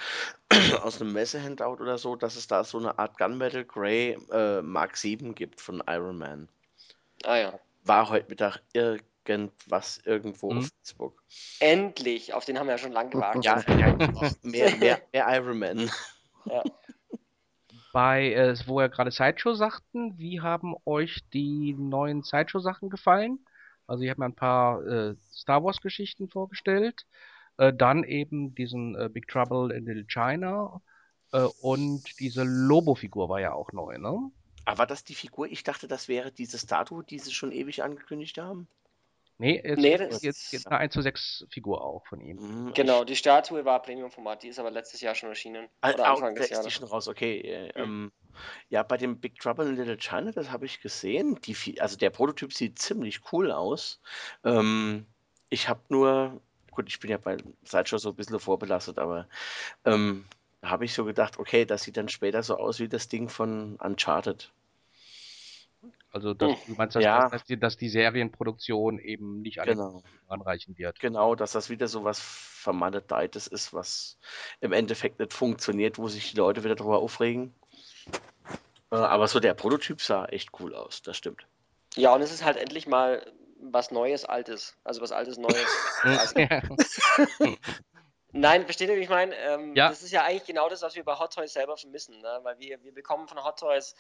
aus 0.83 1.01
einem 1.01 1.13
Messehandout 1.13 1.81
oder 1.81 1.97
so, 1.97 2.15
dass 2.15 2.35
es 2.35 2.45
da 2.45 2.63
so 2.63 2.77
eine 2.77 2.99
Art 2.99 3.17
Gunmetal 3.17 3.65
Grey 3.65 4.15
äh, 4.31 4.61
Mark 4.61 4.95
7 4.95 5.33
gibt 5.33 5.59
von 5.59 5.83
Iron 5.87 6.19
Man. 6.19 6.49
Ah 7.23 7.37
ja. 7.37 7.59
War 7.83 8.09
heute 8.09 8.29
Mittag 8.29 8.61
irgendwie 8.73 9.10
irgendwas 9.25 9.99
irgendwo 10.05 10.51
mhm. 10.51 10.59
auf 10.59 10.69
Facebook. 10.81 11.23
Endlich, 11.59 12.33
auf 12.33 12.45
den 12.45 12.57
haben 12.57 12.67
wir 12.67 12.73
ja 12.73 12.77
schon 12.77 12.91
lange 12.91 13.09
gewartet. 13.09 13.43
Ja, 13.43 13.63
ja 13.67 13.95
mehr, 14.43 14.77
mehr, 14.77 15.01
mehr 15.11 15.37
Iron 15.37 15.59
Man. 15.59 15.91
Ja. 16.45 16.63
Bei, 17.93 18.33
äh, 18.33 18.55
wo 18.67 18.77
wir 18.77 18.89
gerade 18.89 19.11
Sideshow 19.11 19.53
sagten, 19.53 20.17
wie 20.17 20.39
haben 20.41 20.75
euch 20.85 21.19
die 21.33 21.75
neuen 21.77 22.23
Sideshow-Sachen 22.23 22.89
gefallen? 22.89 23.45
Also 23.85 24.03
ich 24.03 24.09
habe 24.09 24.21
mir 24.21 24.27
ein 24.27 24.35
paar 24.35 24.85
äh, 24.85 25.15
Star 25.33 25.63
Wars-Geschichten 25.63 26.29
vorgestellt, 26.29 27.05
äh, 27.57 27.73
dann 27.73 28.05
eben 28.05 28.55
diesen 28.55 28.95
äh, 28.95 29.09
Big 29.09 29.27
Trouble 29.27 29.75
in 29.75 29.85
Little 29.85 30.05
China 30.05 30.81
äh, 31.33 31.47
und 31.61 32.03
diese 32.19 32.43
Lobo-Figur 32.43 33.27
war 33.27 33.41
ja 33.41 33.53
auch 33.53 33.73
neu, 33.73 33.97
ne? 33.97 34.31
Aber 34.63 34.79
war 34.79 34.87
das 34.87 35.03
die 35.03 35.15
Figur? 35.15 35.47
Ich 35.47 35.63
dachte, 35.63 35.87
das 35.87 36.07
wäre 36.07 36.31
diese 36.31 36.57
Statue, 36.57 37.03
die 37.03 37.19
sie 37.19 37.33
schon 37.33 37.51
ewig 37.51 37.83
angekündigt 37.83 38.37
haben. 38.37 38.67
Nee, 39.41 39.59
jetzt, 39.63 39.79
nee, 39.79 39.89
jetzt, 39.89 40.23
jetzt, 40.23 40.53
jetzt 40.53 40.67
eine 40.67 40.77
1 40.77 40.93
zu 40.93 41.01
6 41.01 41.47
Figur 41.49 41.83
auch 41.83 42.05
von 42.05 42.21
ihm. 42.21 42.37
Mhm, 42.37 42.73
genau, 42.75 43.03
die 43.03 43.15
Statue 43.15 43.65
war 43.65 43.81
Premium-Format, 43.81 44.43
die 44.43 44.49
ist 44.49 44.59
aber 44.59 44.69
letztes 44.69 45.01
Jahr 45.01 45.15
schon 45.15 45.29
erschienen. 45.29 45.67
Ah, 45.81 45.93
oder 45.93 46.09
Anfang 46.09 46.35
des 46.35 46.51
Jahres. 46.51 46.67
Ist 46.67 46.75
die 46.75 46.79
schon 46.79 46.87
raus, 46.87 47.07
okay. 47.07 47.39
Äh, 47.39 47.83
mhm. 47.83 47.83
ähm, 47.83 48.11
ja, 48.69 48.83
bei 48.83 48.97
dem 48.97 49.19
Big 49.19 49.39
Trouble 49.39 49.67
in 49.67 49.77
Little 49.77 49.97
China, 49.97 50.31
das 50.31 50.51
habe 50.51 50.67
ich 50.67 50.79
gesehen. 50.79 51.39
Die, 51.41 51.81
also 51.81 51.97
der 51.97 52.11
Prototyp 52.11 52.53
sieht 52.53 52.77
ziemlich 52.77 53.21
cool 53.31 53.51
aus. 53.51 53.99
Ähm, 54.43 55.07
ich 55.49 55.67
habe 55.67 55.81
nur, 55.89 56.39
gut, 56.69 56.87
ich 56.87 56.99
bin 56.99 57.09
ja 57.09 57.17
bei 57.17 57.37
Sideshow 57.63 57.97
so 57.97 58.09
ein 58.09 58.15
bisschen 58.15 58.39
vorbelastet, 58.39 58.99
aber 58.99 59.27
ähm, 59.85 60.25
da 60.61 60.69
habe 60.69 60.85
ich 60.85 60.93
so 60.93 61.03
gedacht, 61.03 61.39
okay, 61.39 61.65
das 61.65 61.81
sieht 61.81 61.97
dann 61.97 62.09
später 62.09 62.43
so 62.43 62.57
aus 62.57 62.79
wie 62.79 62.87
das 62.87 63.07
Ding 63.07 63.27
von 63.27 63.77
Uncharted. 63.77 64.51
Also 66.11 66.33
dass, 66.33 66.51
hm. 66.51 66.57
du 66.67 66.73
meinst, 66.73 66.95
dass, 66.95 67.03
ja. 67.03 67.29
dass, 67.29 67.43
die, 67.45 67.59
dass 67.59 67.77
die 67.77 67.89
Serienproduktion 67.89 68.99
eben 68.99 69.41
nicht 69.41 69.59
an 69.59 69.67
genau. 69.67 70.03
anreichen 70.27 70.77
wird. 70.77 70.99
Genau, 70.99 71.35
dass 71.35 71.53
das 71.53 71.69
wieder 71.69 71.87
so 71.87 72.03
was 72.03 72.19
Vermaledeites 72.19 73.47
ist, 73.47 73.73
was 73.73 74.17
im 74.59 74.73
Endeffekt 74.73 75.19
nicht 75.19 75.33
funktioniert, 75.33 75.97
wo 75.97 76.07
sich 76.07 76.31
die 76.31 76.37
Leute 76.37 76.63
wieder 76.63 76.75
darüber 76.75 76.99
aufregen. 76.99 77.53
Äh, 78.91 78.95
aber 78.95 79.27
so 79.27 79.39
der 79.39 79.53
Prototyp 79.53 80.01
sah 80.01 80.25
echt 80.25 80.49
cool 80.59 80.75
aus, 80.75 81.01
das 81.01 81.17
stimmt. 81.17 81.47
Ja, 81.95 82.13
und 82.13 82.21
es 82.21 82.31
ist 82.31 82.43
halt 82.43 82.57
endlich 82.57 82.87
mal 82.87 83.25
was 83.61 83.91
Neues, 83.91 84.25
Altes. 84.25 84.75
Also 84.83 85.01
was 85.01 85.11
Altes, 85.11 85.37
Neues. 85.37 85.65
Nein, 88.33 88.63
versteht 88.63 88.89
ihr, 88.89 88.95
wie 88.95 89.01
ich 89.01 89.09
meine? 89.09 89.35
Ähm, 89.35 89.75
ja. 89.75 89.89
Das 89.89 90.03
ist 90.03 90.11
ja 90.11 90.23
eigentlich 90.23 90.45
genau 90.45 90.69
das, 90.69 90.81
was 90.81 90.95
wir 90.95 91.03
bei 91.03 91.17
Hot 91.19 91.33
Toys 91.33 91.53
selber 91.53 91.77
vermissen. 91.77 92.19
Ne? 92.21 92.39
Weil 92.43 92.59
wir, 92.59 92.81
wir 92.83 92.93
bekommen 92.93 93.27
von 93.27 93.43
Hot 93.43 93.59
Toys 93.59 93.95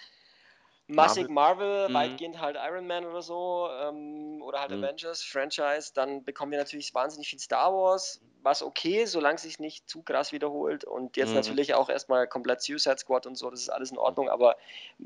massig 0.91 1.29
Marvel, 1.29 1.89
mhm. 1.89 1.93
weitgehend 1.93 2.39
halt 2.39 2.57
Iron 2.57 2.87
Man 2.87 3.05
oder 3.05 3.21
so 3.21 3.69
ähm, 3.81 4.41
oder 4.41 4.59
halt 4.61 4.71
mhm. 4.71 4.83
Avengers 4.83 5.23
Franchise, 5.23 5.91
dann 5.93 6.23
bekommen 6.23 6.51
wir 6.51 6.59
natürlich 6.59 6.93
wahnsinnig 6.93 7.29
viel 7.29 7.39
Star 7.39 7.73
Wars, 7.73 8.21
was 8.43 8.63
okay, 8.63 9.05
solange 9.05 9.35
es 9.35 9.43
sich 9.43 9.59
nicht 9.59 9.89
zu 9.89 10.01
krass 10.01 10.31
wiederholt 10.31 10.83
und 10.83 11.17
jetzt 11.17 11.29
mhm. 11.29 11.35
natürlich 11.35 11.73
auch 11.73 11.89
erstmal 11.89 12.27
komplett 12.27 12.61
Suicide 12.61 12.97
Squad 12.97 13.25
und 13.25 13.35
so, 13.35 13.49
das 13.49 13.61
ist 13.61 13.69
alles 13.69 13.91
in 13.91 13.97
Ordnung, 13.97 14.29
aber 14.29 14.57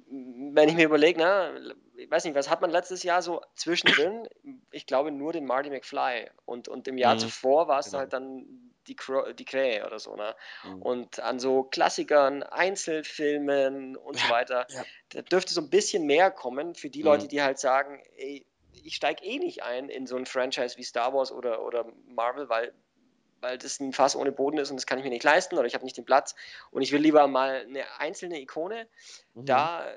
wenn 0.09 0.69
ich 0.69 0.75
mir 0.75 0.85
überlege, 0.85 1.19
ne, 1.19 1.75
ich 1.97 2.09
weiß 2.09 2.25
nicht, 2.25 2.35
was 2.35 2.49
hat 2.49 2.61
man 2.61 2.71
letztes 2.71 3.03
Jahr 3.03 3.21
so 3.21 3.41
zwischendrin? 3.55 4.27
Ich 4.71 4.85
glaube 4.85 5.11
nur 5.11 5.33
den 5.33 5.45
Marty 5.45 5.69
McFly 5.69 6.29
und, 6.45 6.67
und 6.67 6.87
im 6.87 6.97
Jahr 6.97 7.15
mhm. 7.15 7.19
zuvor 7.19 7.67
war 7.67 7.79
es 7.79 7.87
genau. 7.87 7.99
halt 7.99 8.13
dann 8.13 8.65
die, 8.87 8.95
die 9.37 9.45
Krähe 9.45 9.85
oder 9.85 9.99
so. 9.99 10.15
Ne? 10.15 10.35
Mhm. 10.63 10.81
Und 10.81 11.19
an 11.19 11.39
so 11.39 11.63
Klassikern, 11.63 12.43
Einzelfilmen 12.43 13.95
und 13.95 14.17
so 14.17 14.29
weiter, 14.29 14.65
ja. 14.69 14.83
da 15.09 15.21
dürfte 15.21 15.53
so 15.53 15.61
ein 15.61 15.69
bisschen 15.69 16.05
mehr 16.05 16.31
kommen 16.31 16.75
für 16.75 16.89
die 16.89 16.99
mhm. 16.99 17.05
Leute, 17.05 17.27
die 17.27 17.41
halt 17.41 17.59
sagen, 17.59 18.03
ey, 18.17 18.45
ich 18.83 18.95
steige 18.95 19.23
eh 19.23 19.39
nicht 19.39 19.63
ein 19.63 19.89
in 19.89 20.05
so 20.05 20.15
ein 20.15 20.25
Franchise 20.25 20.77
wie 20.77 20.83
Star 20.83 21.13
Wars 21.13 21.31
oder, 21.31 21.63
oder 21.63 21.85
Marvel, 22.07 22.49
weil, 22.49 22.73
weil 23.41 23.57
das 23.57 23.79
ein 23.79 23.93
Fass 23.93 24.15
ohne 24.15 24.31
Boden 24.31 24.57
ist 24.57 24.69
und 24.69 24.77
das 24.77 24.85
kann 24.85 24.97
ich 24.97 25.03
mir 25.03 25.09
nicht 25.09 25.23
leisten 25.23 25.57
oder 25.57 25.65
ich 25.65 25.73
habe 25.73 25.85
nicht 25.85 25.97
den 25.97 26.05
Platz 26.05 26.35
und 26.71 26.81
ich 26.81 26.91
will 26.91 27.01
lieber 27.01 27.27
mal 27.27 27.61
eine 27.61 27.83
einzelne 27.99 28.39
Ikone. 28.39 28.87
Mhm. 29.33 29.45
Da 29.45 29.87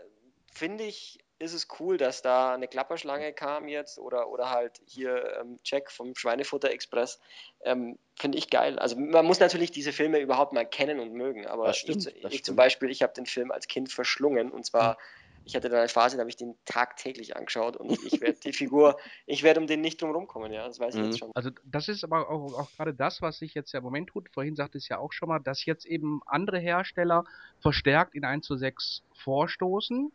finde 0.53 0.85
ich, 0.85 1.19
ist 1.39 1.53
es 1.53 1.69
cool, 1.79 1.97
dass 1.97 2.23
da 2.23 2.53
eine 2.53 2.67
Klapperschlange 2.67 3.33
kam 3.33 3.69
jetzt 3.69 3.99
oder, 3.99 4.29
oder 4.29 4.51
halt 4.51 4.81
hier 4.87 5.39
ähm, 5.41 5.61
Jack 5.65 5.91
vom 5.91 6.15
Schweinefutter 6.17 6.71
Express. 6.71 7.21
Ähm, 7.63 7.99
Finde 8.19 8.39
ich 8.39 8.51
geil. 8.51 8.79
Also 8.79 8.97
man 8.97 9.25
muss 9.25 9.39
natürlich 9.39 9.71
diese 9.71 9.93
Filme 9.93 10.19
überhaupt 10.19 10.53
mal 10.53 10.67
kennen 10.67 10.99
und 10.99 11.13
mögen, 11.13 11.47
aber 11.47 11.73
stimmt, 11.75 12.07
ich, 12.07 12.25
ich 12.25 12.45
zum 12.45 12.57
Beispiel, 12.57 12.91
ich 12.91 13.03
habe 13.03 13.13
den 13.13 13.27
Film 13.27 13.53
als 13.53 13.69
Kind 13.69 13.93
verschlungen 13.93 14.51
und 14.51 14.67
zwar, 14.67 14.95
mhm. 14.95 15.43
ich 15.45 15.55
hatte 15.55 15.69
da 15.69 15.79
eine 15.79 15.89
Phase, 15.89 16.17
da 16.17 16.23
habe 16.23 16.31
ich 16.31 16.37
den 16.37 16.57
tagtäglich 16.65 17.37
angeschaut 17.37 17.77
und 17.77 17.93
ich 18.05 18.21
werde 18.21 18.41
die 18.41 18.53
Figur, 18.53 18.99
ich 19.27 19.45
werde 19.45 19.61
um 19.61 19.69
den 19.69 19.81
nicht 19.81 20.03
drum 20.03 20.11
rumkommen, 20.11 20.53
ja, 20.53 20.67
das 20.67 20.81
weiß 20.81 20.97
ich 20.97 21.01
mhm. 21.01 21.07
jetzt 21.07 21.19
schon. 21.21 21.31
Also 21.35 21.51
das 21.65 21.87
ist 21.87 22.03
aber 22.03 22.29
auch, 22.29 22.59
auch 22.59 22.71
gerade 22.77 22.95
das, 22.95 23.23
was 23.23 23.39
sich 23.39 23.55
jetzt 23.55 23.71
ja 23.71 23.79
im 23.79 23.85
Moment 23.85 24.09
tut, 24.09 24.29
vorhin 24.31 24.57
sagte 24.57 24.79
es 24.79 24.89
ja 24.89 24.99
auch 24.99 25.13
schon 25.13 25.29
mal, 25.29 25.39
dass 25.39 25.65
jetzt 25.65 25.87
eben 25.87 26.21
andere 26.27 26.59
Hersteller 26.59 27.25
verstärkt 27.61 28.17
in 28.17 28.25
1 28.25 28.45
zu 28.45 28.57
6 28.57 29.05
vorstoßen 29.15 30.11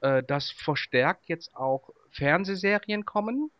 äh, 0.00 0.22
dass 0.22 0.50
verstärkt 0.50 1.28
jetzt 1.28 1.54
auch 1.54 1.90
Fernsehserien 2.10 3.04
kommen. 3.04 3.50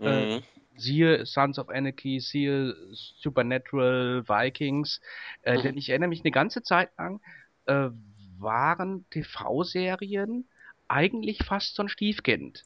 Äh, 0.00 0.36
mhm. 0.36 0.42
siehe 0.76 1.26
Sons 1.26 1.58
of 1.58 1.68
Anarchy, 1.68 2.20
siehe 2.20 2.74
Supernatural, 2.92 4.24
Vikings. 4.26 5.00
Äh, 5.42 5.58
mhm. 5.58 5.62
Denn 5.62 5.76
ich 5.76 5.90
erinnere 5.90 6.08
mich 6.08 6.22
eine 6.22 6.30
ganze 6.30 6.62
Zeit 6.62 6.90
lang, 6.96 7.20
äh, 7.66 7.90
waren 8.38 9.04
TV-Serien 9.10 10.48
eigentlich 10.88 11.44
fast 11.44 11.76
so 11.76 11.82
ein 11.82 11.88
Stiefkind. 11.88 12.64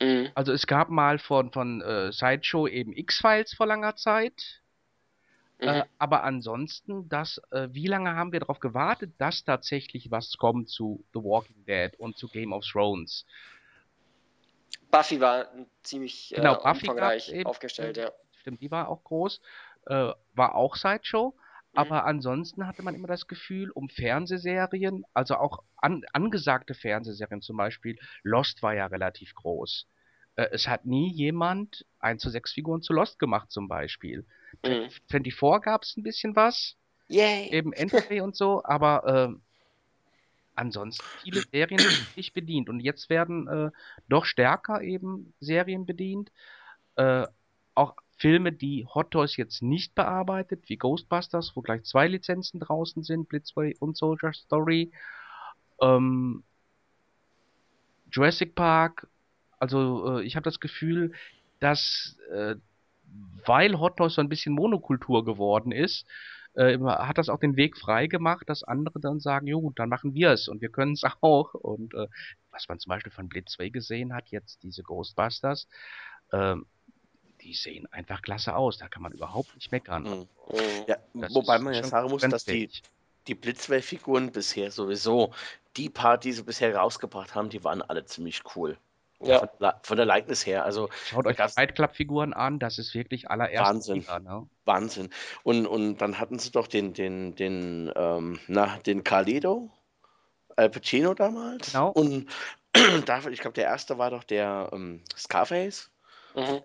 Mhm. 0.00 0.28
Also 0.34 0.52
es 0.52 0.66
gab 0.66 0.90
mal 0.90 1.18
von, 1.18 1.52
von 1.52 1.80
äh, 1.80 2.12
Sideshow 2.12 2.66
eben 2.66 2.92
X-Files 2.92 3.54
vor 3.54 3.66
langer 3.66 3.96
Zeit. 3.96 4.60
Äh, 5.60 5.80
mhm. 5.80 5.84
aber 5.98 6.22
ansonsten, 6.22 7.08
das, 7.08 7.40
äh, 7.50 7.68
wie 7.72 7.88
lange 7.88 8.14
haben 8.14 8.32
wir 8.32 8.40
darauf 8.40 8.60
gewartet, 8.60 9.12
dass 9.18 9.44
tatsächlich 9.44 10.10
was 10.10 10.36
kommt 10.36 10.68
zu 10.68 11.04
The 11.12 11.20
Walking 11.20 11.64
Dead 11.64 11.98
und 11.98 12.16
zu 12.16 12.28
Game 12.28 12.52
of 12.52 12.64
Thrones? 12.64 13.26
Buffy 14.90 15.20
war 15.20 15.48
ziemlich 15.82 16.32
genau, 16.34 16.54
äh, 16.54 16.62
Buffy 16.62 16.88
umfangreich 16.88 17.32
eben, 17.32 17.46
aufgestellt, 17.46 17.96
ja. 17.96 18.12
Stimmt, 18.40 18.60
die 18.60 18.70
war 18.70 18.88
auch 18.88 19.02
groß, 19.02 19.40
äh, 19.86 20.12
war 20.34 20.54
auch 20.54 20.76
Sideshow. 20.76 21.34
Mhm. 21.72 21.78
Aber 21.78 22.04
ansonsten 22.06 22.66
hatte 22.66 22.82
man 22.82 22.94
immer 22.94 23.08
das 23.08 23.26
Gefühl, 23.26 23.70
um 23.70 23.88
Fernsehserien, 23.88 25.04
also 25.12 25.36
auch 25.36 25.64
an, 25.76 26.04
angesagte 26.12 26.74
Fernsehserien 26.74 27.42
zum 27.42 27.56
Beispiel, 27.56 27.98
Lost 28.22 28.62
war 28.62 28.74
ja 28.74 28.86
relativ 28.86 29.34
groß. 29.34 29.86
Äh, 30.38 30.48
es 30.52 30.68
hat 30.68 30.86
nie 30.86 31.10
jemand 31.12 31.84
1 31.98 32.22
zu 32.22 32.30
6 32.30 32.52
Figuren 32.52 32.80
zu 32.80 32.92
Lost 32.92 33.18
gemacht 33.18 33.50
zum 33.50 33.68
Beispiel. 33.68 34.24
Mhm. 34.64 34.88
24 35.10 35.62
gab 35.62 35.82
es 35.82 35.96
ein 35.96 36.04
bisschen 36.04 36.36
was. 36.36 36.76
Yay. 37.08 37.50
Eben 37.50 37.72
Endplay 37.74 38.20
und 38.20 38.36
so, 38.36 38.62
aber 38.64 39.32
äh, 39.34 39.34
ansonsten 40.54 41.04
viele 41.22 41.42
Serien 41.52 41.82
nicht 42.16 42.34
bedient. 42.34 42.68
Und 42.68 42.80
jetzt 42.80 43.10
werden 43.10 43.48
äh, 43.48 43.70
doch 44.08 44.24
stärker 44.24 44.80
eben 44.80 45.34
Serien 45.40 45.86
bedient. 45.86 46.30
Äh, 46.94 47.26
auch 47.74 47.96
Filme, 48.16 48.52
die 48.52 48.86
Hot 48.86 49.12
Toys 49.12 49.36
jetzt 49.36 49.62
nicht 49.62 49.94
bearbeitet, 49.94 50.68
wie 50.68 50.76
Ghostbusters, 50.76 51.52
wo 51.54 51.62
gleich 51.62 51.84
zwei 51.84 52.08
Lizenzen 52.08 52.60
draußen 52.60 53.02
sind, 53.02 53.28
Blitzway 53.28 53.76
und 53.78 53.96
Soldier 53.96 54.32
Story. 54.32 54.92
Ähm, 55.80 56.42
Jurassic 58.10 58.54
Park, 58.54 59.06
also 59.58 60.18
äh, 60.18 60.22
ich 60.22 60.36
habe 60.36 60.44
das 60.44 60.60
Gefühl, 60.60 61.12
dass 61.60 62.16
äh, 62.32 62.56
weil 63.46 63.78
Hot 63.78 63.96
Toys 63.96 64.14
so 64.14 64.20
ein 64.20 64.28
bisschen 64.28 64.54
Monokultur 64.54 65.24
geworden 65.24 65.72
ist, 65.72 66.06
äh, 66.54 66.78
hat 66.78 67.18
das 67.18 67.28
auch 67.28 67.38
den 67.38 67.56
Weg 67.56 67.76
frei 67.76 68.06
gemacht, 68.06 68.48
dass 68.48 68.62
andere 68.64 69.00
dann 69.00 69.20
sagen, 69.20 69.46
jo, 69.46 69.72
dann 69.76 69.88
machen 69.88 70.14
wir 70.14 70.32
es 70.32 70.48
und 70.48 70.60
wir 70.60 70.70
können 70.70 70.92
es 70.92 71.02
auch. 71.20 71.54
Und 71.54 71.94
äh, 71.94 72.06
was 72.50 72.68
man 72.68 72.78
zum 72.78 72.90
Beispiel 72.90 73.12
von 73.12 73.28
Blitzway 73.28 73.70
gesehen 73.70 74.14
hat, 74.14 74.28
jetzt 74.28 74.62
diese 74.62 74.82
Ghostbusters, 74.82 75.68
äh, 76.32 76.56
die 77.40 77.54
sehen 77.54 77.86
einfach 77.92 78.22
klasse 78.22 78.56
aus. 78.56 78.78
Da 78.78 78.88
kann 78.88 79.02
man 79.02 79.12
überhaupt 79.12 79.54
nicht 79.54 79.70
meckern. 79.70 80.02
Mhm. 80.02 80.28
Mhm. 80.50 80.84
Ja, 80.86 80.96
wobei 81.30 81.58
man 81.58 81.74
ja 81.74 81.84
sagen 81.84 82.10
muss, 82.10 82.22
dass 82.22 82.44
die, 82.44 82.70
die 83.26 83.34
Blitzway-Figuren 83.34 84.32
bisher 84.32 84.70
sowieso, 84.70 85.32
die 85.76 85.88
paar, 85.88 86.18
die 86.18 86.32
sie 86.32 86.42
bisher 86.42 86.74
rausgebracht 86.74 87.34
haben, 87.34 87.50
die 87.50 87.62
waren 87.62 87.82
alle 87.82 88.04
ziemlich 88.04 88.42
cool. 88.56 88.76
Ja. 89.20 89.40
Von, 89.40 89.48
der- 89.60 89.80
von 89.82 89.96
der 89.96 90.06
Likeness 90.06 90.46
her, 90.46 90.64
also 90.64 90.88
Schaut 91.06 91.26
euch 91.26 91.36
Fight 91.36 91.74
Club 91.74 91.94
Figuren 91.94 92.32
an, 92.32 92.58
das 92.60 92.78
ist 92.78 92.94
wirklich 92.94 93.28
allererste 93.30 93.74
Wahnsinn. 93.74 93.94
Liga, 93.96 94.18
ne? 94.20 94.48
Wahnsinn. 94.64 95.10
Und, 95.42 95.66
und 95.66 95.98
dann 95.98 96.20
hatten 96.20 96.38
sie 96.38 96.52
doch 96.52 96.68
den, 96.68 96.92
den, 96.94 97.34
den, 97.34 97.90
ähm, 97.96 98.38
na, 98.46 98.78
den 98.86 99.02
Carlido, 99.02 99.70
Al 100.56 100.70
Pacino 100.70 101.14
damals. 101.14 101.72
Genau. 101.72 101.90
Und 101.90 102.28
dafür, 103.06 103.32
ich 103.32 103.40
glaube, 103.40 103.54
der 103.54 103.64
erste 103.64 103.98
war 103.98 104.10
doch 104.10 104.22
der 104.24 104.70
ähm, 104.72 105.02
Scarface. 105.16 105.90
Mhm. 106.36 106.62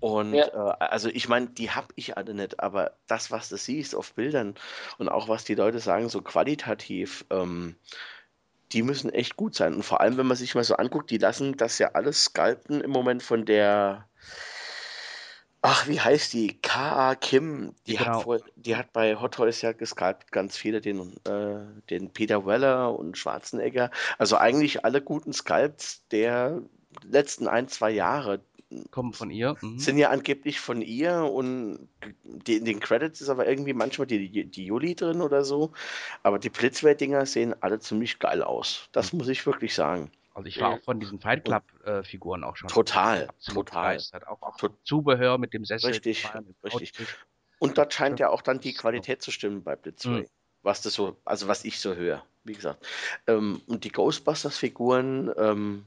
Und 0.00 0.34
Ja. 0.34 0.46
äh, 0.48 0.76
also 0.84 1.08
ich 1.08 1.28
meine, 1.28 1.46
die 1.46 1.70
habe 1.70 1.88
ich 1.94 2.16
alle 2.16 2.34
nicht, 2.34 2.60
aber 2.60 2.92
das, 3.06 3.30
was 3.30 3.48
du 3.48 3.56
siehst 3.56 3.94
auf 3.94 4.14
Bildern 4.14 4.54
und 4.98 5.08
auch 5.08 5.28
was 5.28 5.44
die 5.44 5.54
Leute 5.54 5.78
sagen, 5.78 6.08
so 6.08 6.20
qualitativ, 6.22 7.24
ähm, 7.30 7.76
die 8.74 8.82
müssen 8.82 9.10
echt 9.10 9.36
gut 9.36 9.54
sein. 9.54 9.74
Und 9.74 9.82
vor 9.84 10.00
allem, 10.00 10.16
wenn 10.16 10.26
man 10.26 10.36
sich 10.36 10.54
mal 10.54 10.64
so 10.64 10.76
anguckt, 10.76 11.10
die 11.10 11.18
lassen 11.18 11.56
das 11.56 11.78
ja 11.78 11.92
alles 11.92 12.24
sculpten 12.24 12.80
im 12.80 12.90
Moment 12.90 13.22
von 13.22 13.44
der, 13.46 14.08
ach, 15.62 15.86
wie 15.88 16.00
heißt 16.00 16.32
die? 16.32 16.60
K.A. 16.60 17.14
Kim, 17.14 17.74
die 17.86 17.96
Genau. 17.96 18.16
hat 18.16 18.22
vor, 18.24 18.38
die 18.56 18.76
hat 18.76 18.92
bei 18.92 19.16
Hot 19.16 19.34
Toys 19.34 19.62
ja 19.62 19.72
gesculpt 19.72 20.32
ganz 20.32 20.56
viele, 20.56 20.80
den, 20.80 21.14
äh, 21.24 21.60
den 21.88 22.12
Peter 22.12 22.44
Weller 22.44 22.98
und 22.98 23.16
Schwarzenegger. 23.16 23.90
Also 24.18 24.36
eigentlich 24.36 24.84
alle 24.84 25.00
guten 25.00 25.32
Sculpts 25.32 26.06
der 26.08 26.60
letzten 27.02 27.48
ein, 27.48 27.68
zwei 27.68 27.90
Jahre, 27.90 28.40
Kommen 28.90 29.12
von 29.12 29.30
ihr. 29.30 29.56
Mhm. 29.60 29.78
sind 29.78 29.98
ja 29.98 30.10
angeblich 30.10 30.60
von 30.60 30.82
ihr 30.82 31.22
und 31.24 31.88
die, 32.24 32.56
in 32.56 32.64
den 32.64 32.80
Credits 32.80 33.20
ist 33.20 33.28
aber 33.28 33.46
irgendwie 33.48 33.72
manchmal 33.72 34.06
die, 34.06 34.46
die 34.50 34.64
Juli 34.66 34.94
drin 34.94 35.20
oder 35.20 35.44
so. 35.44 35.72
Aber 36.22 36.38
die 36.38 36.50
Blitzwehr-Dinger 36.50 37.26
sehen 37.26 37.54
alle 37.60 37.78
ziemlich 37.80 38.18
geil 38.18 38.42
aus. 38.42 38.88
Das 38.92 39.12
muss 39.12 39.28
ich 39.28 39.44
wirklich 39.46 39.74
sagen. 39.74 40.10
Also 40.34 40.48
ich 40.48 40.60
war 40.60 40.70
Mhm. 40.70 40.76
auch 40.78 40.82
von 40.82 40.98
diesen 41.00 41.20
Fight 41.20 41.44
Club 41.44 41.62
äh, 41.84 42.02
Figuren 42.02 42.42
auch 42.42 42.56
schon 42.56 42.68
Total, 42.68 43.28
total. 43.46 43.98
Auch, 44.26 44.42
auch 44.42 44.56
Tot- 44.56 44.76
Zubehör 44.84 45.38
mit 45.38 45.52
dem 45.52 45.64
Sessel. 45.64 45.90
Richtig, 45.90 46.26
richtig. 46.64 46.92
Und 47.60 47.78
dort 47.78 47.94
scheint 47.94 48.18
ja 48.18 48.30
auch 48.30 48.42
dann 48.42 48.58
die 48.60 48.72
So. 48.72 48.80
Qualität 48.80 49.22
zu 49.22 49.30
stimmen 49.30 49.62
bei 49.62 49.76
Blitzway. 49.76 50.22
Mhm. 50.22 50.26
Was 50.62 50.80
das 50.82 50.94
so, 50.94 51.16
also 51.24 51.46
was 51.46 51.64
ich 51.64 51.78
so 51.78 51.94
höre, 51.94 52.24
wie 52.42 52.54
gesagt. 52.54 52.84
Ähm, 53.26 53.60
und 53.66 53.84
die 53.84 53.90
Ghostbusters-Figuren, 53.92 55.30
ähm, 55.36 55.84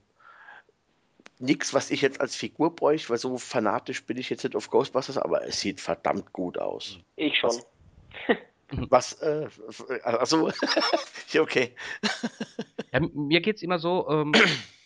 nichts, 1.40 1.74
was 1.74 1.92
ich 1.92 2.02
jetzt 2.02 2.20
als 2.20 2.36
Figur 2.36 2.76
bräuchte, 2.76 3.10
weil 3.10 3.18
so 3.18 3.38
fanatisch 3.38 4.06
bin 4.06 4.18
ich 4.18 4.30
jetzt 4.30 4.44
nicht 4.44 4.56
auf 4.56 4.70
Ghostbusters, 4.70 5.18
aber 5.18 5.46
es 5.46 5.60
sieht 5.60 5.80
verdammt 5.82 6.34
gut 6.34 6.58
aus. 6.58 7.00
Ich 7.16 7.38
schon. 7.38 7.62
Was, 8.90 9.14
äh, 9.22 9.48
also, 10.04 10.52
okay. 11.40 11.76
Ja, 12.94 13.02
mir 13.02 13.42
geht's 13.42 13.62
immer 13.62 13.80
so, 13.80 14.08
ähm, 14.10 14.32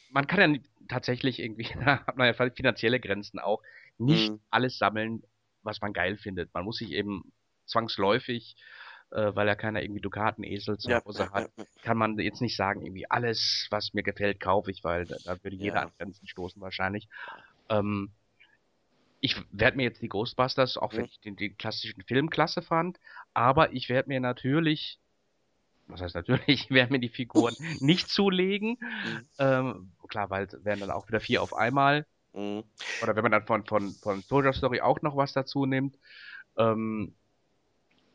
man 0.09 0.25
kann 0.25 0.55
ja 0.55 0.59
tatsächlich 0.87 1.39
irgendwie, 1.39 1.67
da 1.85 1.99
hat 2.07 2.17
man 2.17 2.33
ja 2.33 2.49
finanzielle 2.49 2.99
Grenzen 2.99 3.39
auch, 3.39 3.61
nicht 3.99 4.31
Mhm. 4.31 4.39
alles 4.49 4.77
sammeln, 4.79 5.23
was 5.61 5.81
man 5.81 5.93
geil 5.93 6.17
findet. 6.17 6.51
Man 6.53 6.65
muss 6.65 6.77
sich 6.77 6.91
eben 6.91 7.31
zwangsläufig, 7.67 8.55
äh, 9.11 9.35
weil 9.35 9.47
ja 9.47 9.55
keiner 9.55 9.81
irgendwie 9.83 10.01
Dukatenesel 10.01 10.77
zu 10.77 10.89
Ja, 10.89 11.03
Hause 11.05 11.31
hat, 11.31 11.49
kann 11.81 11.97
man 11.97 12.17
jetzt 12.19 12.41
nicht 12.41 12.55
sagen, 12.55 12.81
irgendwie 12.85 13.09
alles, 13.09 13.67
was 13.71 13.93
mir 13.93 14.03
gefällt, 14.03 14.39
kaufe 14.39 14.71
ich, 14.71 14.83
weil 14.83 15.05
da, 15.07 15.17
da 15.23 15.43
würde 15.43 15.55
jeder 15.57 15.81
Ja. 15.81 15.83
an 15.83 15.91
Grenzen 15.97 16.27
stoßen 16.27 16.61
wahrscheinlich. 16.61 17.07
Ähm, 17.69 18.11
ich 19.19 19.35
werde 19.51 19.77
mir 19.77 19.83
jetzt 19.83 20.01
die 20.01 20.09
Ghostbusters, 20.09 20.77
auch 20.77 20.95
wenn 20.97 21.03
Mhm. 21.03 21.09
ich 21.09 21.19
den, 21.21 21.35
den 21.35 21.57
klassischen 21.57 22.03
Film 22.03 22.29
klasse 22.29 22.61
fand, 22.61 22.99
aber 23.33 23.73
ich 23.73 23.89
werde 23.89 24.09
mir 24.09 24.19
natürlich, 24.19 24.99
was 25.87 26.01
heißt 26.01 26.15
natürlich, 26.15 26.47
ich 26.47 26.71
werde 26.71 26.93
mir 26.93 26.99
die 26.99 27.09
Figuren 27.09 27.55
nicht 27.79 28.09
zulegen. 28.09 28.77
Mhm. 29.03 29.27
Ähm, 29.37 29.93
klar, 30.09 30.29
weil 30.29 30.45
es 30.45 30.65
wären 30.65 30.81
dann 30.81 30.91
auch 30.91 31.07
wieder 31.07 31.19
vier 31.21 31.43
auf 31.43 31.53
einmal. 31.55 32.05
Mhm. 32.33 32.63
Oder 32.99 33.15
wenn 33.15 33.23
man 33.23 33.31
dann 33.31 33.45
von, 33.47 33.65
von, 33.65 33.95
von 34.01 34.23
Soldier 34.23 34.53
Story 34.53 34.81
auch 34.81 35.01
noch 35.01 35.17
was 35.17 35.33
dazu 35.33 35.65
nimmt. 35.65 35.97
Ähm, 36.57 37.15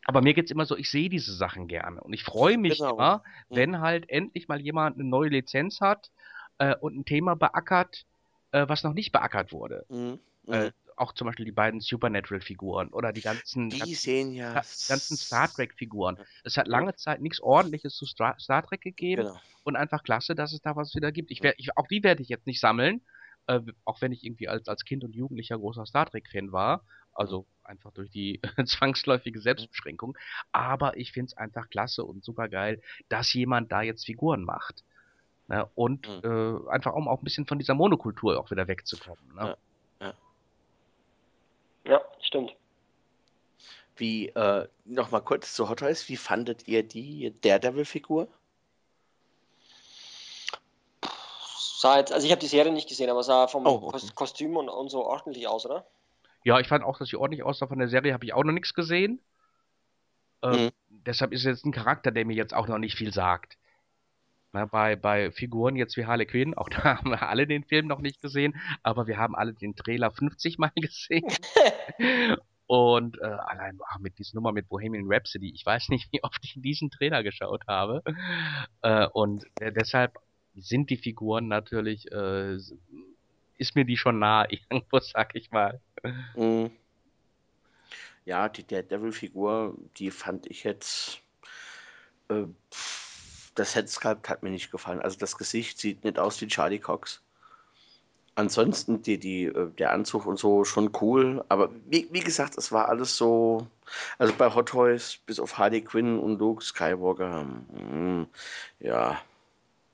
aber 0.07 0.21
mir 0.21 0.33
geht's 0.33 0.51
immer 0.51 0.65
so, 0.65 0.75
ich 0.75 0.89
sehe 0.89 1.09
diese 1.09 1.33
Sachen 1.35 1.67
gerne. 1.67 2.01
Und 2.01 2.13
ich 2.13 2.23
freue 2.23 2.57
mich 2.57 2.79
Genau. 2.79 2.93
immer, 2.95 3.23
Mhm. 3.49 3.55
wenn 3.55 3.79
halt 3.81 4.09
endlich 4.09 4.47
mal 4.47 4.59
jemand 4.59 4.97
eine 4.97 5.07
neue 5.07 5.29
Lizenz 5.29 5.81
hat 5.81 6.09
äh, 6.57 6.75
und 6.75 6.97
ein 6.97 7.05
Thema 7.05 7.35
beackert, 7.35 8.05
äh, 8.51 8.67
was 8.67 8.83
noch 8.83 8.93
nicht 8.93 9.11
beackert 9.11 9.51
wurde. 9.51 9.85
Mhm. 9.89 10.19
Äh, 10.47 10.71
auch 10.95 11.13
zum 11.13 11.27
Beispiel 11.27 11.45
die 11.45 11.51
beiden 11.51 11.79
Supernatural-Figuren 11.81 12.87
oder 12.89 13.13
die 13.13 13.21
ganzen, 13.21 13.69
die 13.69 13.77
ganzen, 13.79 13.93
sehen 13.95 14.33
ja. 14.33 14.53
ganzen 14.53 15.15
Star 15.17 15.47
Trek-Figuren. 15.47 16.17
Es 16.43 16.57
hat 16.57 16.67
lange 16.67 16.95
Zeit 16.95 17.21
nichts 17.21 17.39
Ordentliches 17.39 17.95
zu 17.95 18.05
Star, 18.07 18.39
Star 18.39 18.63
Trek 18.65 18.81
gegeben 18.81 19.23
Genau. 19.23 19.39
und 19.63 19.75
einfach 19.75 20.01
klasse, 20.03 20.33
dass 20.33 20.53
es 20.53 20.61
da 20.61 20.75
was 20.75 20.95
wieder 20.95 21.11
gibt. 21.11 21.29
Ich 21.29 21.43
werd, 21.43 21.55
ich, 21.59 21.77
auch 21.77 21.85
die 21.87 22.03
werde 22.03 22.23
ich 22.23 22.29
jetzt 22.29 22.47
nicht 22.47 22.59
sammeln, 22.59 23.01
äh, 23.47 23.59
auch 23.85 24.01
wenn 24.01 24.11
ich 24.11 24.23
irgendwie 24.23 24.47
als, 24.47 24.67
als 24.67 24.85
Kind 24.85 25.03
und 25.03 25.13
Jugendlicher 25.15 25.57
großer 25.59 25.85
Star 25.85 26.09
Trek-Fan 26.09 26.51
war. 26.51 26.83
Also 27.17 27.45
einfach 27.63 27.91
durch 27.91 28.11
die 28.11 28.39
zwangsläufige 28.65 29.39
Selbstbeschränkung. 29.41 30.17
Aber 30.51 30.95
ich 30.97 31.11
finde 31.11 31.31
es 31.31 31.37
einfach 31.37 31.69
klasse 31.69 32.05
und 32.05 32.23
super 32.23 32.47
geil, 32.47 32.81
dass 33.09 33.33
jemand 33.33 33.71
da 33.71 33.81
jetzt 33.81 34.05
Figuren 34.05 34.43
macht. 34.43 34.83
Ne? 35.47 35.67
Und 35.75 36.07
Mhm. 36.07 36.63
äh, 36.67 36.69
einfach 36.69 36.93
um 36.93 37.07
auch 37.07 37.19
ein 37.19 37.23
bisschen 37.23 37.47
von 37.47 37.57
dieser 37.57 37.73
Monokultur 37.73 38.39
auch 38.39 38.51
wieder 38.51 38.67
wegzukommen. 38.67 39.33
Ne? 39.35 39.57
Ja. 39.99 40.13
Ja, 41.85 42.01
stimmt. 42.21 42.53
Wie, 43.95 44.27
äh, 44.29 44.67
nochmal 44.85 45.21
kurz 45.23 45.53
zu 45.55 45.69
Hot 45.69 45.79
Toys, 45.79 46.07
wie 46.09 46.17
fandet 46.17 46.67
ihr 46.67 46.83
die 46.83 47.33
Daredevil-Figur? 47.41 48.27
Sah 51.79 51.97
jetzt, 51.97 52.11
also 52.11 52.25
ich 52.25 52.31
habe 52.31 52.41
die 52.41 52.47
Serie 52.47 52.71
nicht 52.71 52.89
gesehen, 52.89 53.09
aber 53.09 53.23
sah 53.23 53.47
vom 53.47 53.65
Oh, 53.65 53.75
okay. 53.75 53.91
Kos 53.91 54.15
Kostüm 54.15 54.57
und, 54.57 54.67
und 54.69 54.89
so 54.89 55.05
ordentlich 55.05 55.47
aus, 55.47 55.65
oder? 55.65 55.85
Ja, 56.47 56.61
ich 56.61 56.69
fand 56.69 56.81
auch, 56.85 56.97
dass 56.97 57.09
sie 57.09 57.17
ordentlich 57.17 57.43
aussah. 57.43 57.67
Von 57.67 57.79
der 57.79 57.89
Serie 57.89 58.13
habe 58.13 58.23
ich 58.23 58.33
auch 58.33 58.45
noch 58.45 58.53
nichts 58.53 58.73
gesehen. 58.73 59.19
Ähm, 60.41 60.67
Mhm. 60.67 60.69
Deshalb 61.05 61.33
ist 61.33 61.41
es 61.41 61.45
jetzt 61.45 61.65
ein 61.65 61.73
Charakter, 61.73 62.09
der 62.09 62.23
mir 62.25 62.37
jetzt 62.37 62.53
auch 62.53 62.69
noch 62.69 62.77
nicht 62.77 62.95
viel 62.95 63.11
sagt. 63.11 63.57
Na, 64.53 64.63
bei, 64.63 64.95
bei 64.95 65.29
Figuren 65.31 65.75
jetzt 65.75 65.97
wie 65.97 66.05
Harley 66.05 66.25
Quinn, 66.25 66.53
auch 66.53 66.69
da 66.69 66.99
haben 66.99 67.09
wir 67.09 67.27
alle 67.27 67.47
den 67.47 67.65
Film 67.65 67.87
noch 67.87 67.99
nicht 67.99 68.21
gesehen, 68.21 68.55
aber 68.81 69.07
wir 69.07 69.17
haben 69.17 69.35
alle 69.35 69.53
den 69.53 69.75
Trailer 69.75 70.09
50 70.09 70.57
Mal 70.57 70.71
gesehen. 70.77 71.25
Und 72.65 73.19
äh, 73.19 73.25
allein 73.25 73.77
ach, 73.89 73.99
mit 73.99 74.17
dieser 74.17 74.35
Nummer 74.35 74.53
mit 74.53 74.69
Bohemian 74.69 75.03
Rhapsody, 75.05 75.51
ich 75.53 75.65
weiß 75.65 75.89
nicht, 75.89 76.07
wie 76.13 76.23
oft 76.23 76.39
ich 76.45 76.53
diesen 76.55 76.91
Trailer 76.91 77.23
geschaut 77.23 77.67
habe. 77.67 78.03
Äh, 78.83 79.07
und 79.07 79.45
äh, 79.59 79.73
deshalb 79.73 80.17
sind 80.55 80.89
die 80.91 80.97
Figuren 80.97 81.49
natürlich, 81.49 82.09
äh, 82.09 82.57
ist 83.57 83.75
mir 83.75 83.85
die 83.85 83.97
schon 83.97 84.19
nah 84.19 84.45
irgendwo, 84.49 84.99
sag 84.99 85.35
ich 85.35 85.51
mal. 85.51 85.79
Mhm. 86.35 86.71
Ja, 88.25 88.49
die 88.49 88.65
Daredevil-Figur, 88.65 89.75
die 89.97 90.11
fand 90.11 90.47
ich 90.47 90.63
jetzt. 90.63 91.19
Äh, 92.29 92.43
das 93.55 93.75
Headsculpt 93.75 94.29
hat 94.29 94.43
mir 94.43 94.49
nicht 94.49 94.69
gefallen. 94.69 95.01
Also 95.01 95.17
das 95.17 95.37
Gesicht 95.37 95.79
sieht 95.79 96.03
nicht 96.03 96.19
aus 96.19 96.39
wie 96.41 96.47
Charlie 96.47 96.79
Cox. 96.79 97.21
Ansonsten 98.35 99.01
die, 99.01 99.17
die, 99.17 99.45
äh, 99.45 99.71
der 99.71 99.93
Anzug 99.93 100.25
und 100.27 100.37
so 100.37 100.63
schon 100.63 100.91
cool. 101.01 101.43
Aber 101.49 101.71
wie, 101.87 102.07
wie 102.11 102.19
gesagt, 102.19 102.57
es 102.57 102.71
war 102.71 102.89
alles 102.89 103.17
so. 103.17 103.65
Also 104.19 104.33
bei 104.37 104.53
Hot 104.53 104.69
Toys, 104.69 105.17
bis 105.25 105.39
auf 105.39 105.57
Harley 105.57 105.81
Quinn 105.81 106.19
und 106.19 106.37
Luke 106.37 106.63
Skywalker, 106.63 107.45
mm, 107.45 108.27
ja, 108.79 109.19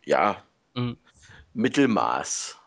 ja, 0.04 0.44
Mhm. 0.76 0.98
Mittelmaß. 1.54 2.58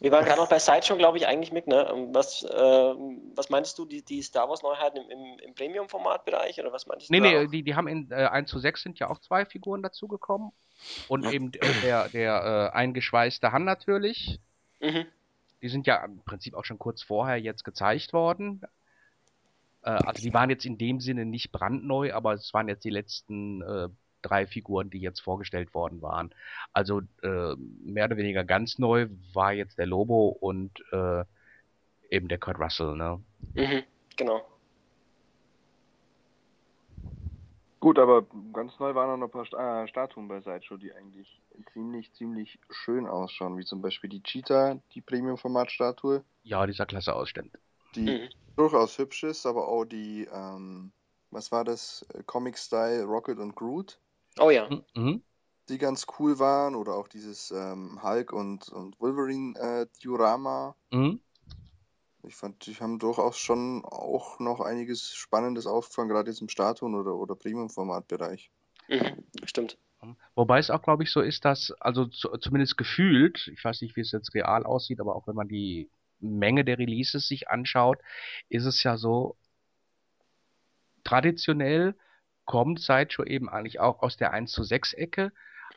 Wir 0.00 0.10
waren 0.12 0.24
gerade 0.24 0.40
noch 0.40 0.48
bei 0.48 0.58
Sideshow, 0.58 0.96
glaube 0.96 1.18
ich, 1.18 1.26
eigentlich 1.26 1.52
mit, 1.52 1.66
ne? 1.66 2.08
Was, 2.12 2.42
äh, 2.42 2.48
was 2.48 3.48
meintest 3.50 3.78
du, 3.78 3.84
die, 3.84 4.02
die 4.02 4.22
Star 4.22 4.48
Wars-Neuheiten 4.48 4.98
im, 4.98 5.10
im, 5.10 5.38
im 5.38 5.54
Premium-Format-Bereich 5.54 6.60
oder 6.60 6.72
was 6.72 6.86
meintest 6.86 7.10
Nee, 7.10 7.18
du? 7.18 7.24
da 7.24 7.30
nee, 7.30 7.44
noch? 7.44 7.50
die, 7.50 7.62
die 7.62 7.74
haben 7.74 7.88
in 7.88 8.10
äh, 8.10 8.26
1 8.26 8.50
zu 8.50 8.58
6 8.58 8.82
sind 8.82 8.98
ja 8.98 9.08
auch 9.08 9.18
zwei 9.20 9.44
Figuren 9.44 9.82
dazugekommen. 9.82 10.52
Und 11.08 11.24
eben 11.32 11.52
äh, 11.54 11.80
der, 11.82 12.08
der 12.08 12.70
äh, 12.72 12.76
eingeschweißte 12.76 13.52
Han 13.52 13.64
natürlich. 13.64 14.40
Mhm. 14.80 15.06
Die 15.62 15.68
sind 15.68 15.86
ja 15.86 16.04
im 16.04 16.22
Prinzip 16.24 16.54
auch 16.54 16.64
schon 16.64 16.78
kurz 16.78 17.02
vorher 17.02 17.36
jetzt 17.38 17.64
gezeigt 17.64 18.12
worden. 18.12 18.62
Äh, 19.82 19.90
also 19.90 20.22
die 20.22 20.34
waren 20.34 20.50
jetzt 20.50 20.66
in 20.66 20.78
dem 20.78 21.00
Sinne 21.00 21.24
nicht 21.24 21.52
brandneu, 21.52 22.12
aber 22.12 22.34
es 22.34 22.52
waren 22.52 22.68
jetzt 22.68 22.84
die 22.84 22.90
letzten 22.90 23.62
äh, 23.62 23.88
drei 24.24 24.46
Figuren, 24.46 24.90
die 24.90 25.00
jetzt 25.00 25.20
vorgestellt 25.20 25.74
worden 25.74 26.02
waren. 26.02 26.34
Also 26.72 27.02
äh, 27.22 27.54
mehr 27.84 28.06
oder 28.06 28.16
weniger 28.16 28.44
ganz 28.44 28.78
neu 28.78 29.08
war 29.32 29.52
jetzt 29.52 29.78
der 29.78 29.86
Lobo 29.86 30.28
und 30.28 30.82
äh, 30.92 31.24
eben 32.10 32.28
der 32.28 32.38
Kurt 32.38 32.58
Russell, 32.58 32.96
ne? 32.96 33.20
Mhm. 33.54 33.82
Genau. 34.16 34.42
Gut, 37.84 37.98
aber 37.98 38.24
ganz 38.54 38.78
neu 38.78 38.94
waren 38.94 39.20
noch 39.20 39.26
ein 39.26 39.30
paar 39.30 39.82
äh, 39.82 39.86
Statuen 39.88 40.26
bei 40.26 40.40
Sideshow, 40.40 40.78
die 40.78 40.94
eigentlich 40.94 41.38
ziemlich, 41.74 42.10
ziemlich 42.14 42.58
schön 42.70 43.06
ausschauen, 43.06 43.58
wie 43.58 43.64
zum 43.64 43.82
Beispiel 43.82 44.08
die 44.08 44.22
Cheetah, 44.22 44.80
die 44.94 45.02
Premium-Format-Statue. 45.02 46.24
Ja, 46.44 46.66
dieser 46.66 46.86
klasse 46.86 47.14
aus, 47.14 47.28
stimmt. 47.28 47.58
die 47.94 48.06
mhm. 48.06 48.28
durchaus 48.56 48.96
hübsch 48.96 49.24
ist, 49.24 49.44
aber 49.44 49.68
auch 49.68 49.84
die, 49.84 50.26
ähm, 50.32 50.92
was 51.30 51.52
war 51.52 51.62
das, 51.62 52.06
Comic-Style 52.24 53.04
Rocket 53.04 53.38
und 53.38 53.54
Groot. 53.54 53.98
Oh 54.38 54.50
ja. 54.50 54.68
Mhm. 54.94 55.22
Die 55.68 55.78
ganz 55.78 56.06
cool 56.18 56.38
waren 56.38 56.74
oder 56.74 56.94
auch 56.94 57.08
dieses 57.08 57.50
ähm, 57.50 58.02
Hulk 58.02 58.32
und, 58.32 58.68
und 58.68 59.00
Wolverine 59.00 59.58
äh, 59.58 59.86
Diorama. 60.02 60.76
Mhm. 60.90 61.20
Ich 62.22 62.36
fand, 62.36 62.66
die 62.66 62.74
haben 62.74 62.98
durchaus 62.98 63.38
schon 63.38 63.84
auch 63.84 64.38
noch 64.40 64.60
einiges 64.60 65.14
Spannendes 65.14 65.66
aufgefangen, 65.66 66.08
gerade 66.08 66.30
jetzt 66.30 66.40
im 66.40 66.48
Statuen- 66.48 66.94
oder, 66.94 67.14
oder 67.14 67.34
Premium-Format-Bereich. 67.34 68.50
Mhm, 68.88 69.24
stimmt. 69.44 69.78
Wobei 70.34 70.58
es 70.58 70.70
auch, 70.70 70.82
glaube 70.82 71.02
ich, 71.02 71.10
so 71.10 71.20
ist, 71.20 71.44
dass, 71.44 71.72
also 71.80 72.06
zu, 72.06 72.28
zumindest 72.38 72.76
gefühlt, 72.76 73.48
ich 73.48 73.64
weiß 73.64 73.80
nicht, 73.82 73.96
wie 73.96 74.00
es 74.00 74.12
jetzt 74.12 74.34
real 74.34 74.64
aussieht, 74.64 75.00
aber 75.00 75.16
auch 75.16 75.26
wenn 75.26 75.34
man 75.34 75.48
die 75.48 75.90
Menge 76.20 76.64
der 76.64 76.78
Releases 76.78 77.26
sich 77.26 77.48
anschaut, 77.48 77.98
ist 78.48 78.64
es 78.64 78.82
ja 78.82 78.96
so, 78.96 79.36
traditionell 81.04 81.94
kommt 82.44 82.80
Sideshow 82.80 83.24
eben 83.24 83.48
eigentlich 83.48 83.80
auch 83.80 84.02
aus 84.02 84.16
der 84.16 84.32
1 84.32 84.52
zu 84.52 84.62
6 84.62 84.94
Ecke, 84.94 85.32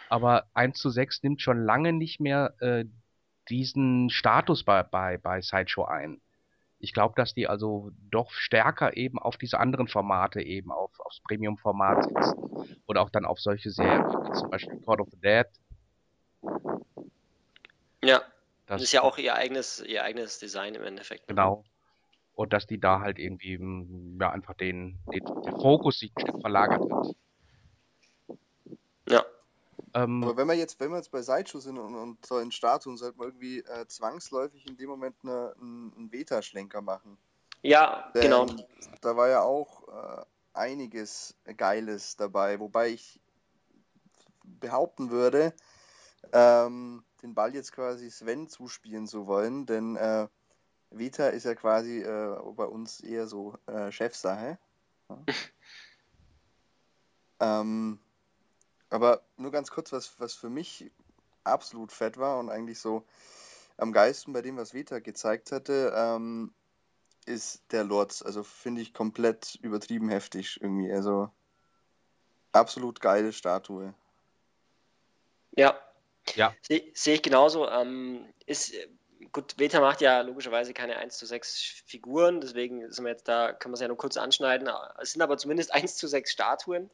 aber 0.10 0.48
1 0.54 0.78
zu 0.78 0.90
6 0.90 1.24
nimmt 1.24 1.42
schon 1.42 1.64
lange 1.64 1.94
nicht 1.94 2.20
mehr 2.20 2.54
äh, 2.60 2.86
diesen 3.50 4.10
Status 4.10 4.64
bei, 4.64 4.84
bei, 4.84 5.18
bei 5.18 5.42
Sideshow 5.42 5.86
ein. 5.86 6.22
Ich 6.80 6.94
glaube, 6.94 7.16
dass 7.16 7.34
die 7.34 7.48
also 7.48 7.92
doch 8.12 8.32
stärker 8.32 8.96
eben 8.98 9.18
auf 9.18 9.38
diese 9.38 9.60
anderen 9.60 9.88
Formate 9.88 10.42
eben, 10.42 10.72
auf, 10.72 10.92
aufs 11.00 11.22
Premium-Format 11.22 12.04
setzen. 12.04 12.78
Oder 12.86 13.02
auch 13.02 13.10
dann 13.10 13.26
auf 13.26 13.40
solche 13.40 13.72
Serien, 13.72 14.04
wie 14.04 14.32
zum 14.34 14.50
Beispiel 14.52 14.80
Court 14.82 15.02
of 15.02 15.10
the 15.10 15.20
Dead. 15.20 15.48
Ja. 18.04 18.22
Das, 18.68 18.82
das 18.82 18.82
ist 18.84 18.92
ja 18.92 19.02
auch 19.02 19.18
ihr 19.18 19.34
eigenes, 19.34 19.80
ihr 19.80 20.04
eigenes 20.04 20.40
Design 20.40 20.76
im 20.76 20.84
Endeffekt. 20.84 21.28
Genau. 21.28 21.64
Und 22.38 22.54
dass 22.54 22.68
die 22.68 22.80
da 22.80 23.00
halt 23.00 23.18
irgendwie, 23.18 23.58
hm, 23.58 24.20
ja, 24.22 24.30
einfach 24.30 24.54
den, 24.54 25.00
den, 25.12 25.26
den 25.26 25.60
Fokus 25.60 25.98
sich 25.98 26.14
ein 26.16 26.22
Stück 26.22 26.40
verlagert 26.40 26.88
hat. 26.92 27.16
Ja. 29.10 29.26
Ähm, 29.96 30.24
Aber 30.24 30.38
wenn 30.38 30.48
wir 30.48 30.54
jetzt, 30.54 30.80
wenn 30.80 30.92
wir 30.92 30.98
jetzt 30.98 31.10
bei 31.10 31.24
Sideshow 31.24 31.60
sind 31.60 31.80
und, 31.80 31.96
und 31.96 32.24
so 32.24 32.38
in 32.38 32.52
Statuen, 32.52 32.96
sollten 32.96 33.18
wir 33.20 33.26
irgendwie 33.26 33.62
äh, 33.62 33.88
zwangsläufig 33.88 34.68
in 34.68 34.78
dem 34.78 34.88
Moment 34.88 35.16
eine, 35.24 35.56
einen, 35.60 35.92
einen 35.96 36.10
Beta-Schlenker 36.12 36.82
machen. 36.82 37.18
Ja, 37.64 38.12
Denn 38.14 38.22
genau. 38.22 38.46
Da 39.02 39.18
war 39.18 39.30
ja 39.30 39.42
auch 39.42 39.88
äh, 39.88 40.26
einiges 40.54 41.36
Geiles 41.58 42.18
dabei, 42.18 42.60
wobei 42.60 42.90
ich 42.90 43.20
behaupten 44.44 45.10
würde, 45.10 45.56
ähm, 46.34 47.04
den 47.24 47.34
Ball 47.34 47.56
jetzt 47.56 47.72
quasi 47.72 48.12
Sven 48.12 48.48
zuspielen 48.48 49.08
zu 49.08 49.26
wollen, 49.26 49.66
denn 49.66 49.96
äh, 49.96 50.28
Vita 50.90 51.28
ist 51.28 51.46
ja 51.46 51.56
quasi 51.56 52.02
äh, 52.02 52.38
bei 52.56 52.66
uns 52.66 53.02
eher 53.02 53.28
so 53.28 53.58
äh, 53.68 53.92
Chefsache. 53.92 54.58
Ja. 55.10 55.18
ähm, 57.62 58.00
aber 58.90 59.22
nur 59.36 59.52
ganz 59.52 59.70
kurz, 59.70 59.92
was, 59.92 60.20
was 60.20 60.34
für 60.34 60.50
mich 60.50 60.92
absolut 61.44 61.92
fett 61.92 62.18
war 62.18 62.40
und 62.40 62.50
eigentlich 62.50 62.80
so 62.80 63.06
am 63.78 63.92
geilsten 63.92 64.34
bei 64.34 64.42
dem, 64.42 64.58
was 64.58 64.74
Vita 64.74 65.00
gezeigt 65.00 65.52
hatte, 65.52 65.94
ähm, 65.96 66.54
ist 67.26 67.62
der 67.72 67.84
Lords. 67.84 68.24
Also 68.24 68.44
finde 68.44 68.82
ich 68.82 68.94
komplett 68.94 69.56
übertrieben 69.62 70.10
heftig 70.10 70.60
irgendwie. 70.62 70.92
Also 70.92 71.30
absolut 72.54 73.02
geile 73.02 73.34
Statue. 73.34 73.94
Ja. 75.52 75.80
Ja. 76.36 76.54
Sehe 76.62 76.92
seh 76.94 77.14
ich 77.16 77.22
genauso. 77.22 77.70
Ähm, 77.70 78.26
ist, 78.46 78.74
gut, 79.32 79.58
Veta 79.58 79.80
macht 79.80 80.02
ja 80.02 80.22
logischerweise 80.22 80.74
keine 80.74 80.98
1 80.98 81.18
zu 81.18 81.26
6 81.26 81.84
Figuren, 81.86 82.42
deswegen 82.42 82.92
sind 82.92 83.06
wir 83.06 83.12
jetzt 83.12 83.28
da, 83.28 83.54
können 83.54 83.74
wir 83.74 83.76
es 83.76 83.82
ja 83.82 83.88
nur 83.88 83.98
kurz 83.98 84.18
anschneiden. 84.18 84.70
Es 85.02 85.14
sind 85.14 85.22
aber 85.22 85.38
zumindest 85.38 85.72
1 85.74 85.96
zu 85.96 86.08
6 86.08 86.32
Statuen. 86.32 86.90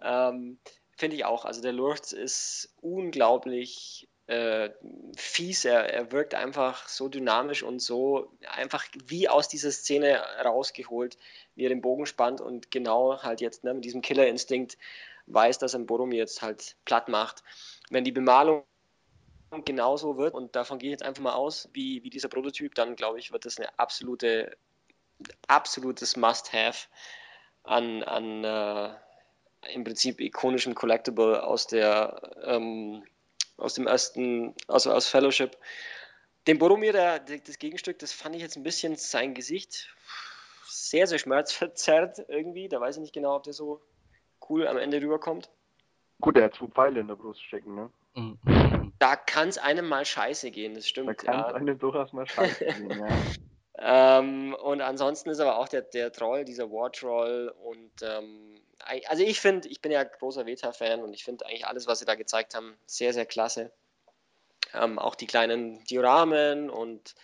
Ähm, 0.00 0.58
Finde 0.96 1.16
ich 1.16 1.24
auch. 1.24 1.44
Also 1.44 1.60
der 1.60 1.72
Lourdes 1.72 2.12
ist 2.12 2.74
unglaublich 2.80 4.08
äh, 4.26 4.70
fies. 5.16 5.64
Er, 5.64 5.92
er 5.92 6.12
wirkt 6.12 6.34
einfach 6.34 6.88
so 6.88 7.08
dynamisch 7.08 7.62
und 7.62 7.80
so 7.80 8.32
einfach 8.48 8.84
wie 9.06 9.28
aus 9.28 9.48
dieser 9.48 9.72
Szene 9.72 10.22
rausgeholt, 10.44 11.16
wie 11.56 11.64
er 11.64 11.68
den 11.68 11.82
Bogen 11.82 12.06
spannt 12.06 12.40
und 12.40 12.70
genau 12.70 13.22
halt 13.22 13.40
jetzt 13.40 13.64
ne, 13.64 13.74
mit 13.74 13.84
diesem 13.84 14.02
Killerinstinkt 14.02 14.78
weiß, 15.26 15.58
dass 15.58 15.74
er 15.74 15.80
Boromir 15.80 16.18
jetzt 16.18 16.42
halt 16.42 16.76
platt 16.84 17.08
macht. 17.08 17.42
Wenn 17.90 18.04
die 18.04 18.12
Bemalung 18.12 18.64
genauso 19.62 20.16
wird, 20.16 20.34
und 20.34 20.56
davon 20.56 20.78
gehe 20.78 20.88
ich 20.88 20.92
jetzt 20.92 21.02
einfach 21.02 21.22
mal 21.22 21.34
aus, 21.34 21.68
wie, 21.72 22.02
wie 22.02 22.10
dieser 22.10 22.28
Prototyp, 22.28 22.74
dann 22.74 22.96
glaube 22.96 23.18
ich, 23.18 23.32
wird 23.32 23.44
das 23.44 23.58
eine 23.58 23.78
absolute, 23.78 24.56
absolutes 25.46 26.16
Must-Have 26.16 26.88
an, 27.62 28.02
an 28.02 28.44
äh, 28.44 28.94
im 29.72 29.84
Prinzip 29.84 30.20
ikonischen 30.20 30.74
Collectible 30.74 31.42
aus 31.42 31.66
der 31.66 32.20
ähm, 32.44 33.04
aus 33.56 33.74
dem 33.74 33.86
ersten, 33.86 34.54
also 34.66 34.92
aus 34.92 35.06
Fellowship. 35.06 35.56
Den 36.46 36.58
Boromir, 36.58 36.92
der, 36.92 37.20
das 37.20 37.58
Gegenstück, 37.58 37.98
das 37.98 38.12
fand 38.12 38.34
ich 38.36 38.42
jetzt 38.42 38.56
ein 38.56 38.62
bisschen 38.62 38.96
sein 38.96 39.34
Gesicht 39.34 39.94
sehr, 40.66 41.06
sehr 41.06 41.18
schmerzverzerrt 41.18 42.24
irgendwie. 42.28 42.68
Da 42.68 42.80
weiß 42.80 42.96
ich 42.96 43.02
nicht 43.02 43.14
genau, 43.14 43.36
ob 43.36 43.44
der 43.44 43.52
so 43.52 43.80
cool 44.48 44.66
am 44.66 44.76
Ende 44.76 45.00
rüberkommt. 45.00 45.50
Gut, 46.20 46.36
er 46.36 46.44
hat 46.44 46.54
zwei 46.54 46.66
Pfeile 46.66 47.00
in 47.00 47.08
der 47.08 47.16
Brust 47.16 47.42
stecken, 47.42 47.74
ne? 47.74 47.90
Mhm. 48.14 48.83
Da 48.98 49.16
kann 49.16 49.48
es 49.48 49.58
einem 49.58 49.88
mal 49.88 50.04
scheiße 50.04 50.50
gehen, 50.50 50.74
das 50.74 50.86
stimmt. 50.86 51.08
Da 51.08 51.14
kann 51.14 51.40
es 51.40 51.46
ja. 51.48 51.54
einem 51.54 51.78
durchaus 51.78 52.12
mal 52.12 52.26
scheiße 52.26 52.64
gehen, 52.64 52.90
ja. 52.90 53.08
Ähm, 53.76 54.54
und 54.54 54.80
ansonsten 54.82 55.30
ist 55.30 55.40
aber 55.40 55.58
auch 55.58 55.68
der, 55.68 55.82
der 55.82 56.12
Troll, 56.12 56.44
dieser 56.44 56.70
War-Troll 56.70 57.52
und 57.58 57.90
ähm, 58.02 58.60
also 59.08 59.22
ich 59.22 59.40
finde, 59.40 59.68
ich 59.68 59.80
bin 59.80 59.90
ja 59.90 60.04
großer 60.04 60.46
Veta-Fan 60.46 61.02
und 61.02 61.12
ich 61.14 61.24
finde 61.24 61.46
eigentlich 61.46 61.66
alles, 61.66 61.86
was 61.86 61.98
sie 61.98 62.04
da 62.04 62.14
gezeigt 62.14 62.54
haben, 62.54 62.76
sehr, 62.86 63.12
sehr 63.12 63.26
klasse. 63.26 63.72
Ähm, 64.74 64.98
auch 64.98 65.14
die 65.14 65.26
kleinen 65.26 65.82
Dioramen 65.84 66.70
und 66.70 67.14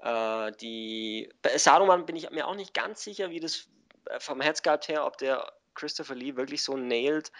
äh, 0.00 0.52
die 0.60 1.30
bei 1.42 1.58
Saruman 1.58 2.06
bin 2.06 2.16
ich 2.16 2.30
mir 2.30 2.46
auch 2.46 2.54
nicht 2.54 2.74
ganz 2.74 3.02
sicher, 3.02 3.30
wie 3.30 3.40
das 3.40 3.68
äh, 4.06 4.20
vom 4.20 4.40
Headsculpt 4.40 4.88
her, 4.88 5.06
ob 5.06 5.18
der 5.18 5.52
Christopher 5.74 6.14
Lee 6.14 6.36
wirklich 6.36 6.62
so 6.62 6.76
nailt. 6.76 7.32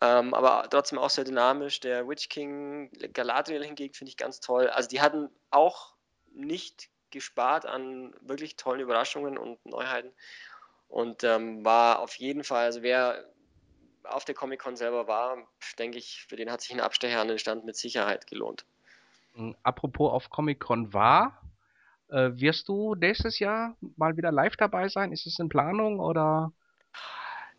Ähm, 0.00 0.34
aber 0.34 0.66
trotzdem 0.70 0.98
auch 0.98 1.10
sehr 1.10 1.24
dynamisch. 1.24 1.80
Der 1.80 2.08
Witch 2.08 2.28
King 2.28 2.90
Galadriel 3.12 3.64
hingegen 3.64 3.94
finde 3.94 4.10
ich 4.10 4.16
ganz 4.16 4.40
toll. 4.40 4.68
Also 4.68 4.88
die 4.88 5.00
hatten 5.00 5.28
auch 5.50 5.94
nicht 6.34 6.88
gespart 7.10 7.66
an 7.66 8.14
wirklich 8.20 8.56
tollen 8.56 8.80
Überraschungen 8.80 9.36
und 9.36 9.64
Neuheiten. 9.66 10.10
Und 10.88 11.24
ähm, 11.24 11.64
war 11.64 12.00
auf 12.00 12.14
jeden 12.16 12.44
Fall, 12.44 12.64
also 12.64 12.82
wer 12.82 13.24
auf 14.04 14.24
der 14.24 14.34
Comic-Con 14.34 14.76
selber 14.76 15.06
war, 15.06 15.38
denke 15.78 15.98
ich, 15.98 16.24
für 16.28 16.36
den 16.36 16.50
hat 16.50 16.60
sich 16.60 16.72
ein 16.72 16.80
Abstecher 16.80 17.20
an 17.20 17.28
den 17.28 17.38
Stand 17.38 17.64
mit 17.64 17.76
Sicherheit 17.76 18.26
gelohnt. 18.26 18.64
Hm, 19.34 19.54
apropos 19.62 20.12
auf 20.12 20.30
Comic-Con 20.30 20.92
war, 20.92 21.40
äh, 22.08 22.30
wirst 22.34 22.68
du 22.68 22.94
nächstes 22.94 23.38
Jahr 23.38 23.76
mal 23.96 24.16
wieder 24.16 24.32
live 24.32 24.56
dabei 24.56 24.88
sein? 24.88 25.12
Ist 25.12 25.26
es 25.26 25.38
in 25.38 25.48
Planung 25.48 26.00
oder? 26.00 26.52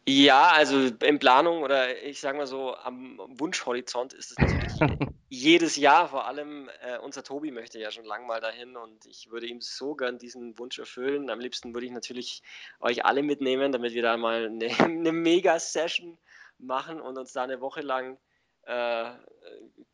Ja, 0.06 0.52
also 0.52 0.78
in 1.02 1.20
Planung 1.20 1.64
oder 1.64 2.04
ich 2.04 2.20
sage 2.20 2.38
mal 2.38 2.46
so 2.46 2.76
am 2.76 3.18
Wunschhorizont 3.40 4.12
ist 4.12 4.32
es 4.32 4.38
natürlich 4.38 4.74
jedes 5.30 5.78
Jahr. 5.78 6.10
Vor 6.10 6.28
allem 6.28 6.70
äh, 6.82 6.98
unser 6.98 7.24
Tobi 7.24 7.52
möchte 7.52 7.80
ja 7.80 7.90
schon 7.90 8.04
lange 8.04 8.26
mal 8.26 8.42
dahin 8.42 8.76
und 8.76 9.06
ich 9.06 9.32
würde 9.32 9.48
ihm 9.48 9.62
so 9.62 9.96
gern 9.96 10.18
diesen 10.18 10.60
Wunsch 10.60 10.78
erfüllen. 10.78 11.30
Am 11.30 11.40
liebsten 11.40 11.74
würde 11.74 11.86
ich 11.86 11.94
natürlich 11.94 12.44
euch 12.82 13.06
alle 13.06 13.24
mitnehmen, 13.24 13.72
damit 13.72 13.94
wir 13.94 14.02
da 14.02 14.18
mal 14.18 14.48
eine, 14.48 14.68
eine 14.80 15.14
Mega-Session 15.14 16.18
machen 16.58 17.00
und 17.00 17.18
uns 17.18 17.32
da 17.32 17.44
eine 17.44 17.62
Woche 17.62 17.82
lang 17.82 18.20
äh, 18.64 19.12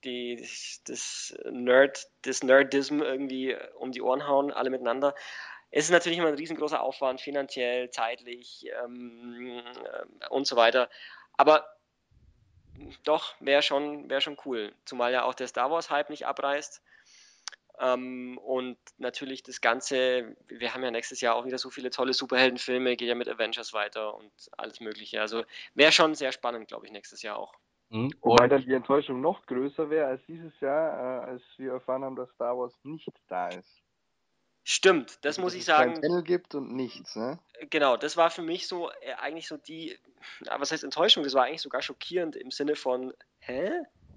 die, 0.03 0.43
das 0.85 1.35
Nerd, 1.51 2.07
das 2.23 2.41
Nerdism 2.41 3.01
irgendwie 3.01 3.55
um 3.77 3.91
die 3.91 4.01
Ohren 4.01 4.27
hauen, 4.27 4.51
alle 4.51 4.71
miteinander. 4.71 5.13
Es 5.71 5.85
ist 5.85 5.91
natürlich 5.91 6.17
immer 6.17 6.29
ein 6.29 6.35
riesengroßer 6.35 6.81
Aufwand, 6.81 7.21
finanziell, 7.21 7.89
zeitlich 7.91 8.65
ähm, 8.83 9.61
äh, 9.61 10.27
und 10.29 10.47
so 10.47 10.55
weiter. 10.55 10.89
Aber 11.37 11.65
doch, 13.03 13.35
wäre 13.39 13.61
schon, 13.61 14.09
wär 14.09 14.21
schon 14.21 14.37
cool. 14.45 14.73
Zumal 14.85 15.11
ja 15.11 15.23
auch 15.23 15.33
der 15.33 15.47
Star 15.47 15.69
Wars-Hype 15.69 16.09
nicht 16.09 16.25
abreißt. 16.25 16.81
Ähm, 17.79 18.37
und 18.39 18.77
natürlich 18.97 19.43
das 19.43 19.61
Ganze, 19.61 20.35
wir 20.47 20.73
haben 20.73 20.83
ja 20.83 20.91
nächstes 20.91 21.21
Jahr 21.21 21.35
auch 21.35 21.45
wieder 21.45 21.57
so 21.57 21.69
viele 21.69 21.89
tolle 21.89 22.13
Superheldenfilme, 22.13 22.97
geht 22.97 23.07
ja 23.07 23.15
mit 23.15 23.29
Avengers 23.29 23.73
weiter 23.73 24.15
und 24.15 24.31
alles 24.57 24.81
Mögliche. 24.81 25.21
Also 25.21 25.43
wäre 25.75 25.91
schon 25.91 26.15
sehr 26.15 26.31
spannend, 26.31 26.67
glaube 26.67 26.87
ich, 26.87 26.91
nächstes 26.91 27.21
Jahr 27.21 27.37
auch. 27.37 27.53
Mhm. 27.89 28.13
Wobei 28.21 28.47
dann 28.47 28.63
die 28.63 28.73
Enttäuschung 28.73 29.21
noch 29.21 29.45
größer 29.45 29.89
wäre 29.89 30.07
als 30.07 30.21
dieses 30.27 30.59
Jahr, 30.59 31.23
äh, 31.23 31.31
als 31.31 31.43
wir 31.57 31.73
erfahren 31.73 32.03
haben, 32.03 32.15
dass 32.15 32.29
Star 32.31 32.57
Wars 32.57 32.77
nicht 32.83 33.09
da 33.29 33.47
ist. 33.47 33.81
Stimmt, 34.71 35.17
das 35.25 35.39
muss 35.39 35.55
ich 35.55 35.65
sagen. 35.65 35.93
Es 35.93 36.01
Panel 36.01 36.21
gibt 36.21 36.53
und 36.53 36.75
nichts, 36.75 37.15
ne? 37.15 37.39
Genau, 37.71 37.97
das 37.97 38.17
war 38.17 38.29
für 38.29 38.43
mich 38.43 38.67
so 38.67 38.91
äh, 39.01 39.13
eigentlich 39.17 39.47
so 39.47 39.57
die, 39.57 39.97
was 40.47 40.71
heißt 40.71 40.83
Enttäuschung? 40.83 41.23
Das 41.23 41.33
war 41.33 41.45
eigentlich 41.45 41.63
sogar 41.63 41.81
schockierend 41.81 42.35
im 42.35 42.51
Sinne 42.51 42.75
von, 42.75 43.11
hä? 43.39 43.71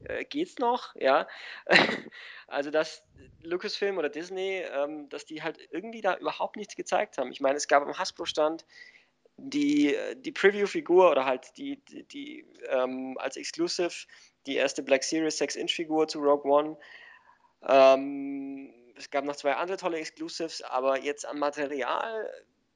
äh, 0.04 0.24
geht's 0.26 0.58
noch, 0.58 0.94
ja. 0.94 1.26
also 2.48 2.70
dass 2.70 3.02
Lucasfilm 3.42 3.96
oder 3.96 4.10
Disney, 4.10 4.62
ähm, 4.74 5.08
dass 5.08 5.24
die 5.24 5.42
halt 5.42 5.58
irgendwie 5.70 6.02
da 6.02 6.18
überhaupt 6.18 6.56
nichts 6.56 6.76
gezeigt 6.76 7.16
haben. 7.16 7.32
Ich 7.32 7.40
meine, 7.40 7.56
es 7.56 7.66
gab 7.66 7.82
am 7.82 7.98
Hasbro-Stand 7.98 8.66
die, 9.38 9.96
die 10.16 10.32
Preview-Figur 10.32 11.10
oder 11.10 11.24
halt 11.24 11.56
die, 11.56 11.82
die, 11.86 12.02
die 12.04 12.46
ähm, 12.68 13.16
als 13.18 13.38
Exclusive 13.38 14.06
die 14.44 14.56
erste 14.56 14.82
Black 14.82 15.02
Series 15.02 15.40
6-Inch-Figur 15.40 16.08
zu 16.08 16.20
Rogue 16.20 16.44
One. 16.44 16.76
Ähm, 17.66 18.81
es 18.96 19.10
gab 19.10 19.24
noch 19.24 19.36
zwei 19.36 19.54
andere 19.54 19.76
tolle 19.76 19.98
Exclusives, 19.98 20.62
aber 20.62 21.00
jetzt 21.00 21.26
an 21.26 21.38
Material, 21.38 22.30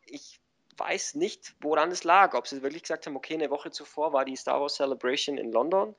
ich 0.04 0.40
weiß 0.76 1.14
nicht, 1.14 1.54
woran 1.60 1.90
es 1.90 2.04
lag. 2.04 2.34
Ob 2.34 2.46
sie 2.46 2.62
wirklich 2.62 2.82
gesagt 2.82 3.06
haben, 3.06 3.16
okay, 3.16 3.34
eine 3.34 3.50
Woche 3.50 3.70
zuvor 3.70 4.12
war 4.12 4.24
die 4.24 4.36
Star 4.36 4.60
Wars 4.60 4.74
Celebration 4.74 5.38
in 5.38 5.52
London 5.52 5.94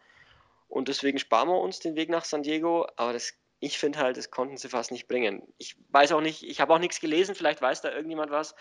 und 0.69 0.87
deswegen 0.87 1.19
sparen 1.19 1.49
wir 1.49 1.59
uns 1.59 1.79
den 1.79 1.95
Weg 1.95 2.09
nach 2.09 2.25
San 2.25 2.43
Diego, 2.43 2.87
aber 2.95 3.13
das, 3.13 3.33
ich 3.59 3.77
finde 3.77 3.99
halt, 3.99 4.17
das 4.17 4.31
konnten 4.31 4.57
sie 4.57 4.69
fast 4.69 4.91
nicht 4.91 5.07
bringen. 5.07 5.41
Ich 5.57 5.77
weiß 5.89 6.11
auch 6.11 6.21
nicht, 6.21 6.43
ich 6.43 6.59
habe 6.61 6.73
auch 6.73 6.79
nichts 6.79 6.99
gelesen, 6.99 7.35
vielleicht 7.35 7.61
weiß 7.61 7.81
da 7.81 7.91
irgendjemand 7.91 8.31
was. 8.31 8.55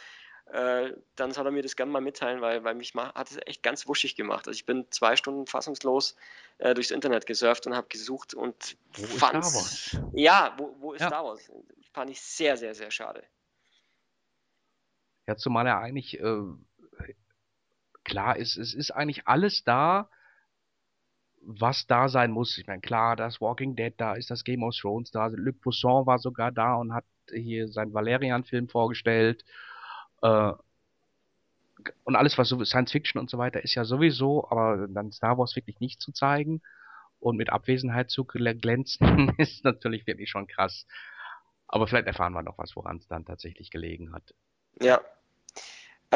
Äh, 0.52 0.92
dann 1.16 1.32
soll 1.32 1.46
er 1.46 1.50
mir 1.50 1.62
das 1.62 1.74
gerne 1.74 1.90
mal 1.90 2.00
mitteilen, 2.00 2.40
weil, 2.40 2.62
weil 2.62 2.74
mich 2.74 2.94
mal, 2.94 3.12
hat 3.14 3.30
es 3.30 3.38
echt 3.46 3.62
ganz 3.62 3.88
wuschig 3.88 4.14
gemacht. 4.14 4.46
Also 4.46 4.56
ich 4.56 4.64
bin 4.64 4.86
zwei 4.90 5.16
Stunden 5.16 5.46
fassungslos 5.46 6.16
äh, 6.58 6.72
durchs 6.72 6.92
Internet 6.92 7.26
gesurft 7.26 7.66
und 7.66 7.74
habe 7.74 7.88
gesucht 7.88 8.32
und 8.34 8.76
Wo 8.94 9.06
fand? 9.06 9.44
Ja, 10.12 10.54
wo, 10.56 10.76
wo 10.78 10.92
ist 10.92 11.00
Ja. 11.00 11.08
Star 11.08 11.24
Wars? 11.24 11.50
Fand 11.92 12.10
ich 12.10 12.20
sehr, 12.20 12.56
sehr, 12.56 12.74
sehr 12.74 12.90
schade. 12.90 13.24
Ja, 15.26 15.36
zumal 15.36 15.66
er 15.66 15.80
eigentlich, 15.80 16.20
äh, 16.20 16.42
klar 18.04 18.36
ist, 18.36 18.56
es 18.56 18.72
ist 18.72 18.92
eigentlich 18.92 19.26
alles 19.26 19.64
da, 19.64 20.08
was 21.40 21.86
da 21.88 22.08
sein 22.08 22.30
muss. 22.30 22.56
Ich 22.58 22.68
meine, 22.68 22.80
klar, 22.80 23.16
das 23.16 23.40
Walking 23.40 23.74
Dead 23.74 23.94
da 23.96 24.14
ist, 24.14 24.30
das 24.30 24.44
Game 24.44 24.62
of 24.62 24.76
Thrones 24.76 25.10
da, 25.10 25.26
Luc 25.26 25.60
Besson 25.60 26.06
war 26.06 26.18
sogar 26.18 26.52
da 26.52 26.74
und 26.76 26.92
hat 26.92 27.04
hier 27.32 27.68
seinen 27.68 27.92
Valerian-Film 27.92 28.68
vorgestellt. 28.68 29.44
Äh, 30.26 30.52
und 32.04 32.16
alles, 32.16 32.38
was 32.38 32.48
so 32.48 32.64
Science 32.64 32.92
Fiction 32.92 33.20
und 33.20 33.30
so 33.30 33.38
weiter 33.38 33.62
ist 33.62 33.74
ja 33.74 33.84
sowieso, 33.84 34.48
aber 34.50 34.88
dann 34.88 35.12
Star 35.12 35.38
Wars 35.38 35.56
wirklich 35.56 35.78
nicht 35.80 36.00
zu 36.00 36.12
zeigen 36.12 36.62
und 37.20 37.36
mit 37.36 37.50
Abwesenheit 37.50 38.10
zu 38.10 38.22
gl- 38.22 38.60
glänzen, 38.60 39.34
ist 39.38 39.64
natürlich 39.64 40.06
wirklich 40.06 40.30
schon 40.30 40.46
krass. 40.46 40.86
Aber 41.68 41.86
vielleicht 41.86 42.06
erfahren 42.06 42.32
wir 42.32 42.42
noch 42.42 42.58
was, 42.58 42.76
woran 42.76 42.98
es 42.98 43.08
dann 43.08 43.24
tatsächlich 43.24 43.70
gelegen 43.70 44.12
hat. 44.12 44.34
Ja. 44.80 45.00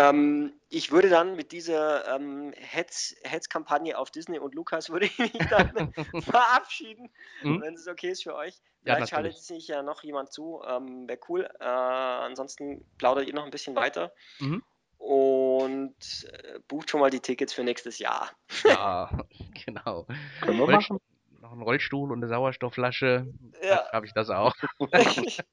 Ähm, 0.00 0.52
ich 0.70 0.92
würde 0.92 1.08
dann 1.10 1.36
mit 1.36 1.52
dieser 1.52 2.14
ähm, 2.16 2.52
Hetz- 2.56 3.14
Hetz-Kampagne 3.24 3.98
auf 3.98 4.10
Disney 4.10 4.38
und 4.38 4.54
Lukas 4.54 4.88
würde 4.88 5.06
ich 5.06 5.18
mich 5.18 5.32
dann 5.50 5.92
verabschieden, 6.22 7.12
Mhm. 7.42 7.60
wenn 7.60 7.74
es 7.74 7.86
okay 7.86 8.10
ist 8.10 8.22
für 8.22 8.34
euch. 8.34 8.54
Ja, 8.84 8.94
Vielleicht 8.94 9.10
schaltet 9.10 9.32
natürlich. 9.32 9.46
sich 9.46 9.68
ja 9.68 9.82
noch 9.82 10.02
jemand 10.02 10.32
zu, 10.32 10.62
ähm, 10.66 11.06
wäre 11.06 11.18
cool. 11.28 11.48
Äh, 11.60 11.64
ansonsten 11.64 12.82
plaudert 12.96 13.26
ihr 13.26 13.34
noch 13.34 13.44
ein 13.44 13.50
bisschen 13.50 13.76
weiter 13.76 14.12
Mhm. 14.38 14.62
und 14.96 15.96
äh, 16.32 16.60
bucht 16.66 16.88
schon 16.90 17.00
mal 17.00 17.10
die 17.10 17.20
Tickets 17.20 17.52
für 17.52 17.64
nächstes 17.64 17.98
Jahr. 17.98 18.30
Ja, 18.64 19.10
genau. 19.66 20.06
Können 20.40 20.58
wir 20.58 20.66
machen. 20.66 20.98
Noch 21.40 21.52
ein 21.52 21.62
Rollstuhl 21.62 22.10
und 22.12 22.18
eine 22.18 22.28
Sauerstoffflasche. 22.28 23.26
Ja. 23.62 23.90
Habe 23.92 24.06
ich 24.06 24.12
das 24.14 24.30
auch. 24.30 24.54
okay, 24.80 25.28
sch 25.28 25.44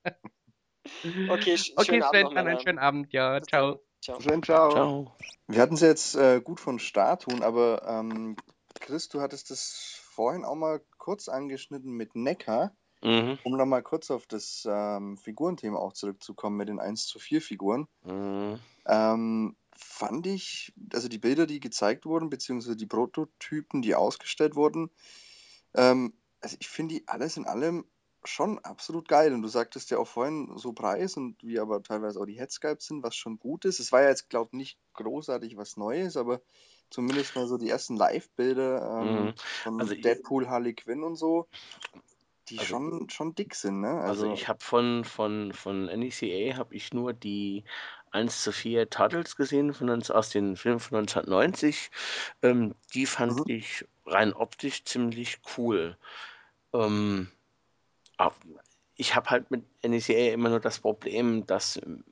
Okay, 1.28 1.58
schönen 1.58 2.04
Abend 2.04 2.16
Sven, 2.16 2.22
noch, 2.24 2.34
dann 2.34 2.48
einen 2.48 2.60
schönen 2.60 2.80
Abend. 2.80 3.12
Ja, 3.14 3.40
Bis 3.40 3.48
ciao. 3.48 3.72
dann. 3.72 3.80
Ciao. 4.08 4.22
Sven, 4.22 4.42
ciao. 4.42 4.72
Ciao. 4.72 5.16
Wir 5.48 5.62
hatten 5.62 5.74
es 5.74 5.82
jetzt 5.82 6.16
äh, 6.16 6.40
gut 6.40 6.62
von 6.62 6.80
Start 6.80 7.24
tun, 7.24 7.44
aber 7.44 7.86
ähm, 7.86 8.38
Chris, 8.76 9.10
du 9.10 9.20
hattest 9.20 9.52
das 9.52 10.00
vorhin 10.02 10.46
auch 10.46 10.56
mal 10.56 10.80
kurz 10.98 11.28
angeschnitten 11.28 11.92
mit 11.92 12.16
Neckar, 12.16 12.74
Mhm. 13.04 13.38
um 13.44 13.58
noch 13.58 13.66
mal 13.66 13.84
kurz 13.84 14.10
auf 14.10 14.26
das 14.26 14.66
ähm, 14.66 15.18
Figurenthema 15.18 15.78
auch 15.78 15.92
zurückzukommen 15.92 16.56
mit 16.56 16.70
den 16.70 16.80
1 16.80 17.06
zu 17.06 17.20
4 17.20 17.42
Figuren. 17.42 17.90
Mhm. 18.06 18.60
Ähm, 18.86 19.58
fand 19.76 20.26
ich, 20.26 20.72
also 20.94 21.10
die 21.10 21.20
Bilder, 21.20 21.46
die 21.46 21.60
gezeigt 21.60 22.06
wurden, 22.06 22.30
beziehungsweise 22.30 22.78
die 22.78 22.88
Prototypen, 22.88 23.82
die 23.82 23.94
ausgestellt 23.94 24.56
wurden, 24.56 24.90
ähm, 25.74 26.14
also 26.40 26.56
ich 26.62 26.70
finde 26.70 26.96
die 26.96 27.08
alles 27.10 27.36
in 27.36 27.46
allem 27.46 27.84
schon 28.24 28.60
absolut 28.60 29.08
geil. 29.08 29.34
Und 29.34 29.42
du 29.42 29.48
sagtest 29.48 29.90
ja 29.92 29.98
auch 29.98 30.08
vorhin 30.08 30.52
so 30.58 30.74
Preis 30.74 31.18
und 31.18 31.42
wie 31.44 31.60
aber 31.60 31.82
teilweise 31.84 32.20
auch 32.20 32.26
die 32.26 32.40
Headscalps 32.40 32.88
sind, 32.88 33.04
was 33.04 33.16
schon 33.16 33.40
gut 33.40 33.66
ist. 33.66 33.80
Es 33.80 33.92
war 33.92 34.02
ja 34.04 34.10
jetzt, 34.10 34.30
glaube 34.30 34.50
ich, 34.54 34.58
nicht 34.58 34.80
großartig 34.94 35.58
was 35.58 35.78
Neues, 35.78 36.18
aber 36.18 36.42
zumindest 36.90 37.36
mal 37.36 37.48
so 37.48 37.58
die 37.58 37.70
ersten 37.70 37.96
Live-Bilder 37.98 39.02
ähm, 39.02 39.26
Mhm. 39.26 39.34
von 39.64 39.80
Also 39.82 39.96
Deadpool, 39.96 40.50
Harley 40.50 40.74
Quinn 40.74 41.04
und 41.04 41.16
so, 41.16 41.48
die 42.50 42.58
Also- 42.60 42.70
schon, 42.70 43.10
schon 43.10 43.36
dick 43.36 43.56
sind, 43.56 43.82
ne? 43.82 44.00
Also 44.02 44.32
ich 44.32 44.48
habe 44.48 44.64
von, 44.64 45.04
von, 45.04 45.54
von 45.54 45.86
NECA 45.86 46.56
habe 46.58 46.74
ich 46.76 46.94
nur 46.94 47.14
die 47.14 47.64
1 48.12 48.42
zu 48.42 48.54
4 48.54 48.90
Turtles 48.90 49.36
gesehen 49.36 49.74
von 49.74 49.90
uns, 49.90 50.10
aus 50.12 50.30
den 50.30 50.56
Filmen 50.56 50.80
von 50.80 51.00
1990. 51.00 51.92
Ähm, 52.42 52.74
die 52.94 53.06
fand 53.06 53.40
Mhm. 53.40 53.44
ich 53.48 53.86
rein 54.06 54.34
optisch 54.34 54.86
ziemlich 54.86 55.40
cool. 55.58 55.98
Ähm, 56.74 57.30
ich 58.96 59.16
habe 59.16 59.30
halt 59.30 59.52
mit 59.52 59.64
NECA 59.84 60.34
immer 60.34 60.50
nur 60.50 60.60
das 60.60 60.80
Problem, 60.80 61.46
dass 61.46 61.78
ähm, 61.78 62.04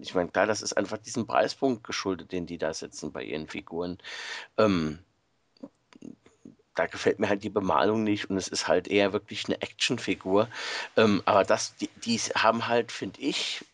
ich 0.00 0.14
meine, 0.14 0.30
klar, 0.30 0.46
das 0.46 0.62
ist 0.62 0.76
einfach 0.76 0.98
diesem 0.98 1.26
Preispunkt 1.26 1.84
geschuldet, 1.84 2.32
den 2.32 2.46
die 2.46 2.58
da 2.58 2.74
setzen 2.74 3.12
bei 3.12 3.22
ihren 3.22 3.46
Figuren. 3.46 3.98
Ähm, 4.56 4.98
da 6.74 6.86
gefällt 6.86 7.18
mir 7.18 7.28
halt 7.28 7.42
die 7.42 7.50
Bemalung 7.50 8.04
nicht 8.04 8.28
und 8.28 8.36
es 8.36 8.48
ist 8.48 8.68
halt 8.68 8.88
eher 8.88 9.12
wirklich 9.12 9.46
eine 9.46 9.62
Actionfigur. 9.62 10.48
Ähm, 10.96 11.22
aber 11.24 11.44
das, 11.44 11.74
die, 11.76 11.88
die 12.04 12.18
haben 12.18 12.68
halt, 12.68 12.92
finde 12.92 13.20
ich, 13.20 13.64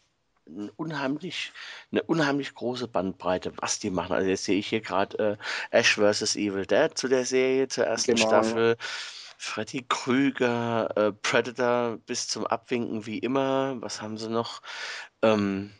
ein 0.47 0.71
unheimlich, 0.77 1.53
eine 1.91 2.03
unheimlich 2.03 2.55
große 2.55 2.89
Bandbreite, 2.89 3.53
was 3.57 3.79
die 3.79 3.91
machen. 3.91 4.13
Also 4.13 4.29
jetzt 4.29 4.45
sehe 4.45 4.59
ich 4.59 4.69
hier 4.69 4.81
gerade 4.81 5.39
äh, 5.73 5.77
Ash 5.77 5.95
vs. 5.97 6.37
Evil 6.37 6.67
Dead 6.67 6.91
zu 6.95 7.09
der 7.09 7.25
Serie, 7.25 7.69
zur 7.69 7.87
ersten 7.87 8.15
Genau, 8.15 8.31
ja. 8.31 8.77
Freddy 9.43 9.85
Krüger, 9.89 10.97
äh, 10.97 11.13
Predator 11.13 11.99
bis 12.07 12.29
zum 12.29 12.47
Abwinken 12.47 13.07
wie 13.07 13.19
immer. 13.19 13.75
Was 13.83 14.01
haben 14.01 14.17
sie 14.17 14.31
noch? 14.31 14.63
Ähm, 15.21 15.73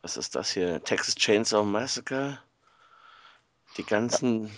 was 0.00 0.16
ist 0.16 0.34
das 0.34 0.50
hier? 0.50 0.82
Texas 0.82 1.14
Chainsaw 1.14 1.62
Massacre. 1.62 2.38
Die 3.76 3.84
ganzen 3.84 4.50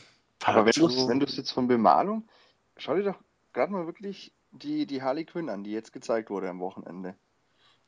Aber 0.44 0.64
wenn 0.64 0.72
Part 0.72 0.76
du 0.76 1.26
es 1.26 1.36
jetzt 1.36 1.50
von 1.50 1.66
Bemalung, 1.66 2.28
schau 2.76 2.94
dir 2.94 3.02
doch 3.02 3.18
gerade 3.52 3.72
mal 3.72 3.86
wirklich 3.86 4.32
die, 4.52 4.86
die 4.86 5.02
Harley 5.02 5.24
Quinn 5.24 5.50
an, 5.50 5.64
die 5.64 5.72
jetzt 5.72 5.92
gezeigt 5.92 6.30
wurde 6.30 6.48
am 6.48 6.60
Wochenende. 6.60 7.16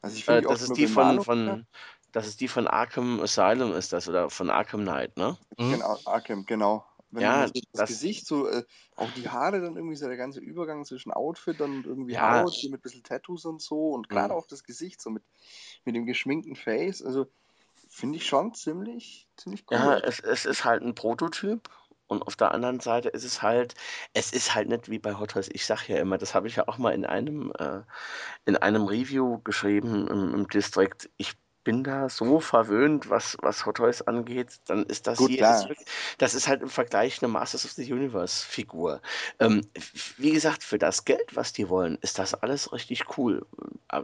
Also 0.02 0.16
ich 0.16 0.24
finde 0.24 0.40
Äh, 0.40 0.42
die 0.42 0.48
das 0.48 0.62
ist 0.62 0.76
die 0.76 0.88
von, 0.88 1.22
von, 1.22 1.64
das 2.10 2.26
ist 2.26 2.40
die 2.40 2.48
von 2.48 2.66
Arkham 2.66 3.20
Asylum 3.20 3.72
ist 3.72 3.92
das 3.92 4.08
oder 4.08 4.30
von 4.30 4.50
Arkham 4.50 4.82
Knight, 4.82 5.16
ne? 5.16 5.38
Mhm. 5.56 5.74
genau, 5.74 5.98
Arkham, 6.06 6.44
genau. 6.44 6.84
Wenn 7.16 7.24
Ja, 7.24 7.40
man 7.40 7.52
das, 7.52 7.62
das- 7.72 7.88
Gesicht 7.88 8.26
so, 8.26 8.46
äh, 8.48 8.64
auch 8.96 9.10
die 9.12 9.28
Haare 9.28 9.60
dann 9.60 9.76
irgendwie 9.76 9.96
so 9.96 10.06
der 10.06 10.16
ganze 10.16 10.40
Übergang 10.40 10.84
zwischen 10.84 11.12
Outfit 11.12 11.60
und 11.60 11.86
irgendwie 11.86 12.14
Ja. 12.14 12.42
Haut, 12.42 12.54
mit 12.64 12.74
ein 12.74 12.82
bisschen 12.82 13.02
Tattoos 13.02 13.44
und 13.44 13.60
so 13.62 13.90
und 13.90 14.08
gerade 14.08 14.34
Mhm. 14.34 14.38
auch 14.38 14.46
das 14.46 14.64
Gesicht 14.64 15.00
so 15.00 15.10
mit, 15.10 15.22
mit 15.84 15.94
dem 15.96 16.06
geschminkten 16.06 16.56
Face, 16.56 17.02
also 17.02 17.26
finde 17.88 18.18
ich 18.18 18.26
schon 18.26 18.54
ziemlich, 18.54 19.28
ziemlich 19.36 19.64
cool. 19.70 19.78
Ja, 19.78 19.98
es, 19.98 20.20
es 20.20 20.44
ist 20.46 20.64
halt 20.64 20.82
ein 20.82 20.94
Prototyp 20.94 21.68
und 22.06 22.22
auf 22.22 22.36
der 22.36 22.52
anderen 22.52 22.80
Seite 22.80 23.08
ist 23.08 23.24
es 23.24 23.42
halt, 23.42 23.74
es 24.12 24.32
ist 24.32 24.54
halt 24.54 24.68
nicht 24.68 24.90
wie 24.90 24.98
bei 24.98 25.14
Hot 25.18 25.32
Toys. 25.32 25.48
Ich 25.52 25.66
sag 25.66 25.88
ja 25.88 25.96
immer, 25.98 26.18
das 26.18 26.34
habe 26.34 26.46
ich 26.48 26.56
ja 26.56 26.68
auch 26.68 26.78
mal 26.78 26.94
in 26.94 27.04
einem, 27.04 27.52
äh, 27.58 27.82
in 28.44 28.56
einem 28.56 28.84
Review 28.86 29.40
geschrieben 29.44 30.06
im, 30.08 30.34
im 30.34 30.48
District. 30.48 30.96
Ich 31.16 31.34
bin 31.66 31.82
da 31.82 32.08
so 32.08 32.38
verwöhnt, 32.38 33.10
was, 33.10 33.36
was 33.42 33.66
Hot 33.66 33.78
Toys 33.78 34.00
angeht, 34.00 34.60
dann 34.66 34.84
ist 34.86 35.08
das 35.08 35.18
Gut, 35.18 35.30
hier, 35.30 35.40
wirklich, 35.66 35.88
das 36.16 36.34
ist 36.34 36.46
halt 36.46 36.62
im 36.62 36.68
Vergleich 36.68 37.20
eine 37.20 37.26
Masters 37.28 37.64
of 37.64 37.72
the 37.72 37.92
Universe 37.92 38.46
Figur. 38.46 39.02
Ähm, 39.40 39.66
wie 40.16 40.30
gesagt, 40.30 40.62
für 40.62 40.78
das 40.78 41.04
Geld, 41.04 41.34
was 41.34 41.52
die 41.52 41.68
wollen, 41.68 41.98
ist 42.02 42.20
das 42.20 42.34
alles 42.34 42.72
richtig 42.72 43.18
cool. 43.18 43.44
Äh, 43.90 44.02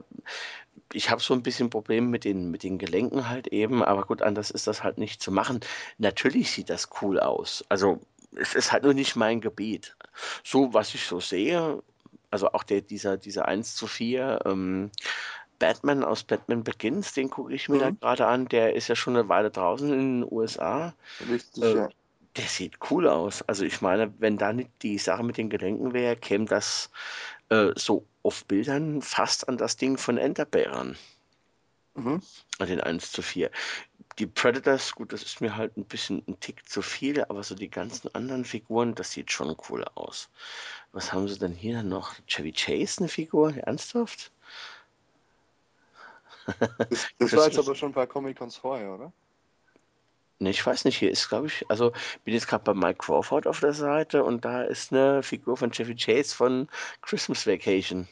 Ich 0.93 1.09
habe 1.09 1.23
so 1.23 1.35
ein 1.35 1.45
bisschen 1.45 1.71
Probleme 1.71 2.09
mit 2.09 2.25
den, 2.25 2.51
mit 2.51 2.65
den 2.65 2.79
Gelenken 2.79 3.29
halt 3.29 3.47
eben, 3.47 3.85
aber 3.85 4.07
gut, 4.07 4.23
anders 4.23 4.51
ist 4.51 4.67
das 4.67 4.83
halt 4.83 4.99
nicht 4.99 5.23
zu 5.23 5.31
machen. 5.31 5.61
Natürlich 5.99 6.51
sieht 6.51 6.69
das 6.69 6.89
cool 7.01 7.21
aus. 7.21 7.65
Also 7.69 8.01
es 8.35 8.57
ist 8.57 8.73
halt 8.73 8.83
nur 8.83 8.95
nicht 8.95 9.15
mein 9.15 9.41
Gebiet. 9.41 9.97
So, 10.43 10.75
was 10.75 10.97
ich 10.97 11.07
so 11.07 11.21
sehe, 11.21 11.81
also 12.33 12.53
auch 12.55 12.65
der, 12.65 12.81
dieser, 12.81 13.19
dieser 13.19 13.47
1 13.47 13.77
zu 13.77 13.87
4 13.87 14.41
ähm, 14.47 14.91
Batman 15.63 16.03
aus 16.03 16.25
Batman 16.25 16.65
Begins, 16.65 17.15
den 17.15 17.31
gucke 17.31 17.55
ich 17.55 17.69
mir 17.69 17.79
da 17.79 17.91
Mhm. 17.91 18.01
gerade 18.01 18.27
an, 18.27 18.49
der 18.49 18.75
ist 18.75 18.89
ja 18.89 18.97
schon 18.97 19.17
eine 19.17 19.29
Weile 19.29 19.51
draußen 19.51 19.93
in 19.93 20.21
den 20.23 20.33
USA. 20.33 20.93
Richtig, 21.31 21.63
Äh, 21.63 21.77
ja. 21.77 21.89
Der 22.37 22.45
sieht 22.47 22.79
cool 22.91 23.07
aus. 23.09 23.43
Also 23.43 23.65
ich 23.65 23.81
meine, 23.83 24.13
wenn 24.19 24.39
da 24.39 24.53
nicht 24.53 24.71
die 24.83 24.97
Sache 24.99 25.23
mit 25.23 25.37
den 25.37 25.51
Gelenken 25.51 25.93
wäre, 25.93 26.17
käme 26.17 26.47
das 26.47 26.91
äh, 27.51 27.73
so 27.77 28.07
auf 28.23 28.45
Bildern 28.47 29.03
fast 29.03 29.49
an 29.49 29.59
das 29.59 29.77
Ding 29.77 29.99
von 29.99 30.17
Enderbear 30.17 30.75
ran. 30.75 30.97
Mhm. 31.95 32.23
Den 32.59 32.81
1 32.81 33.13
zu 33.13 33.21
4. 33.23 33.51
Die 34.19 34.27
Predators, 34.27 34.95
gut, 34.95 35.13
das 35.13 35.23
ist 35.23 35.41
mir 35.43 35.57
halt 35.57 35.77
ein 35.77 35.85
bisschen 35.85 36.23
ein 36.27 36.41
Tick 36.41 36.67
zu 36.69 36.81
viel, 36.81 37.23
aber 37.25 37.43
so 37.43 37.55
die 37.55 37.71
ganzen 37.71 38.15
anderen 38.15 38.45
Figuren, 38.47 38.95
das 38.95 39.13
sieht 39.13 39.31
schon 39.31 39.55
cool 39.69 39.85
aus. 39.95 40.29
Was 40.93 41.13
haben 41.13 41.29
sie 41.29 41.39
denn 41.39 41.55
hier 41.55 41.83
noch? 41.83 42.15
Chevy 42.27 42.53
Chase, 42.53 43.01
eine 43.01 43.09
Figur? 43.09 43.55
Ernsthaft? 43.57 44.33
Das, 46.91 47.09
das 47.19 47.37
war 47.37 47.47
jetzt 47.47 47.59
aber 47.59 47.75
schon 47.75 47.91
ein 47.91 47.95
paar 47.95 48.07
Comic-Cons 48.07 48.57
vorher, 48.57 48.95
oder? 48.95 49.13
Ne, 50.43 50.51
ich 50.51 50.67
weiß 50.67 50.85
nicht, 50.85 50.99
hier 50.99 51.11
ist, 51.11 51.29
glaube 51.29 51.47
ich, 51.47 51.65
also 51.69 51.93
bin 52.25 52.35
jetzt 52.35 52.49
gerade 52.49 52.65
bei 52.65 52.75
Mike 52.75 52.99
Crawford 52.99 53.47
auf 53.47 53.61
der 53.61 53.73
Seite 53.75 54.25
und 54.25 54.45
da 54.45 54.63
ist 54.63 54.93
eine 54.93 55.23
Figur 55.23 55.57
von 55.57 55.71
Chevy 55.71 55.95
Chase 55.95 56.35
von 56.35 56.69
Christmas 57.01 57.47
Vacation. 57.47 58.09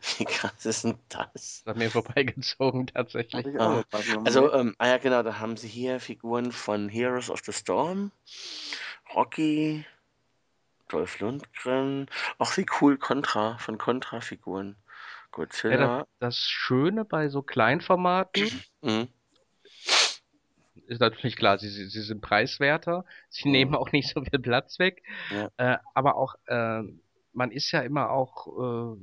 Wie 0.18 0.24
krass 0.24 0.64
ist 0.64 0.84
denn 0.84 0.98
das? 1.10 1.28
Das 1.34 1.62
hat 1.66 1.76
mir 1.76 1.90
vorbeigezogen, 1.90 2.86
tatsächlich. 2.86 3.46
Ah, 3.60 3.84
also, 4.24 4.52
ähm, 4.52 4.74
ah 4.78 4.88
ja, 4.88 4.98
genau, 4.98 5.22
da 5.22 5.38
haben 5.38 5.58
sie 5.58 5.68
hier 5.68 6.00
Figuren 6.00 6.52
von 6.52 6.88
Heroes 6.88 7.28
of 7.28 7.40
the 7.44 7.52
Storm, 7.52 8.12
Rocky, 9.14 9.84
Dolph 10.88 11.20
Lundgren, 11.20 12.08
auch 12.38 12.56
wie 12.56 12.66
cool 12.80 12.96
Contra, 12.96 13.58
von 13.58 13.76
Contra-Figuren. 13.76 14.76
Godzilla. 15.36 15.74
Ja, 15.74 15.98
das, 15.98 16.06
das 16.18 16.48
Schöne 16.48 17.04
bei 17.04 17.28
so 17.28 17.42
Kleinformaten 17.42 18.48
Mhm. 18.82 19.08
ist 20.86 21.00
natürlich 21.00 21.36
klar, 21.36 21.58
sie, 21.58 21.68
sie 21.68 22.02
sind 22.02 22.20
preiswerter, 22.20 23.04
sie 23.28 23.48
Mhm. 23.48 23.52
nehmen 23.52 23.74
auch 23.74 23.92
nicht 23.92 24.08
so 24.14 24.22
viel 24.22 24.38
Platz 24.38 24.78
weg, 24.78 25.02
Ja. 25.30 25.50
äh, 25.58 25.78
aber 25.94 26.16
auch, 26.16 26.34
äh, 26.46 26.82
man 27.32 27.50
ist 27.50 27.70
ja 27.72 27.80
immer 27.80 28.10
auch 28.10 28.46
äh, 28.94 28.96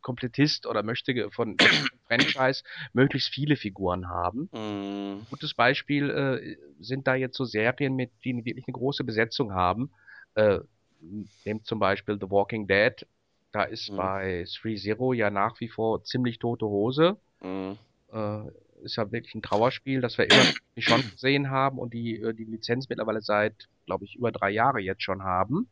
Komplettist 0.00 0.66
oder 0.66 0.82
möchte 0.82 1.30
von 1.30 1.56
Franchise 2.08 2.64
möglichst 2.92 3.28
viele 3.32 3.56
Figuren 3.56 4.08
haben. 4.08 4.48
Mhm. 4.52 5.26
Gutes 5.30 5.54
Beispiel 5.54 6.10
äh, 6.10 6.56
sind 6.82 7.06
da 7.06 7.14
jetzt 7.14 7.36
so 7.36 7.44
Serien, 7.44 7.94
mit 7.94 8.10
die 8.24 8.44
wirklich 8.44 8.66
eine 8.66 8.72
große 8.74 9.04
Besetzung 9.04 9.52
haben. 9.52 9.90
Äh, 10.34 10.60
nehmt 11.44 11.66
zum 11.66 11.78
Beispiel 11.78 12.18
The 12.20 12.30
Walking 12.30 12.66
Dead. 12.66 13.06
Da 13.56 13.62
ist 13.62 13.90
Mhm. 13.90 13.96
bei 13.96 14.44
3-0 14.44 15.14
ja 15.14 15.30
nach 15.30 15.58
wie 15.60 15.68
vor 15.68 16.04
ziemlich 16.04 16.38
tote 16.38 16.66
Hose. 16.66 17.16
Mhm. 17.42 17.78
Äh, 18.12 18.40
ist 18.82 18.96
ja 18.96 19.10
wirklich 19.10 19.34
ein 19.34 19.40
Trauerspiel, 19.40 20.02
das 20.02 20.18
wir 20.18 20.26
immer 20.30 20.42
schon 20.78 21.00
gesehen 21.10 21.48
haben 21.48 21.78
und 21.78 21.94
die 21.94 22.20
äh, 22.20 22.34
die 22.34 22.44
Lizenz 22.44 22.90
mittlerweile 22.90 23.22
seit, 23.22 23.54
glaube 23.86 24.04
ich, 24.04 24.14
über 24.16 24.30
drei 24.30 24.50
Jahre 24.50 24.80
jetzt 24.80 25.02
schon 25.02 25.22
haben. 25.22 25.70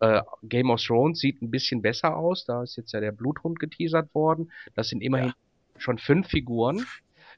Äh, 0.00 0.22
Game 0.42 0.70
of 0.70 0.80
Thrones 0.82 1.18
sieht 1.18 1.42
ein 1.42 1.50
bisschen 1.50 1.82
besser 1.82 2.16
aus. 2.16 2.46
Da 2.46 2.62
ist 2.62 2.76
jetzt 2.76 2.92
ja 2.92 3.00
der 3.00 3.12
Bluthund 3.12 3.58
geteasert 3.60 4.14
worden. 4.14 4.50
Das 4.74 4.88
sind 4.88 5.02
immerhin 5.02 5.34
schon 5.76 5.98
fünf 5.98 6.28
Figuren. 6.28 6.86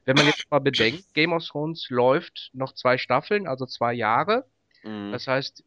Wenn 0.05 0.15
man 0.15 0.25
jetzt 0.25 0.49
mal 0.49 0.59
bedenkt, 0.59 1.13
Game 1.13 1.33
of 1.33 1.43
Thrones 1.45 1.89
läuft 1.89 2.49
noch 2.53 2.71
zwei 2.71 2.97
Staffeln, 2.97 3.45
also 3.45 3.65
zwei 3.65 3.93
Jahre. 3.93 4.45
Mhm. 4.85 5.11
Das 5.11 5.27
heißt, 5.27 5.65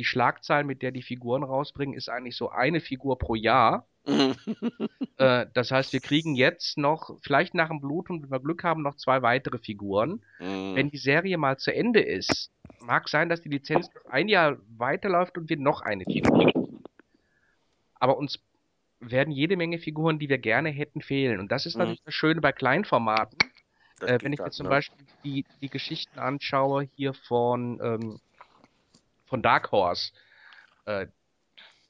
die 0.00 0.04
Schlagzahl, 0.04 0.64
mit 0.64 0.80
der 0.80 0.92
die 0.92 1.02
Figuren 1.02 1.42
rausbringen, 1.42 1.94
ist 1.94 2.08
eigentlich 2.08 2.34
so 2.34 2.48
eine 2.48 2.80
Figur 2.80 3.18
pro 3.18 3.34
Jahr. 3.34 3.86
Mhm. 4.06 4.34
Äh, 5.18 5.46
das 5.52 5.70
heißt, 5.70 5.92
wir 5.92 6.00
kriegen 6.00 6.34
jetzt 6.34 6.78
noch, 6.78 7.18
vielleicht 7.20 7.54
nach 7.54 7.68
dem 7.68 7.82
Bluthund, 7.82 8.22
wenn 8.22 8.30
wir 8.30 8.40
Glück 8.40 8.64
haben, 8.64 8.80
noch 8.80 8.96
zwei 8.96 9.20
weitere 9.20 9.58
Figuren. 9.58 10.24
Mhm. 10.38 10.74
Wenn 10.74 10.90
die 10.90 10.96
Serie 10.96 11.36
mal 11.36 11.58
zu 11.58 11.74
Ende 11.74 12.00
ist, 12.00 12.50
mag 12.80 13.10
sein, 13.10 13.28
dass 13.28 13.42
die 13.42 13.50
Lizenz 13.50 13.90
noch 13.94 14.10
ein 14.10 14.28
Jahr 14.28 14.56
weiterläuft 14.78 15.36
und 15.36 15.50
wir 15.50 15.58
noch 15.58 15.82
eine 15.82 16.04
Figur. 16.04 16.50
Aber 17.96 18.16
uns 18.16 18.38
werden 19.00 19.30
jede 19.32 19.58
Menge 19.58 19.78
Figuren, 19.78 20.18
die 20.18 20.30
wir 20.30 20.38
gerne 20.38 20.70
hätten, 20.70 21.02
fehlen. 21.02 21.38
Und 21.38 21.52
das 21.52 21.66
ist 21.66 21.74
Mhm. 21.74 21.80
natürlich 21.80 22.04
das 22.04 22.14
Schöne 22.14 22.40
bei 22.40 22.52
Kleinformaten. 22.52 23.38
Äh, 24.00 24.18
wenn 24.22 24.32
ich 24.32 24.40
mir 24.40 24.50
zum 24.50 24.64
ne? 24.64 24.70
Beispiel 24.70 25.06
die, 25.24 25.44
die 25.60 25.68
Geschichten 25.68 26.18
anschaue 26.18 26.88
hier 26.96 27.12
von, 27.12 27.78
ähm, 27.82 28.20
von 29.30 29.42
Dark 29.42 29.72
Horse, 29.72 30.12
äh, 30.84 31.06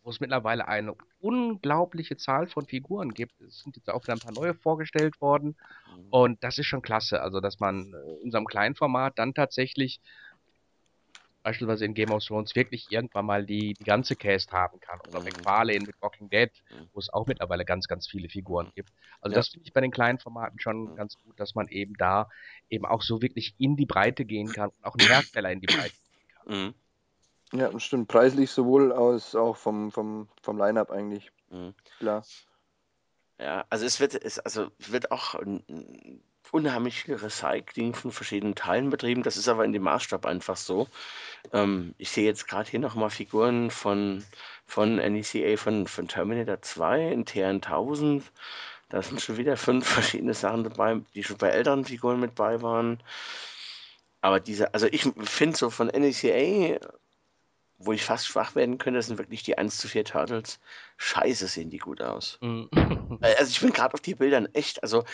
wo 0.03 0.11
es 0.11 0.21
mittlerweile 0.21 0.69
eine 0.69 0.95
unglaubliche 1.19 2.17
Zahl 2.17 2.47
von 2.47 2.67
Figuren 2.67 3.13
gibt. 3.13 3.41
Es 3.41 3.61
sind 3.61 3.77
jetzt 3.77 3.91
auch 3.91 4.03
wieder 4.05 4.13
ein 4.15 4.21
paar 4.21 4.33
neue 4.33 4.55
vorgestellt 4.55 5.21
worden. 5.21 5.57
Mhm. 5.87 6.07
Und 6.11 6.45
das 6.45 6.59
ist 6.59 6.67
schon 6.67 6.83
klasse. 6.83 7.21
Also, 7.21 7.41
dass 7.41 7.59
man 7.61 7.93
in 8.23 8.31
so 8.31 8.37
einem 8.39 8.47
kleinen 8.47 8.75
Format 8.77 9.19
dann 9.19 9.35
tatsächlich 9.35 10.01
beispielsweise 11.43 11.87
in 11.87 11.95
Game 11.95 12.13
of 12.13 12.23
Thrones 12.25 12.55
wirklich 12.55 12.91
irgendwann 12.91 13.25
mal 13.25 13.47
die, 13.47 13.75
die 13.75 13.85
ganze 13.85 14.15
Cast 14.15 14.53
haben 14.53 14.79
kann. 14.81 15.01
Oder 15.01 15.21
Mhm. 15.21 15.25
McFarlane 15.27 15.81
mit 15.87 15.97
Walking 16.01 16.29
Dead, 16.29 16.51
Mhm. 16.71 16.89
wo 16.93 16.99
es 16.99 17.11
auch 17.13 17.27
mittlerweile 17.27 17.65
ganz, 17.65 17.89
ganz 17.89 18.07
viele 18.07 18.29
Figuren 18.29 18.71
gibt. 18.75 18.91
Also 19.21 19.33
Ja. 19.35 19.39
das 19.39 19.49
finde 19.49 19.67
ich 19.67 19.73
bei 19.73 19.81
den 19.81 19.91
kleinen 19.91 20.19
Formaten 20.19 20.59
schon 20.61 20.95
ganz 20.97 21.17
gut, 21.23 21.39
dass 21.41 21.55
man 21.55 21.69
eben 21.69 21.95
da 21.95 22.29
eben 22.69 22.85
auch 22.85 23.03
so 23.03 23.23
wirklich 23.23 23.55
in 23.59 23.77
die 23.77 23.87
Breite 23.87 24.25
gehen 24.25 24.53
kann 24.53 24.69
und 24.71 24.85
auch 24.85 24.95
einen 24.95 25.09
Hersteller 25.09 25.51
in 25.51 25.61
die 25.61 25.67
Breite. 25.67 25.95
Mhm. 26.47 26.75
Ja, 27.53 27.79
stimmt. 27.81 28.09
Preislich 28.09 28.51
sowohl 28.51 28.93
als 28.93 29.35
auch 29.35 29.57
vom, 29.57 29.91
vom, 29.91 30.29
vom 30.43 30.59
Line-Up 30.59 30.91
eigentlich. 30.91 31.33
Mhm. 31.51 31.75
Klar. 31.99 32.25
Ja, 33.39 33.65
also 33.71 33.87
es 33.87 34.01
wird, 34.01 34.15
es, 34.15 34.39
also 34.39 34.71
wird 34.79 35.11
auch 35.11 35.35
ein, 35.35 36.23
unheimlich 36.53 37.03
viel 37.03 37.15
Recycling 37.17 37.95
von 37.95 38.13
verschiedenen 38.13 38.55
Teilen 38.55 38.91
betrieben. 38.91 39.23
Das 39.23 39.37
ist 39.37 39.49
aber 39.49 39.65
in 39.65 39.73
dem 39.73 39.83
Maßstab 39.83 40.27
einfach 40.27 40.57
so. 40.57 40.89
Ähm, 41.53 41.95
ich 41.99 42.11
sehe 42.11 42.25
jetzt 42.25 42.49
gerade 42.49 42.71
hier 42.71 42.81
nochmal 42.81 43.11
Figuren 43.11 43.71
von, 43.71 44.25
von 44.67 44.97
NECA 44.97 45.57
von, 45.57 45.87
von 45.87 46.09
Terminator 46.09 46.61
2 46.61 47.13
in 47.13 47.25
TR1000. 47.25 48.23
Da 48.89 49.03
sind 49.03 49.21
schon 49.21 49.37
wieder 49.37 49.57
fünf 49.57 49.89
verschiedene 49.89 50.35
Sachen 50.35 50.65
dabei, 50.65 51.01
die 51.15 51.25
schon 51.25 51.39
bei 51.39 51.49
älteren 51.49 51.85
Figuren 51.85 52.21
mit 52.21 52.35
bei 52.35 52.61
waren. 52.63 53.03
Aber 54.21 54.41
diese, 54.41 54.75
also 54.75 54.87
ich 54.87 55.03
finde 55.03 55.57
so 55.57 55.71
von 55.71 55.87
NECA, 55.87 56.79
wo 57.83 57.93
ich 57.93 58.05
fast 58.05 58.27
schwach 58.27 58.55
werden 58.55 58.79
könnte, 58.79 58.99
das 58.99 59.07
sind 59.07 59.19
wirklich 59.19 59.43
die 59.43 59.57
1 59.57 59.79
zu 59.79 59.89
4 59.89 60.05
Turtles. 60.05 60.61
Scheiße, 60.99 61.47
sehen 61.47 61.71
die 61.71 61.79
gut 61.79 62.03
aus. 62.03 62.39
Mhm. 62.41 62.69
Äh, 63.23 63.35
Also 63.39 63.51
ich 63.51 63.61
bin 63.61 63.73
gerade 63.73 63.95
auf 63.95 64.01
die 64.01 64.15
Bildern 64.15 64.47
echt, 64.53 64.83
also 64.83 65.05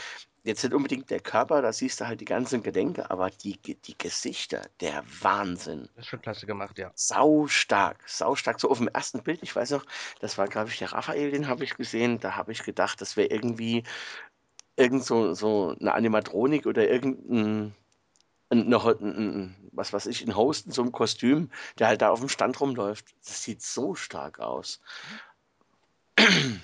jetzt 0.45 0.63
nicht 0.63 0.75
unbedingt 0.75 1.11
der 1.11 1.21
Körper, 1.21 1.63
da 1.63 1.73
siehst 1.73 2.01
du 2.01 2.07
halt 2.07 2.21
die 2.21 2.25
ganzen 2.27 2.63
Gedenke, 2.63 3.11
aber 3.11 3.31
die, 3.31 3.59
die 3.59 3.99
Gesichter, 3.99 4.63
der 4.81 5.03
Wahnsinn. 5.21 5.89
Das 5.95 6.05
ist 6.05 6.11
schon 6.11 6.21
klasse 6.21 6.47
gemacht, 6.47 6.79
ja. 6.79 6.93
Sau 6.95 7.47
stark, 7.47 8.05
sau 8.07 8.35
stark. 8.35 8.61
So 8.61 8.71
auf 8.71 8.79
dem 8.79 8.89
ersten 8.89 9.23
Bild, 9.23 9.43
ich 9.43 9.55
weiß 9.57 9.71
noch, 9.71 9.85
das 10.21 10.39
war, 10.39 10.47
glaube 10.47 10.69
ich, 10.69 10.79
der 10.79 10.93
Raphael, 10.93 11.31
den 11.31 11.49
habe 11.49 11.65
ich 11.65 11.77
gesehen, 11.77 12.21
da 12.21 12.37
habe 12.37 12.53
ich 12.53 12.63
gedacht, 12.63 13.01
das 13.01 13.17
wäre 13.17 13.29
irgendwie 13.29 13.83
irgend 14.77 15.05
so, 15.05 15.35
so 15.35 15.75
eine 15.81 15.95
Animatronik 15.95 16.67
oder 16.67 16.89
irgendein 16.89 17.75
ein, 18.51 18.69
noch 18.69 18.87
ein, 18.87 18.97
ein, 19.03 19.66
was 19.77 19.93
weiß 19.93 20.07
ich, 20.07 20.23
ein 20.27 20.37
Host 20.37 20.67
in 20.67 20.73
so 20.73 20.83
einem 20.83 20.93
Kostüm, 20.93 21.51
der 21.79 21.89
halt 21.89 22.03
da 22.03 22.11
auf 22.11 22.21
dem 22.21 22.29
Stand 22.29 22.61
rumläuft. 22.61 23.07
Das 23.25 23.43
sieht 23.43 23.63
so 23.63 23.95
stark 23.95 24.41
aus. 24.41 24.81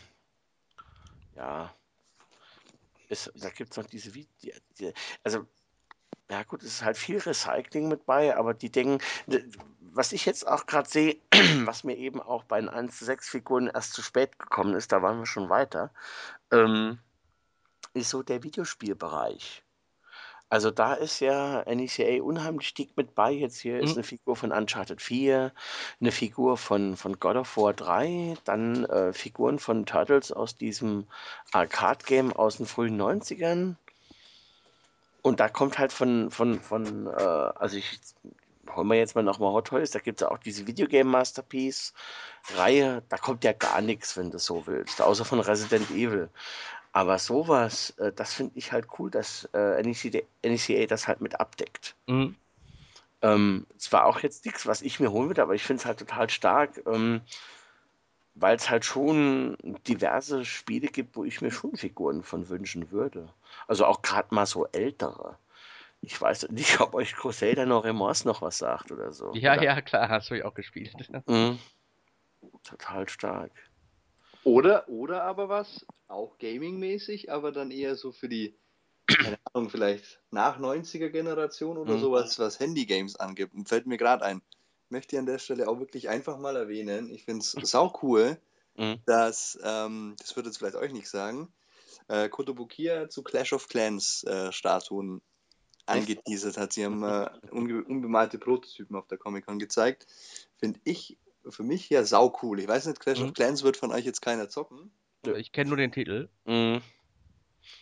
Ja. 1.35 1.75
Es, 3.09 3.33
da 3.35 3.51
gibt 3.51 3.73
es 3.73 3.77
noch 3.77 3.87
diese, 3.87 4.11
die, 4.11 4.27
die, 4.79 4.93
also, 5.25 5.47
ja 6.31 6.43
gut, 6.45 6.63
es 6.63 6.75
ist 6.75 6.83
halt 6.83 6.97
viel 6.97 7.19
Recycling 7.19 7.89
mit 7.89 8.07
bei, 8.07 8.37
aber 8.37 8.55
die 8.55 8.71
Dinge, 8.71 8.99
was 9.81 10.13
ich 10.13 10.25
jetzt 10.25 10.47
auch 10.47 10.67
gerade 10.67 10.89
sehe, 10.89 11.17
was 11.65 11.85
mir 11.85 11.97
eben 11.97 12.23
auch 12.23 12.45
bei 12.45 12.61
den 12.61 12.69
1 12.69 12.97
zu 12.97 13.05
6 13.05 13.29
Figuren 13.29 13.67
erst 13.67 13.93
zu 13.93 14.03
spät 14.03 14.39
gekommen 14.39 14.75
ist, 14.75 14.93
da 14.93 15.03
waren 15.03 15.19
wir 15.19 15.27
schon 15.27 15.51
weiter, 15.51 15.93
ähm, 16.51 16.99
ist 17.93 18.11
so 18.11 18.23
der 18.23 18.43
Videospielbereich. 18.43 19.63
Also 20.53 20.71
da 20.71 20.93
ist 20.93 21.21
ja 21.21 21.65
NECA 21.65 22.23
unheimlich 22.23 22.75
dick 22.75 22.95
mit 22.95 23.15
bei. 23.15 23.31
Jetzt 23.33 23.61
hier 23.61 23.79
ist 23.79 23.93
Mhm. 23.93 23.95
eine 23.95 24.03
Figur 24.03 24.37
von 24.37 24.53
Uncharted 24.53 25.01
4, 25.01 25.51
eine 25.99 26.13
Figur 26.13 26.59
von, 26.59 26.95
von 26.99 27.19
God 27.19 27.37
of 27.37 27.57
War 27.57 27.73
3, 27.73 28.37
dann 28.45 28.85
äh, 28.85 29.15
Figuren 29.15 29.59
von 29.59 29.87
Turtles 29.87 30.31
aus 30.31 30.55
diesem 30.59 31.07
Arcade-Game 31.53 32.35
aus 32.35 32.59
den 32.59 32.67
frühen 32.67 33.01
90ern. 33.01 33.77
Und 35.23 35.41
da 35.41 35.49
kommt 35.49 35.79
halt 35.79 35.91
von, 35.91 36.31
von, 36.31 36.61
von 36.61 37.07
äh, 37.07 37.11
also 37.11 37.79
ich 37.79 38.01
holen 38.77 38.89
wir 38.89 38.97
jetzt 38.99 39.15
mal 39.15 39.23
nochmal 39.23 39.53
Hot 39.55 39.69
Toys, 39.69 39.91
da 39.91 40.01
gibt 40.01 40.21
es 40.21 40.27
ja 40.27 40.31
auch 40.31 40.39
diese 40.39 40.67
Videogame 40.67 41.09
Masterpiece-Reihe, 41.09 43.03
da 43.09 43.17
kommt 43.17 43.43
ja 43.45 43.55
gar 43.55 43.81
nichts, 43.81 44.19
wenn 44.19 44.31
du 44.31 44.39
so 44.39 44.67
willst, 44.67 45.01
außer 45.01 45.25
von 45.25 45.41
Resident 45.41 45.91
Evil. 45.91 46.29
Aber 46.93 47.19
sowas, 47.19 47.91
äh, 47.99 48.13
das 48.13 48.35
finde 48.35 48.53
ich 48.57 48.73
halt 48.73 48.87
cool, 48.99 49.11
dass 49.11 49.49
äh, 49.55 49.83
NECA, 49.83 50.21
NECA 50.45 50.87
das 50.87 51.09
halt 51.09 51.21
mit 51.21 51.41
abdeckt. 51.41 51.97
Mhm. 52.07 52.37
Ähm, 53.23 53.67
zwar 53.79 54.05
auch 54.07 54.21
jetzt 54.21 54.45
nichts, 54.45 54.67
was 54.67 54.83
ich 54.83 55.01
mir 55.01 55.11
holen 55.11 55.29
würde, 55.29 55.43
aber 55.43 55.55
ich 55.55 55.63
finde 55.63 55.81
es 55.81 55.87
halt 55.87 55.99
total 55.99 56.29
stark, 56.29 56.83
ähm, 56.87 57.23
weil 58.35 58.57
es 58.57 58.69
halt 58.69 58.85
schon 58.85 59.57
diverse 59.87 60.45
Spiele 60.45 60.89
gibt, 60.89 61.17
wo 61.17 61.25
ich 61.25 61.41
mir 61.41 61.51
schon 61.51 61.77
Figuren 61.77 62.23
von 62.23 62.49
wünschen 62.49 62.91
würde. 62.91 63.29
Also 63.69 63.87
auch 63.87 64.03
gerade 64.03 64.35
mal 64.35 64.47
so 64.47 64.67
ältere. 64.67 65.39
Ich 66.01 66.21
weiß 66.21 66.49
nicht, 66.51 66.81
ob 66.81 66.95
euch 66.95 67.15
Crusader 67.15 67.65
noch 67.65 67.85
Remorse 67.85 68.27
noch 68.27 68.43
was 68.43 68.59
sagt 68.59 68.91
oder 68.91 69.13
so. 69.13 69.33
Ja, 69.35 69.55
oder? 69.55 69.63
ja, 69.63 69.81
klar, 69.81 70.09
hast 70.09 70.31
du 70.31 70.35
ja 70.35 70.45
auch 70.45 70.55
gespielt. 70.55 70.95
Mhm. 71.27 71.59
Total 72.65 73.09
stark. 73.09 73.53
Oder, 74.45 74.89
oder 74.89 75.23
aber 75.25 75.49
was, 75.49 75.87
auch 76.09 76.39
gaming-mäßig, 76.39 77.31
aber 77.31 77.53
dann 77.53 77.71
eher 77.71 77.95
so 77.97 78.13
für 78.13 78.29
die 78.29 78.57
keine 79.23 79.39
Ahnung, 79.53 79.71
vielleicht 79.71 80.21
nach 80.31 80.59
90er 80.59 81.09
Generation 81.11 81.79
oder 81.79 81.97
Mhm. 81.97 82.01
sowas, 82.01 82.39
was 82.39 82.59
Handy-Games 82.61 83.17
angibt. 83.17 83.55
Und 83.55 83.69
fällt 83.69 83.87
mir 83.87 83.97
gerade 83.97 84.25
ein. 84.25 84.43
Möchte 84.89 85.17
ich 85.17 85.21
an 85.21 85.27
der 85.27 85.39
Stelle 85.39 85.69
auch 85.69 85.79
wirklich 85.79 86.09
einfach 86.09 86.39
mal 86.39 86.57
erwähnen. 86.57 87.11
Ich 87.11 87.25
finde 87.25 87.41
es 87.41 87.53
sau 87.53 87.93
cool, 88.03 88.41
Mhm. 88.77 89.01
dass, 89.07 89.59
ähm, 89.63 90.17
das 90.19 90.37
wird 90.37 90.47
jetzt 90.47 90.59
vielleicht 90.59 90.77
euch 90.77 90.93
nicht 90.93 91.09
sagen, 91.09 91.53
äh, 92.09 92.29
Kotobukiya 92.29 93.09
zu 93.09 93.23
Clash 93.23 93.53
of 93.53 93.69
Clans 93.69 94.25
äh, 94.25 94.53
Statuen 94.53 95.23
angeteasert 95.87 96.57
hat. 96.59 96.73
Sie 96.73 96.85
haben 96.85 97.03
äh, 97.03 97.31
unbemalte 97.51 98.39
Prototypen 98.39 98.97
auf 98.97 99.07
der 99.09 99.19
Comic-Con 99.19 99.59
gezeigt. 99.59 100.07
Finde 100.59 100.81
ich 100.85 101.19
für 101.49 101.63
mich 101.63 101.89
ja 101.91 102.05
sau 102.05 102.37
cool. 102.43 102.61
Ich 102.61 102.69
weiß 102.69 102.87
nicht, 102.87 103.01
Clash 103.01 103.19
Mhm. 103.21 103.27
of 103.27 103.35
Clans 103.35 103.63
wird 103.63 103.77
von 103.77 103.93
euch 103.93 104.05
jetzt 104.05 104.23
keiner 104.23 104.49
zocken. 104.49 104.91
Ich 105.37 105.53
kenne 105.53 105.69
nur 105.69 105.77
den 105.77 105.93
Titel. 105.93 106.29
Mhm. 106.45 106.81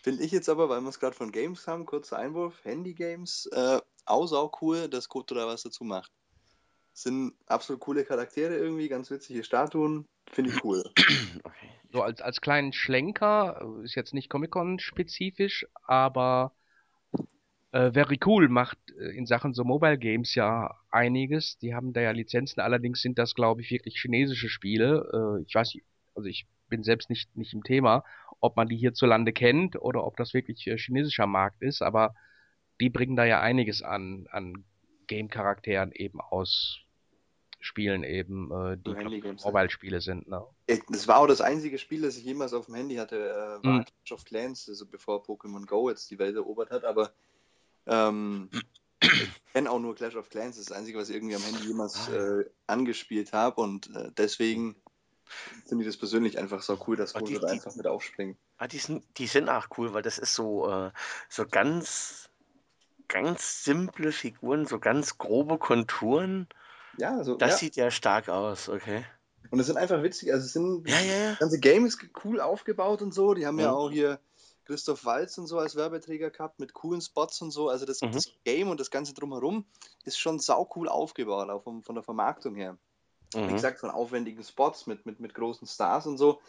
Finde 0.03 0.23
ich 0.23 0.31
jetzt 0.31 0.49
aber, 0.49 0.69
weil 0.69 0.81
wir 0.83 0.89
es 0.91 1.01
gerade 1.01 1.17
von 1.17 1.33
Games 1.33 1.67
haben, 1.67 1.87
kurzer 1.87 2.19
Einwurf, 2.19 2.63
Handy-Games, 2.65 3.47
äh, 3.53 3.81
auch 4.05 4.27
sau 4.27 4.53
cool, 4.61 4.89
dass 4.89 5.09
Koto 5.09 5.35
da 5.35 5.47
was 5.47 5.63
dazu 5.63 5.85
macht. 5.85 6.13
Sind 6.93 7.35
absolut 7.47 7.81
coole 7.81 8.05
Charaktere 8.05 8.57
irgendwie, 8.57 8.89
ganz 8.89 9.11
witzige 9.11 9.43
Statuen. 9.43 10.07
Finde 10.31 10.51
ich 10.51 10.65
cool. 10.65 10.83
Okay. 11.45 11.71
So 11.93 12.03
als, 12.03 12.21
als 12.21 12.41
kleinen 12.41 12.73
Schlenker, 12.73 13.61
äh, 13.81 13.85
ist 13.85 13.95
jetzt 13.97 14.15
nicht 14.15 14.29
Comic-Con-spezifisch, 14.31 15.67
aber 15.83 16.55
äh, 17.73 17.93
Very 17.93 18.19
Cool 18.25 18.49
macht 18.49 18.79
äh, 18.99 19.17
in 19.17 19.27
Sachen 19.27 19.55
so 19.55 19.65
Mobile 19.65 19.99
Games 19.99 20.35
ja 20.35 20.77
einiges. 20.91 21.59
Die 21.59 21.75
haben 21.75 21.93
da 21.93 22.01
ja 22.01 22.11
Lizenzen, 22.13 22.61
allerdings 22.61 23.03
sind 23.03 23.19
das, 23.19 23.35
glaube 23.35 23.63
ich, 23.63 23.71
wirklich 23.71 23.97
chinesische 24.01 24.49
Spiele. 24.49 25.39
Äh, 25.41 25.45
ich 25.47 25.55
weiß 25.55 25.75
nicht, 25.75 25.85
also 26.15 26.29
ich 26.29 26.47
bin 26.69 26.83
selbst 26.83 27.11
nicht, 27.11 27.37
nicht 27.37 27.53
im 27.53 27.63
Thema, 27.65 28.05
ob 28.41 28.57
man 28.57 28.69
die 28.69 28.77
hierzulande 28.77 29.33
kennt 29.33 29.81
oder 29.81 30.05
ob 30.05 30.17
das 30.17 30.35
wirklich 30.35 30.67
äh, 30.67 30.79
chinesischer 30.79 31.27
Markt 31.27 31.63
ist, 31.63 31.83
aber 31.83 32.15
die 32.81 32.91
bringen 32.91 33.17
da 33.17 33.25
ja 33.25 33.41
einiges 33.41 33.83
an, 33.83 34.27
an 34.31 34.65
Game-Charakteren 35.07 35.93
eben 35.93 36.21
aus 36.21 36.81
Spielen 37.63 38.05
eben, 38.05 38.51
äh, 38.53 38.79
die 38.79 38.91
So 38.91 38.97
Handy-Games, 38.97 39.45
Mobile-Spiele 39.45 40.01
sind, 40.01 40.29
ne? 40.29 40.43
Das 40.89 41.07
war 41.09 41.19
auch 41.19 41.27
das 41.27 41.43
einzige 41.43 41.79
Spiel, 41.79 42.03
das 42.03 42.17
ich 42.17 42.25
jemals 42.25 42.55
auf 42.55 42.67
dem 42.67 42.75
Handy 42.77 42.95
hatte, 42.97 43.17
äh, 43.17 43.67
war 43.67 43.81
Mhm. 43.81 43.85
Clash 43.85 44.13
of 44.13 44.25
Clans, 44.25 44.69
also 44.69 44.87
bevor 44.87 45.23
Pokémon 45.23 45.67
Go 45.67 45.91
jetzt 45.91 46.11
die 46.11 46.19
Welt 46.19 46.37
erobert 46.37 46.71
hat, 46.71 46.85
aber 46.85 47.13
ähm, 47.87 48.51
ich 49.01 49.53
kenne 49.53 49.71
auch 49.71 49.79
nur 49.79 49.95
Clash 49.95 50.17
of 50.17 50.29
Clans, 50.31 50.57
das 50.57 50.63
ist 50.63 50.71
das 50.71 50.77
einzige, 50.77 50.99
was 50.99 51.09
ich 51.09 51.17
irgendwie 51.17 51.37
am 51.37 51.43
Handy 51.43 51.67
jemals 51.67 52.09
Ah, 52.09 52.41
äh, 52.41 52.45
angespielt 52.67 53.33
habe 53.33 53.61
und 53.61 53.95
äh, 53.95 54.11
deswegen 54.17 54.77
finde 55.67 55.85
ich 55.85 55.89
das 55.89 55.97
persönlich 55.97 56.39
einfach 56.39 56.63
so 56.63 56.79
cool, 56.87 56.97
dass 56.97 57.13
Koto 57.15 57.39
da 57.39 57.49
einfach 57.49 57.75
mit 57.77 57.87
aufspringt. 57.87 58.37
Ah, 58.59 58.67
die 58.67 58.79
sind, 58.79 59.05
die 59.17 59.27
sind 59.27 59.49
auch 59.49 59.69
cool, 59.79 59.93
weil 59.95 60.03
das 60.03 60.19
ist 60.19 60.35
so, 60.35 60.69
äh, 60.69 60.91
so 61.29 61.47
ganz, 61.47 62.29
ganz 63.09 63.65
simple 63.65 64.13
Figuren, 64.13 64.67
so 64.67 64.79
ganz 64.79 65.19
grobe 65.19 65.59
Konturen. 65.59 66.49
Ja, 66.99 67.17
also, 67.17 67.37
Das 67.37 67.53
ja. 67.53 67.57
sieht 67.59 67.77
ja 67.77 67.91
stark 67.91 68.29
aus, 68.29 68.69
okay. 68.69 69.05
Und 69.51 69.59
es 69.59 69.67
sind 69.67 69.79
einfach 69.79 70.03
witzig, 70.03 70.33
also 70.33 70.45
es 70.45 70.53
sind, 70.53 70.89
Ja, 70.89 71.01
ja, 71.01 71.15
ja. 71.17 71.31
das 71.31 71.39
ganze 71.39 71.61
Game 71.61 71.87
ist 71.87 71.99
cool 72.25 72.41
aufgebaut 72.41 73.03
und 73.03 73.13
so. 73.13 73.35
Die 73.35 73.47
haben 73.47 73.59
ja 73.59 73.73
auch 73.73 73.91
hier 73.91 74.21
Christoph 74.71 75.05
Walz 75.05 75.37
und 75.37 75.49
so 75.49 75.59
als 75.59 75.75
Werbeträger 75.75 76.31
gehabt 76.31 76.61
mit 76.61 76.75
coolen 76.75 77.01
Spots 77.01 77.43
und 77.43 77.51
so. 77.51 77.69
Also 77.69 77.87
das, 77.87 78.01
Mhm. 78.01 78.13
das 78.13 78.31
Game 78.45 78.71
und 78.71 78.79
das 78.79 78.93
Ganze 78.93 79.13
drumherum 79.13 79.65
ist 80.05 80.17
schon 80.17 80.39
sau 80.39 80.71
cool 80.77 80.89
aufgebaut, 80.89 81.51
auch 81.51 81.65
vom, 81.65 81.83
von 81.83 81.97
der 81.97 82.05
Vermarktung 82.05 82.55
her. 82.55 82.79
Wie 83.35 83.41
Mhm. 83.41 83.55
gesagt, 83.55 83.81
von 83.81 83.91
aufwendigen 83.91 84.45
Spots 84.45 84.87
mit, 84.87 85.07
mit, 85.07 85.19
mit 85.19 85.35
großen 85.35 85.67
Stars 85.67 86.07
und 86.07 86.19
so. 86.19 86.41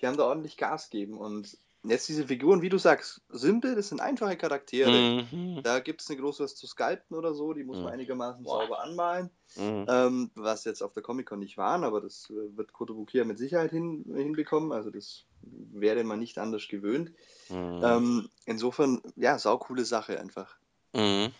Die 0.00 0.06
haben 0.08 0.16
da 0.16 0.24
ordentlich 0.24 0.56
Gas 0.56 0.90
gegeben. 0.90 1.16
Und 1.16 1.56
jetzt 1.82 2.08
diese 2.08 2.26
Figuren, 2.26 2.62
wie 2.62 2.68
du 2.68 2.78
sagst, 2.78 3.22
simpel, 3.28 3.74
das 3.74 3.88
sind 3.88 4.00
einfache 4.00 4.36
Charaktere. 4.36 5.24
Mhm. 5.32 5.62
Da 5.62 5.80
gibt 5.80 6.02
es 6.02 6.08
nicht 6.08 6.20
groß 6.20 6.40
was 6.40 6.54
zu 6.54 6.66
sculpten 6.66 7.16
oder 7.16 7.34
so, 7.34 7.52
die 7.52 7.64
muss 7.64 7.76
man 7.78 7.86
Mhm. 7.86 7.92
einigermaßen 7.92 8.44
Boah. 8.44 8.60
sauber 8.62 8.82
anmalen. 8.82 9.30
Mhm. 9.56 9.86
Ähm, 9.88 10.30
was 10.34 10.64
jetzt 10.64 10.82
auf 10.82 10.92
der 10.92 11.02
Comic-Con 11.02 11.40
nicht 11.40 11.56
waren, 11.56 11.82
aber 11.82 12.00
das 12.00 12.30
äh, 12.30 12.56
wird 12.56 12.72
Kotobukiya 12.72 13.24
mit 13.24 13.38
Sicherheit 13.38 13.70
hin, 13.70 14.04
hinbekommen. 14.14 14.72
Also 14.72 14.90
das 14.90 15.24
wäre 15.42 16.04
man 16.04 16.18
nicht 16.18 16.38
anders 16.38 16.68
gewöhnt. 16.68 17.12
Mhm. 17.48 17.80
Ähm, 17.82 18.30
insofern, 18.46 19.00
ja, 19.16 19.38
sau 19.38 19.58
coole 19.58 19.84
Sache 19.84 20.20
einfach. 20.20 20.56
Mhm. 20.92 21.32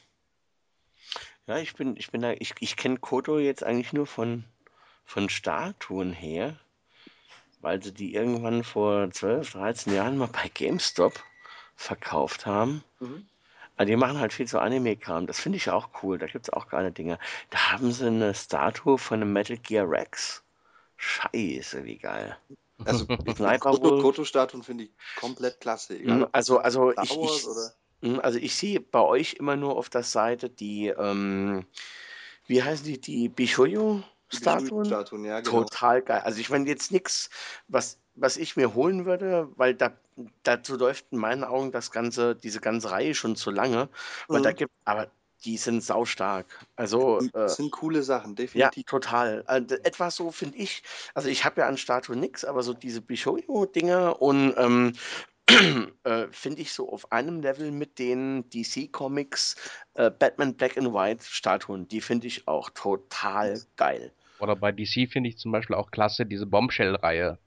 Ja, 1.47 1.59
ich 1.59 1.75
bin, 1.75 1.97
ich 1.97 2.11
bin 2.11 2.21
da, 2.21 2.33
ich, 2.33 2.55
ich 2.61 2.77
kenne 2.77 2.99
Koto 2.99 3.39
jetzt 3.39 3.63
eigentlich 3.63 3.93
nur 3.93 4.07
von, 4.07 4.45
von 5.05 5.29
Statuen 5.29 6.13
her, 6.13 6.59
weil 7.61 7.83
sie 7.83 7.93
die 7.93 8.15
irgendwann 8.15 8.65
vor 8.65 9.11
12, 9.11 9.53
13 9.53 9.95
Jahren 9.95 10.19
mal 10.19 10.29
bei 10.29 10.51
GameStop 10.53 11.23
verkauft 11.77 12.47
haben. 12.47 12.85
Mhm. 13.01 13.27
Aber 13.77 13.87
die 13.87 13.97
machen 13.97 14.19
halt 14.19 14.33
viel 14.33 14.47
so 14.47 14.59
Anime-Kram. 14.59 15.27
Das 15.27 15.41
finde 15.41 15.57
ich 15.57 15.71
auch 15.71 15.89
cool. 16.03 16.19
Da 16.19 16.27
gibt 16.27 16.49
es 16.49 16.53
auch 16.53 16.69
geile 16.69 16.93
Dinge. 16.93 17.19
Da 17.49 17.73
haben 17.73 17.93
sie 17.93 18.07
eine 18.07 18.35
Statue 18.35 18.99
von 18.99 19.23
einem 19.23 19.33
Metal 19.33 19.57
Gear 19.57 19.89
Rex. 19.89 20.43
Scheiße, 20.99 21.85
wie 21.85 21.97
geil. 21.97 22.37
Also. 22.85 23.07
Koto-Statuen 24.03 24.63
finde 24.63 24.85
ich 24.85 24.91
komplett 25.17 25.61
klasse. 25.61 25.99
Egal, 25.99 26.25
ob 26.25 26.29
Also, 26.33 26.59
also 26.59 26.93
ich, 26.93 27.11
ich, 27.11 27.47
Mhm, 28.03 28.21
Also 28.21 28.39
ich 28.39 28.55
sehe 28.55 28.81
bei 28.81 29.01
euch 29.01 29.35
immer 29.35 29.57
nur 29.57 29.77
auf 29.77 29.89
der 29.89 30.03
Seite 30.03 30.49
die, 30.49 30.89
ähm, 30.89 31.67
wie 32.47 32.63
heißen 32.63 32.85
die, 32.87 33.01
die 33.01 33.29
die 33.29 33.29
Bishoyo-Statuen? 34.31 34.85
Statuen, 34.85 35.25
ja, 35.25 35.41
genau. 35.41 35.65
Total 35.65 36.03
geil. 36.03 36.21
Also 36.25 36.41
ich 36.41 36.51
meine 36.51 36.69
jetzt 36.69 36.93
nichts, 36.93 37.31
was, 37.69 37.99
was 38.15 38.37
ich 38.37 38.57
mir 38.57 38.75
holen 38.75 39.07
würde, 39.07 39.49
weil 39.57 39.75
da, 39.75 39.93
dazu 40.43 40.77
läuft 40.77 41.07
in 41.13 41.19
meinen 41.19 41.45
Augen 41.45 41.73
das 41.73 41.91
ganze, 41.91 42.37
diese 42.37 42.61
ganze 42.61 42.91
Reihe 42.91 43.15
schon 43.15 43.37
zu 43.37 43.51
lange. 43.51 43.89
Weil 44.31 44.43
da 44.43 44.51
Mhm. 44.51 44.57
gibt, 44.57 44.73
aber 44.85 45.11
die 45.45 45.57
sind 45.57 45.83
saustark. 45.83 46.67
Also 46.77 47.23
äh, 47.35 47.41
Das 47.45 47.57
sind 47.57 47.71
coole 47.73 48.03
Sachen, 48.03 48.35
ja, 48.55 48.71
definitiv. 48.71 48.85
total. 48.87 49.43
Also, 49.47 49.77
etwas 49.77 50.17
so 50.17 50.31
finde 50.33 50.59
ich, 50.59 50.83
also 51.15 51.29
ich 51.29 51.45
habe 51.45 51.61
ja 51.63 51.69
an 51.69 51.77
Statue 51.77 52.17
nichts, 52.17 52.45
aber 52.45 52.63
so 52.63 52.75
diese 52.75 53.01
Bishoyo-Dinger 53.01 54.21
und 54.21 54.55
ähm, 54.57 54.93
äh, 56.05 56.27
finde 56.31 56.63
ich 56.63 56.73
so 56.73 56.91
auf 56.93 57.13
einem 57.13 57.41
Level 57.41 57.71
mit 57.73 57.99
den 57.99 58.49
DC 58.51 58.93
Comics 58.93 59.57
äh, 59.95 60.11
Batman 60.11 60.57
Black 60.57 60.77
and 60.79 60.93
White 60.95 61.25
Statuen. 61.25 61.89
Die 61.89 62.01
finde 62.01 62.27
ich 62.29 62.49
auch 62.49 62.71
total 62.71 63.63
geil. 63.77 64.13
Oder 64.41 64.57
bei 64.57 64.73
DC 64.73 65.09
finde 65.11 65.29
ich 65.29 65.39
zum 65.39 65.53
Beispiel 65.53 65.77
auch 65.77 65.91
klasse 65.91 66.27
diese 66.27 66.47
Bombshell-Reihe. 66.47 67.39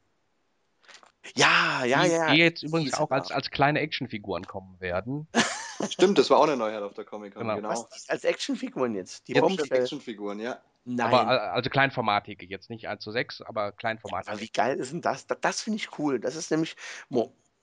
Ja, 1.35 1.85
ja, 1.85 2.03
die, 2.03 2.11
ja. 2.11 2.31
die 2.31 2.37
jetzt 2.37 2.63
übrigens 2.63 2.93
auch 2.95 3.09
als, 3.09 3.31
als 3.31 3.49
kleine 3.49 3.79
Actionfiguren 3.79 4.45
kommen 4.45 4.79
werden. 4.79 5.27
Stimmt, 5.89 6.17
das 6.17 6.29
war 6.29 6.39
auch 6.39 6.43
eine 6.43 6.57
Neuheit 6.57 6.81
auf 6.81 6.93
der 6.93 7.05
Comic-Con, 7.05 7.41
Genau. 7.41 7.55
genau. 7.55 7.69
Was, 7.69 8.09
als 8.09 8.23
Actionfiguren 8.23 8.95
jetzt? 8.95 9.27
Die 9.27 9.33
Jetzt 9.33 9.41
Bombshell? 9.41 9.79
Actionfiguren, 9.79 10.39
ja. 10.39 10.61
Nein. 10.85 11.13
Aber 11.13 11.33
äh, 11.33 11.39
also 11.49 11.69
kleinformatige, 11.69 12.45
jetzt 12.45 12.69
nicht 12.69 12.87
1 12.87 13.03
zu 13.03 13.11
6, 13.11 13.41
aber 13.41 13.63
aber 13.63 13.71
kleinformatige. 13.73 14.39
wie 14.41 14.49
geil 14.49 14.77
ist 14.77 14.91
denn 14.91 15.01
das? 15.01 15.27
Das, 15.27 15.39
das 15.39 15.61
finde 15.61 15.77
ich 15.77 15.97
cool. 15.97 16.19
Das 16.19 16.35
ist 16.35 16.51
nämlich 16.51 16.75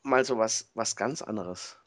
mal 0.02 0.24
so 0.24 0.38
was, 0.38 0.70
was 0.74 0.96
ganz 0.96 1.22
anderes. 1.22 1.79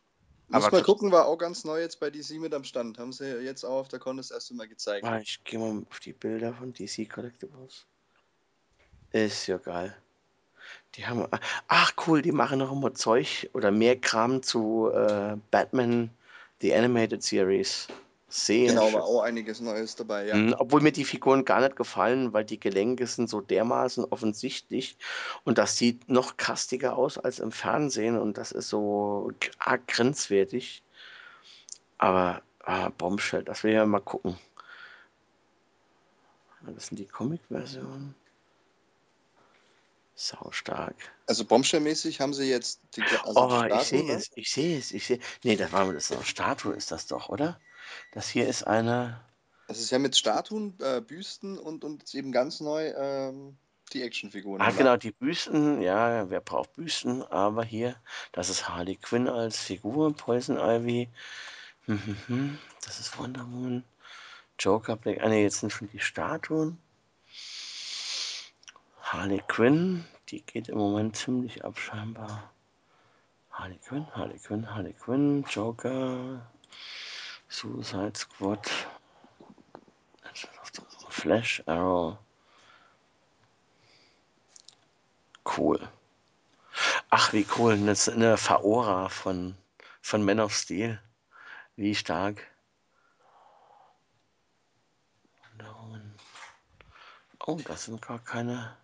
Muss 0.50 0.72
mal 0.72 0.84
gucken, 0.84 1.12
war 1.12 1.26
auch 1.26 1.38
ganz 1.38 1.64
neu 1.64 1.82
jetzt 1.82 2.00
bei 2.00 2.10
DC 2.10 2.40
mit 2.40 2.54
am 2.54 2.64
Stand. 2.64 3.00
Haben 3.00 3.12
sie 3.12 3.26
jetzt 3.42 3.64
auch 3.64 3.80
auf 3.80 3.88
der 3.88 4.00
Con 4.00 4.18
das 4.18 4.30
erste 4.30 4.54
Mal 4.54 4.68
gezeigt. 4.68 5.06
Ah, 5.06 5.20
Ich 5.20 5.44
gehe 5.44 5.60
mal 5.60 5.84
auf 5.90 6.00
die 6.00 6.14
Bilder 6.14 6.54
von 6.54 6.74
DC 6.74 7.10
Collectibles. 7.10 7.86
Ist 9.12 9.48
ja 9.48 9.58
geil. 9.58 9.96
Die 10.96 11.06
haben. 11.06 11.28
Ach 11.68 11.94
cool, 12.06 12.22
die 12.22 12.32
machen 12.32 12.60
noch 12.60 12.72
immer 12.72 12.94
Zeug 12.94 13.50
oder 13.54 13.72
mehr 13.72 14.00
Kram 14.00 14.44
zu 14.44 14.92
äh, 14.94 15.38
Batman 15.50 16.10
The 16.62 16.74
Animated 16.74 17.24
Series. 17.24 17.88
Sehr 18.36 18.70
Genau, 18.70 18.86
schön. 18.90 18.96
war 18.96 19.04
auch 19.04 19.22
einiges 19.22 19.60
Neues 19.60 19.96
dabei, 19.96 20.26
ja. 20.26 20.36
Mhm, 20.36 20.56
Obwohl 20.58 20.82
mir 20.82 20.92
die 20.92 21.06
Figuren 21.06 21.46
gar 21.46 21.62
nicht 21.62 21.76
gefallen, 21.76 22.34
weil 22.34 22.44
die 22.44 22.60
Gelenke 22.60 23.06
sind 23.06 23.30
so 23.30 23.42
dermaßen 23.42 24.06
offensichtlich 24.06 24.98
und 25.44 25.60
das 25.60 25.78
sieht 25.78 26.10
noch 26.10 26.36
kastiger 26.36 26.98
aus 26.98 27.20
als 27.20 27.38
im 27.38 27.52
Fernsehen 27.52 28.18
und 28.18 28.40
das 28.40 28.52
ist 28.52 28.70
so 28.70 29.32
arg 29.60 29.88
grenzwertig. 29.88 30.82
Aber 32.00 32.42
ah, 32.64 32.90
Bombshell, 32.90 33.44
das 33.44 33.64
will 33.64 33.72
ich 33.72 33.76
ja 33.76 33.86
mal 33.86 34.00
gucken. 34.00 34.36
Das 36.66 36.88
sind 36.88 36.98
die 36.98 37.06
Comic-Versionen. 37.06 38.16
Sau 40.16 40.52
stark. 40.52 40.96
Also 41.28 41.44
Bombshell-mäßig 41.46 42.20
haben 42.20 42.34
sie 42.34 42.50
jetzt 42.50 42.80
die, 42.96 43.04
also 43.04 43.42
Oh, 43.42 43.64
die 43.64 43.76
ich 43.76 43.84
sehe 43.84 44.16
es, 44.16 44.32
ich 44.36 44.52
sehe 44.52 44.78
es, 44.80 44.92
ich 44.92 45.06
sehe. 45.06 45.20
Nee, 45.44 45.56
das 45.56 45.72
war 45.72 45.92
das 45.94 46.10
ist 46.10 46.16
eine 46.16 46.26
Statue, 46.26 46.74
ist 46.74 46.92
das 46.92 47.08
doch, 47.08 47.30
oder? 47.30 47.60
Das 48.12 48.30
hier 48.30 48.48
ist 48.48 48.64
eine. 48.64 49.20
Also 49.68 49.82
sie 49.82 49.96
haben 49.96 50.06
jetzt 50.06 50.20
Statuen, 50.20 50.78
äh, 50.82 51.02
Büsten 51.02 51.58
und, 51.58 51.84
und 51.84 52.14
eben 52.14 52.32
ganz 52.32 52.60
neu 52.60 52.90
ähm, 52.96 53.58
die 53.94 54.02
Actionfiguren. 54.02 54.62
Ah, 54.62 54.72
genau, 54.72 54.98
die 54.98 55.12
Büsten, 55.12 55.82
ja, 55.82 56.30
wer 56.30 56.42
braucht 56.42 56.74
Büsten? 56.74 57.24
Aber 57.24 57.64
hier, 57.64 57.96
das 58.32 58.50
ist 58.50 58.68
Harley 58.68 58.96
Quinn 58.96 59.28
als 59.28 59.60
Figur, 59.60 60.16
Poison 60.16 60.58
Ivy. 60.58 61.10
Hm, 61.86 62.06
hm, 62.06 62.18
hm. 62.28 62.58
Das 62.86 63.00
ist 63.00 63.18
Wonder 63.18 63.42
Woman. 63.42 63.84
Joker 64.60 64.96
Black. 64.96 65.20
Ah, 65.22 65.30
ne, 65.30 65.42
jetzt 65.42 65.60
sind 65.60 65.72
schon 65.72 65.90
die 65.90 66.00
Statuen. 66.00 66.78
Harley 69.02 69.42
Quinn, 69.48 70.06
die 70.30 70.42
geht 70.42 70.70
im 70.70 70.78
Moment 70.78 71.16
ziemlich 71.16 71.64
ab, 71.64 71.78
scheinbar. 71.78 72.52
Harley 73.52 73.78
Quinn, 73.78 74.08
Harley 74.16 74.40
Quinn, 74.40 74.74
Harley 74.74 74.94
Quinn, 74.94 75.46
Joker, 75.50 76.50
Suicide 77.54 78.18
Squad, 78.18 78.68
Flash, 81.10 81.62
Arrow. 81.68 82.18
Cool. 85.46 85.80
Ach, 87.12 87.32
wie 87.32 87.46
cool. 87.56 87.74
Eine, 87.74 87.96
eine 88.08 88.38
Faora 88.38 89.08
von, 89.08 89.56
von 90.02 90.26
Man 90.26 90.40
of 90.40 90.52
Steel. 90.52 91.00
Wie 91.76 91.94
stark. 91.94 92.42
Oh, 97.46 97.60
das 97.66 97.86
sind 97.86 98.02
gar 98.02 98.18
keine. 98.18 98.76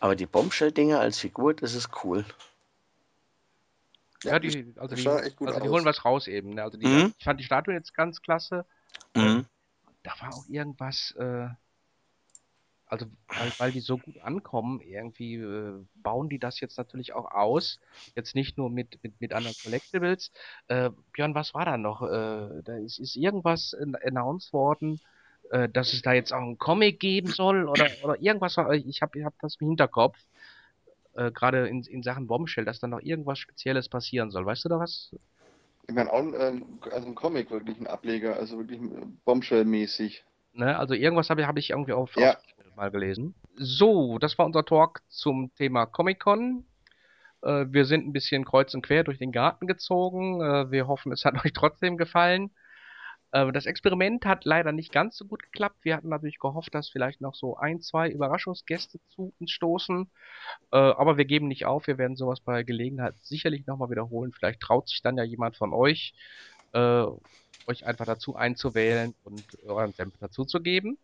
Aber 0.00 0.16
die 0.16 0.26
Bombshell-Dinger 0.26 0.98
als 0.98 1.20
Figur, 1.20 1.54
das 1.54 1.74
ist 1.74 1.90
cool. 2.02 2.24
Ja, 4.24 4.38
die, 4.38 4.74
also 4.76 4.96
die, 4.96 5.06
also 5.06 5.60
die 5.60 5.68
holen 5.68 5.84
was 5.84 6.04
raus 6.04 6.26
eben. 6.26 6.50
Ne? 6.50 6.62
Also 6.62 6.78
die, 6.78 6.86
mhm. 6.86 7.14
ich 7.16 7.24
fand 7.24 7.38
die 7.38 7.44
Statue 7.44 7.74
jetzt 7.74 7.94
ganz 7.94 8.20
klasse. 8.20 8.64
Mhm. 9.14 9.46
Da 10.02 10.12
war 10.20 10.34
auch 10.34 10.48
irgendwas, 10.48 11.14
äh, 11.18 11.48
also 12.86 13.06
weil, 13.28 13.52
weil 13.58 13.72
die 13.72 13.80
so 13.80 13.98
gut 13.98 14.18
ankommen, 14.18 14.80
irgendwie 14.80 15.36
äh, 15.36 15.84
bauen 15.94 16.28
die 16.28 16.38
das 16.38 16.58
jetzt 16.60 16.78
natürlich 16.78 17.12
auch 17.12 17.30
aus. 17.30 17.78
Jetzt 18.16 18.34
nicht 18.34 18.58
nur 18.58 18.70
mit, 18.70 18.98
mit, 19.02 19.20
mit 19.20 19.32
anderen 19.32 19.56
Collectibles. 19.62 20.32
Äh, 20.68 20.90
Björn, 21.12 21.34
was 21.34 21.54
war 21.54 21.64
da 21.64 21.76
noch? 21.76 22.02
Äh, 22.02 22.62
da 22.64 22.76
ist, 22.76 22.98
ist 22.98 23.16
irgendwas 23.16 23.74
announced 23.74 24.52
worden, 24.52 25.00
äh, 25.50 25.68
dass 25.68 25.92
es 25.92 26.02
da 26.02 26.12
jetzt 26.12 26.32
auch 26.32 26.42
einen 26.42 26.58
Comic 26.58 26.98
geben 26.98 27.28
soll 27.28 27.68
oder, 27.68 27.88
oder 28.02 28.20
irgendwas. 28.20 28.56
Ich 28.84 29.02
habe 29.02 29.18
ich 29.18 29.24
hab 29.24 29.38
das 29.40 29.56
im 29.60 29.68
Hinterkopf. 29.68 30.18
Äh, 31.18 31.32
Gerade 31.32 31.66
in, 31.66 31.82
in 31.82 32.02
Sachen 32.04 32.28
Bombshell, 32.28 32.64
dass 32.64 32.78
da 32.78 32.86
noch 32.86 33.00
irgendwas 33.00 33.40
Spezielles 33.40 33.88
passieren 33.88 34.30
soll. 34.30 34.46
Weißt 34.46 34.64
du 34.64 34.68
da 34.68 34.78
was? 34.78 35.10
Ich 35.88 35.94
meine, 35.94 36.12
auch 36.12 36.20
ähm, 36.20 36.78
also 36.92 37.08
ein 37.08 37.14
Comic 37.16 37.50
wirklich 37.50 37.80
ein 37.80 37.88
Ableger, 37.88 38.36
also 38.36 38.58
wirklich 38.58 38.80
Bombshell-mäßig. 39.24 40.24
Ne, 40.52 40.78
also 40.78 40.94
irgendwas 40.94 41.28
habe 41.30 41.46
hab 41.46 41.56
ich 41.56 41.70
irgendwie 41.70 41.92
auf, 41.92 42.14
ja. 42.16 42.36
mal 42.76 42.90
gelesen. 42.90 43.34
So, 43.56 44.18
das 44.18 44.38
war 44.38 44.46
unser 44.46 44.64
Talk 44.64 45.00
zum 45.08 45.52
Thema 45.56 45.86
Comic-Con. 45.86 46.64
Äh, 47.42 47.66
wir 47.68 47.84
sind 47.84 48.06
ein 48.06 48.12
bisschen 48.12 48.44
kreuz 48.44 48.72
und 48.74 48.82
quer 48.82 49.02
durch 49.02 49.18
den 49.18 49.32
Garten 49.32 49.66
gezogen. 49.66 50.40
Äh, 50.40 50.70
wir 50.70 50.86
hoffen, 50.86 51.10
es 51.10 51.24
hat 51.24 51.34
euch 51.44 51.52
trotzdem 51.52 51.96
gefallen. 51.96 52.50
Äh, 53.32 53.52
das 53.52 53.66
Experiment 53.66 54.24
hat 54.24 54.44
leider 54.44 54.72
nicht 54.72 54.92
ganz 54.92 55.16
so 55.16 55.24
gut 55.24 55.42
geklappt. 55.42 55.76
Wir 55.82 55.96
hatten 55.96 56.08
natürlich 56.08 56.38
gehofft, 56.38 56.74
dass 56.74 56.88
vielleicht 56.88 57.20
noch 57.20 57.34
so 57.34 57.56
ein, 57.56 57.80
zwei 57.80 58.08
Überraschungsgäste 58.10 58.98
zu 59.08 59.32
uns 59.38 59.50
stoßen. 59.50 60.10
Äh, 60.72 60.76
aber 60.76 61.16
wir 61.16 61.24
geben 61.24 61.48
nicht 61.48 61.66
auf. 61.66 61.86
Wir 61.86 61.98
werden 61.98 62.16
sowas 62.16 62.40
bei 62.40 62.62
Gelegenheit 62.62 63.14
sicherlich 63.22 63.66
nochmal 63.66 63.90
wiederholen. 63.90 64.32
Vielleicht 64.32 64.60
traut 64.60 64.88
sich 64.88 65.02
dann 65.02 65.16
ja 65.16 65.24
jemand 65.24 65.56
von 65.56 65.72
euch, 65.72 66.14
äh, 66.72 67.04
euch 67.66 67.86
einfach 67.86 68.06
dazu 68.06 68.34
einzuwählen 68.34 69.14
und 69.24 69.44
euren 69.66 69.92
Senf 69.92 70.14
dazu 70.20 70.44
zu 70.44 70.60
geben. 70.60 70.98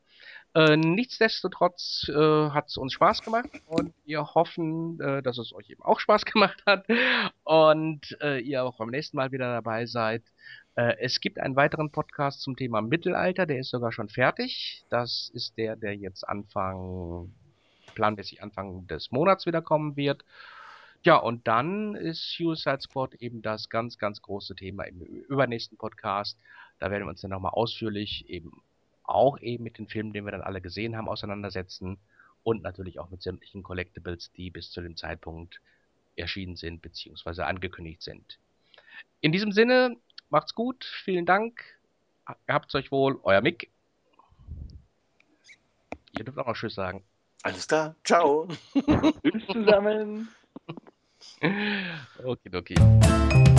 Äh, 0.55 0.77
nichtsdestotrotz 0.77 2.07
hat 2.09 2.69
es 2.69 2.77
uns 2.79 2.95
Spaß 2.95 3.23
gemacht 3.23 3.51
und 3.67 3.93
wir 4.07 4.35
hoffen, 4.35 4.97
dass 4.97 5.37
es 5.37 5.53
euch 5.53 5.69
eben 5.69 5.83
auch 5.83 6.01
Spaß 6.01 6.25
gemacht 6.33 6.63
hat 6.65 6.87
und 7.43 8.17
ihr 8.43 8.65
auch 8.65 8.79
beim 8.79 8.89
nächsten 8.89 9.17
Mal 9.19 9.33
wieder 9.33 9.53
dabei 9.53 9.85
seid. 9.85 10.23
Äh, 10.77 10.97
es 11.01 11.21
gibt 11.21 11.39
einen 11.39 11.57
weiteren 11.57 11.91
Podcast 11.91 12.41
zum 12.41 12.57
Thema 12.57 12.81
Mittelalter, 12.81 13.47
der 13.47 13.61
ist 13.61 13.71
sogar 13.71 13.93
schon 13.93 14.09
fertig. 14.09 14.85
Das 14.91 15.31
ist 15.35 15.57
der, 15.57 15.77
der 15.77 15.95
jetzt 15.95 16.27
Anfang, 16.29 17.33
planmäßig 17.95 18.43
Anfang 18.43 18.87
des 18.87 19.11
Monats 19.13 19.47
wiederkommen 19.47 19.97
wird. 19.97 20.25
Ja, 21.05 21.17
und 21.17 21.47
dann 21.47 21.95
ist 21.95 22.33
Suicide 22.33 22.81
Squad 22.81 23.15
eben 23.17 23.43
das 23.43 23.69
ganz, 23.69 23.99
ganz 23.99 24.23
große 24.23 24.55
Thema 24.55 24.85
im 24.85 25.01
übernächsten 25.01 25.77
Podcast. 25.77 26.39
Da 26.79 26.91
werden 26.91 27.05
wir 27.05 27.11
uns 27.11 27.21
dann 27.21 27.31
nochmal 27.31 27.53
ausführlich 27.53 28.29
eben 28.29 28.63
auch 29.05 29.39
eben 29.41 29.65
mit 29.65 29.79
den 29.79 29.87
Filmen, 29.87 30.15
den 30.15 30.25
wir 30.25 30.33
dann 30.33 30.41
alle 30.41 30.63
gesehen 30.63 30.97
haben, 30.97 31.09
auseinandersetzen 31.09 31.99
und 32.43 32.63
natürlich 32.63 32.99
auch 32.99 33.11
mit 33.11 33.23
sämtlichen 33.23 33.63
Collectibles, 33.63 34.33
die 34.33 34.51
bis 34.51 34.71
zu 34.71 34.81
dem 34.81 34.97
Zeitpunkt 34.97 35.61
erschienen 36.17 36.57
sind 36.57 36.81
bzw. 36.81 37.43
angekündigt 37.43 38.03
sind. 38.03 38.39
In 39.21 39.31
diesem 39.31 39.53
Sinne, 39.53 39.97
Macht's 40.31 40.55
gut, 40.55 40.85
vielen 40.85 41.27
Dank. 41.27 41.63
Habt's 42.49 42.75
euch 42.75 42.91
wohl, 42.91 43.21
euer 43.23 43.41
Mick. 43.41 43.71
Ihr 46.17 46.25
dürft 46.25 46.39
auch 46.39 46.47
noch 46.47 46.57
Tschüss 46.57 46.75
sagen. 46.75 47.05
Alles 47.43 47.69
klar, 47.69 47.95
ciao. 48.05 48.49
Tschüss 48.75 49.47
zusammen. 49.53 50.29
okay, 52.25 52.51
okay. 52.55 53.54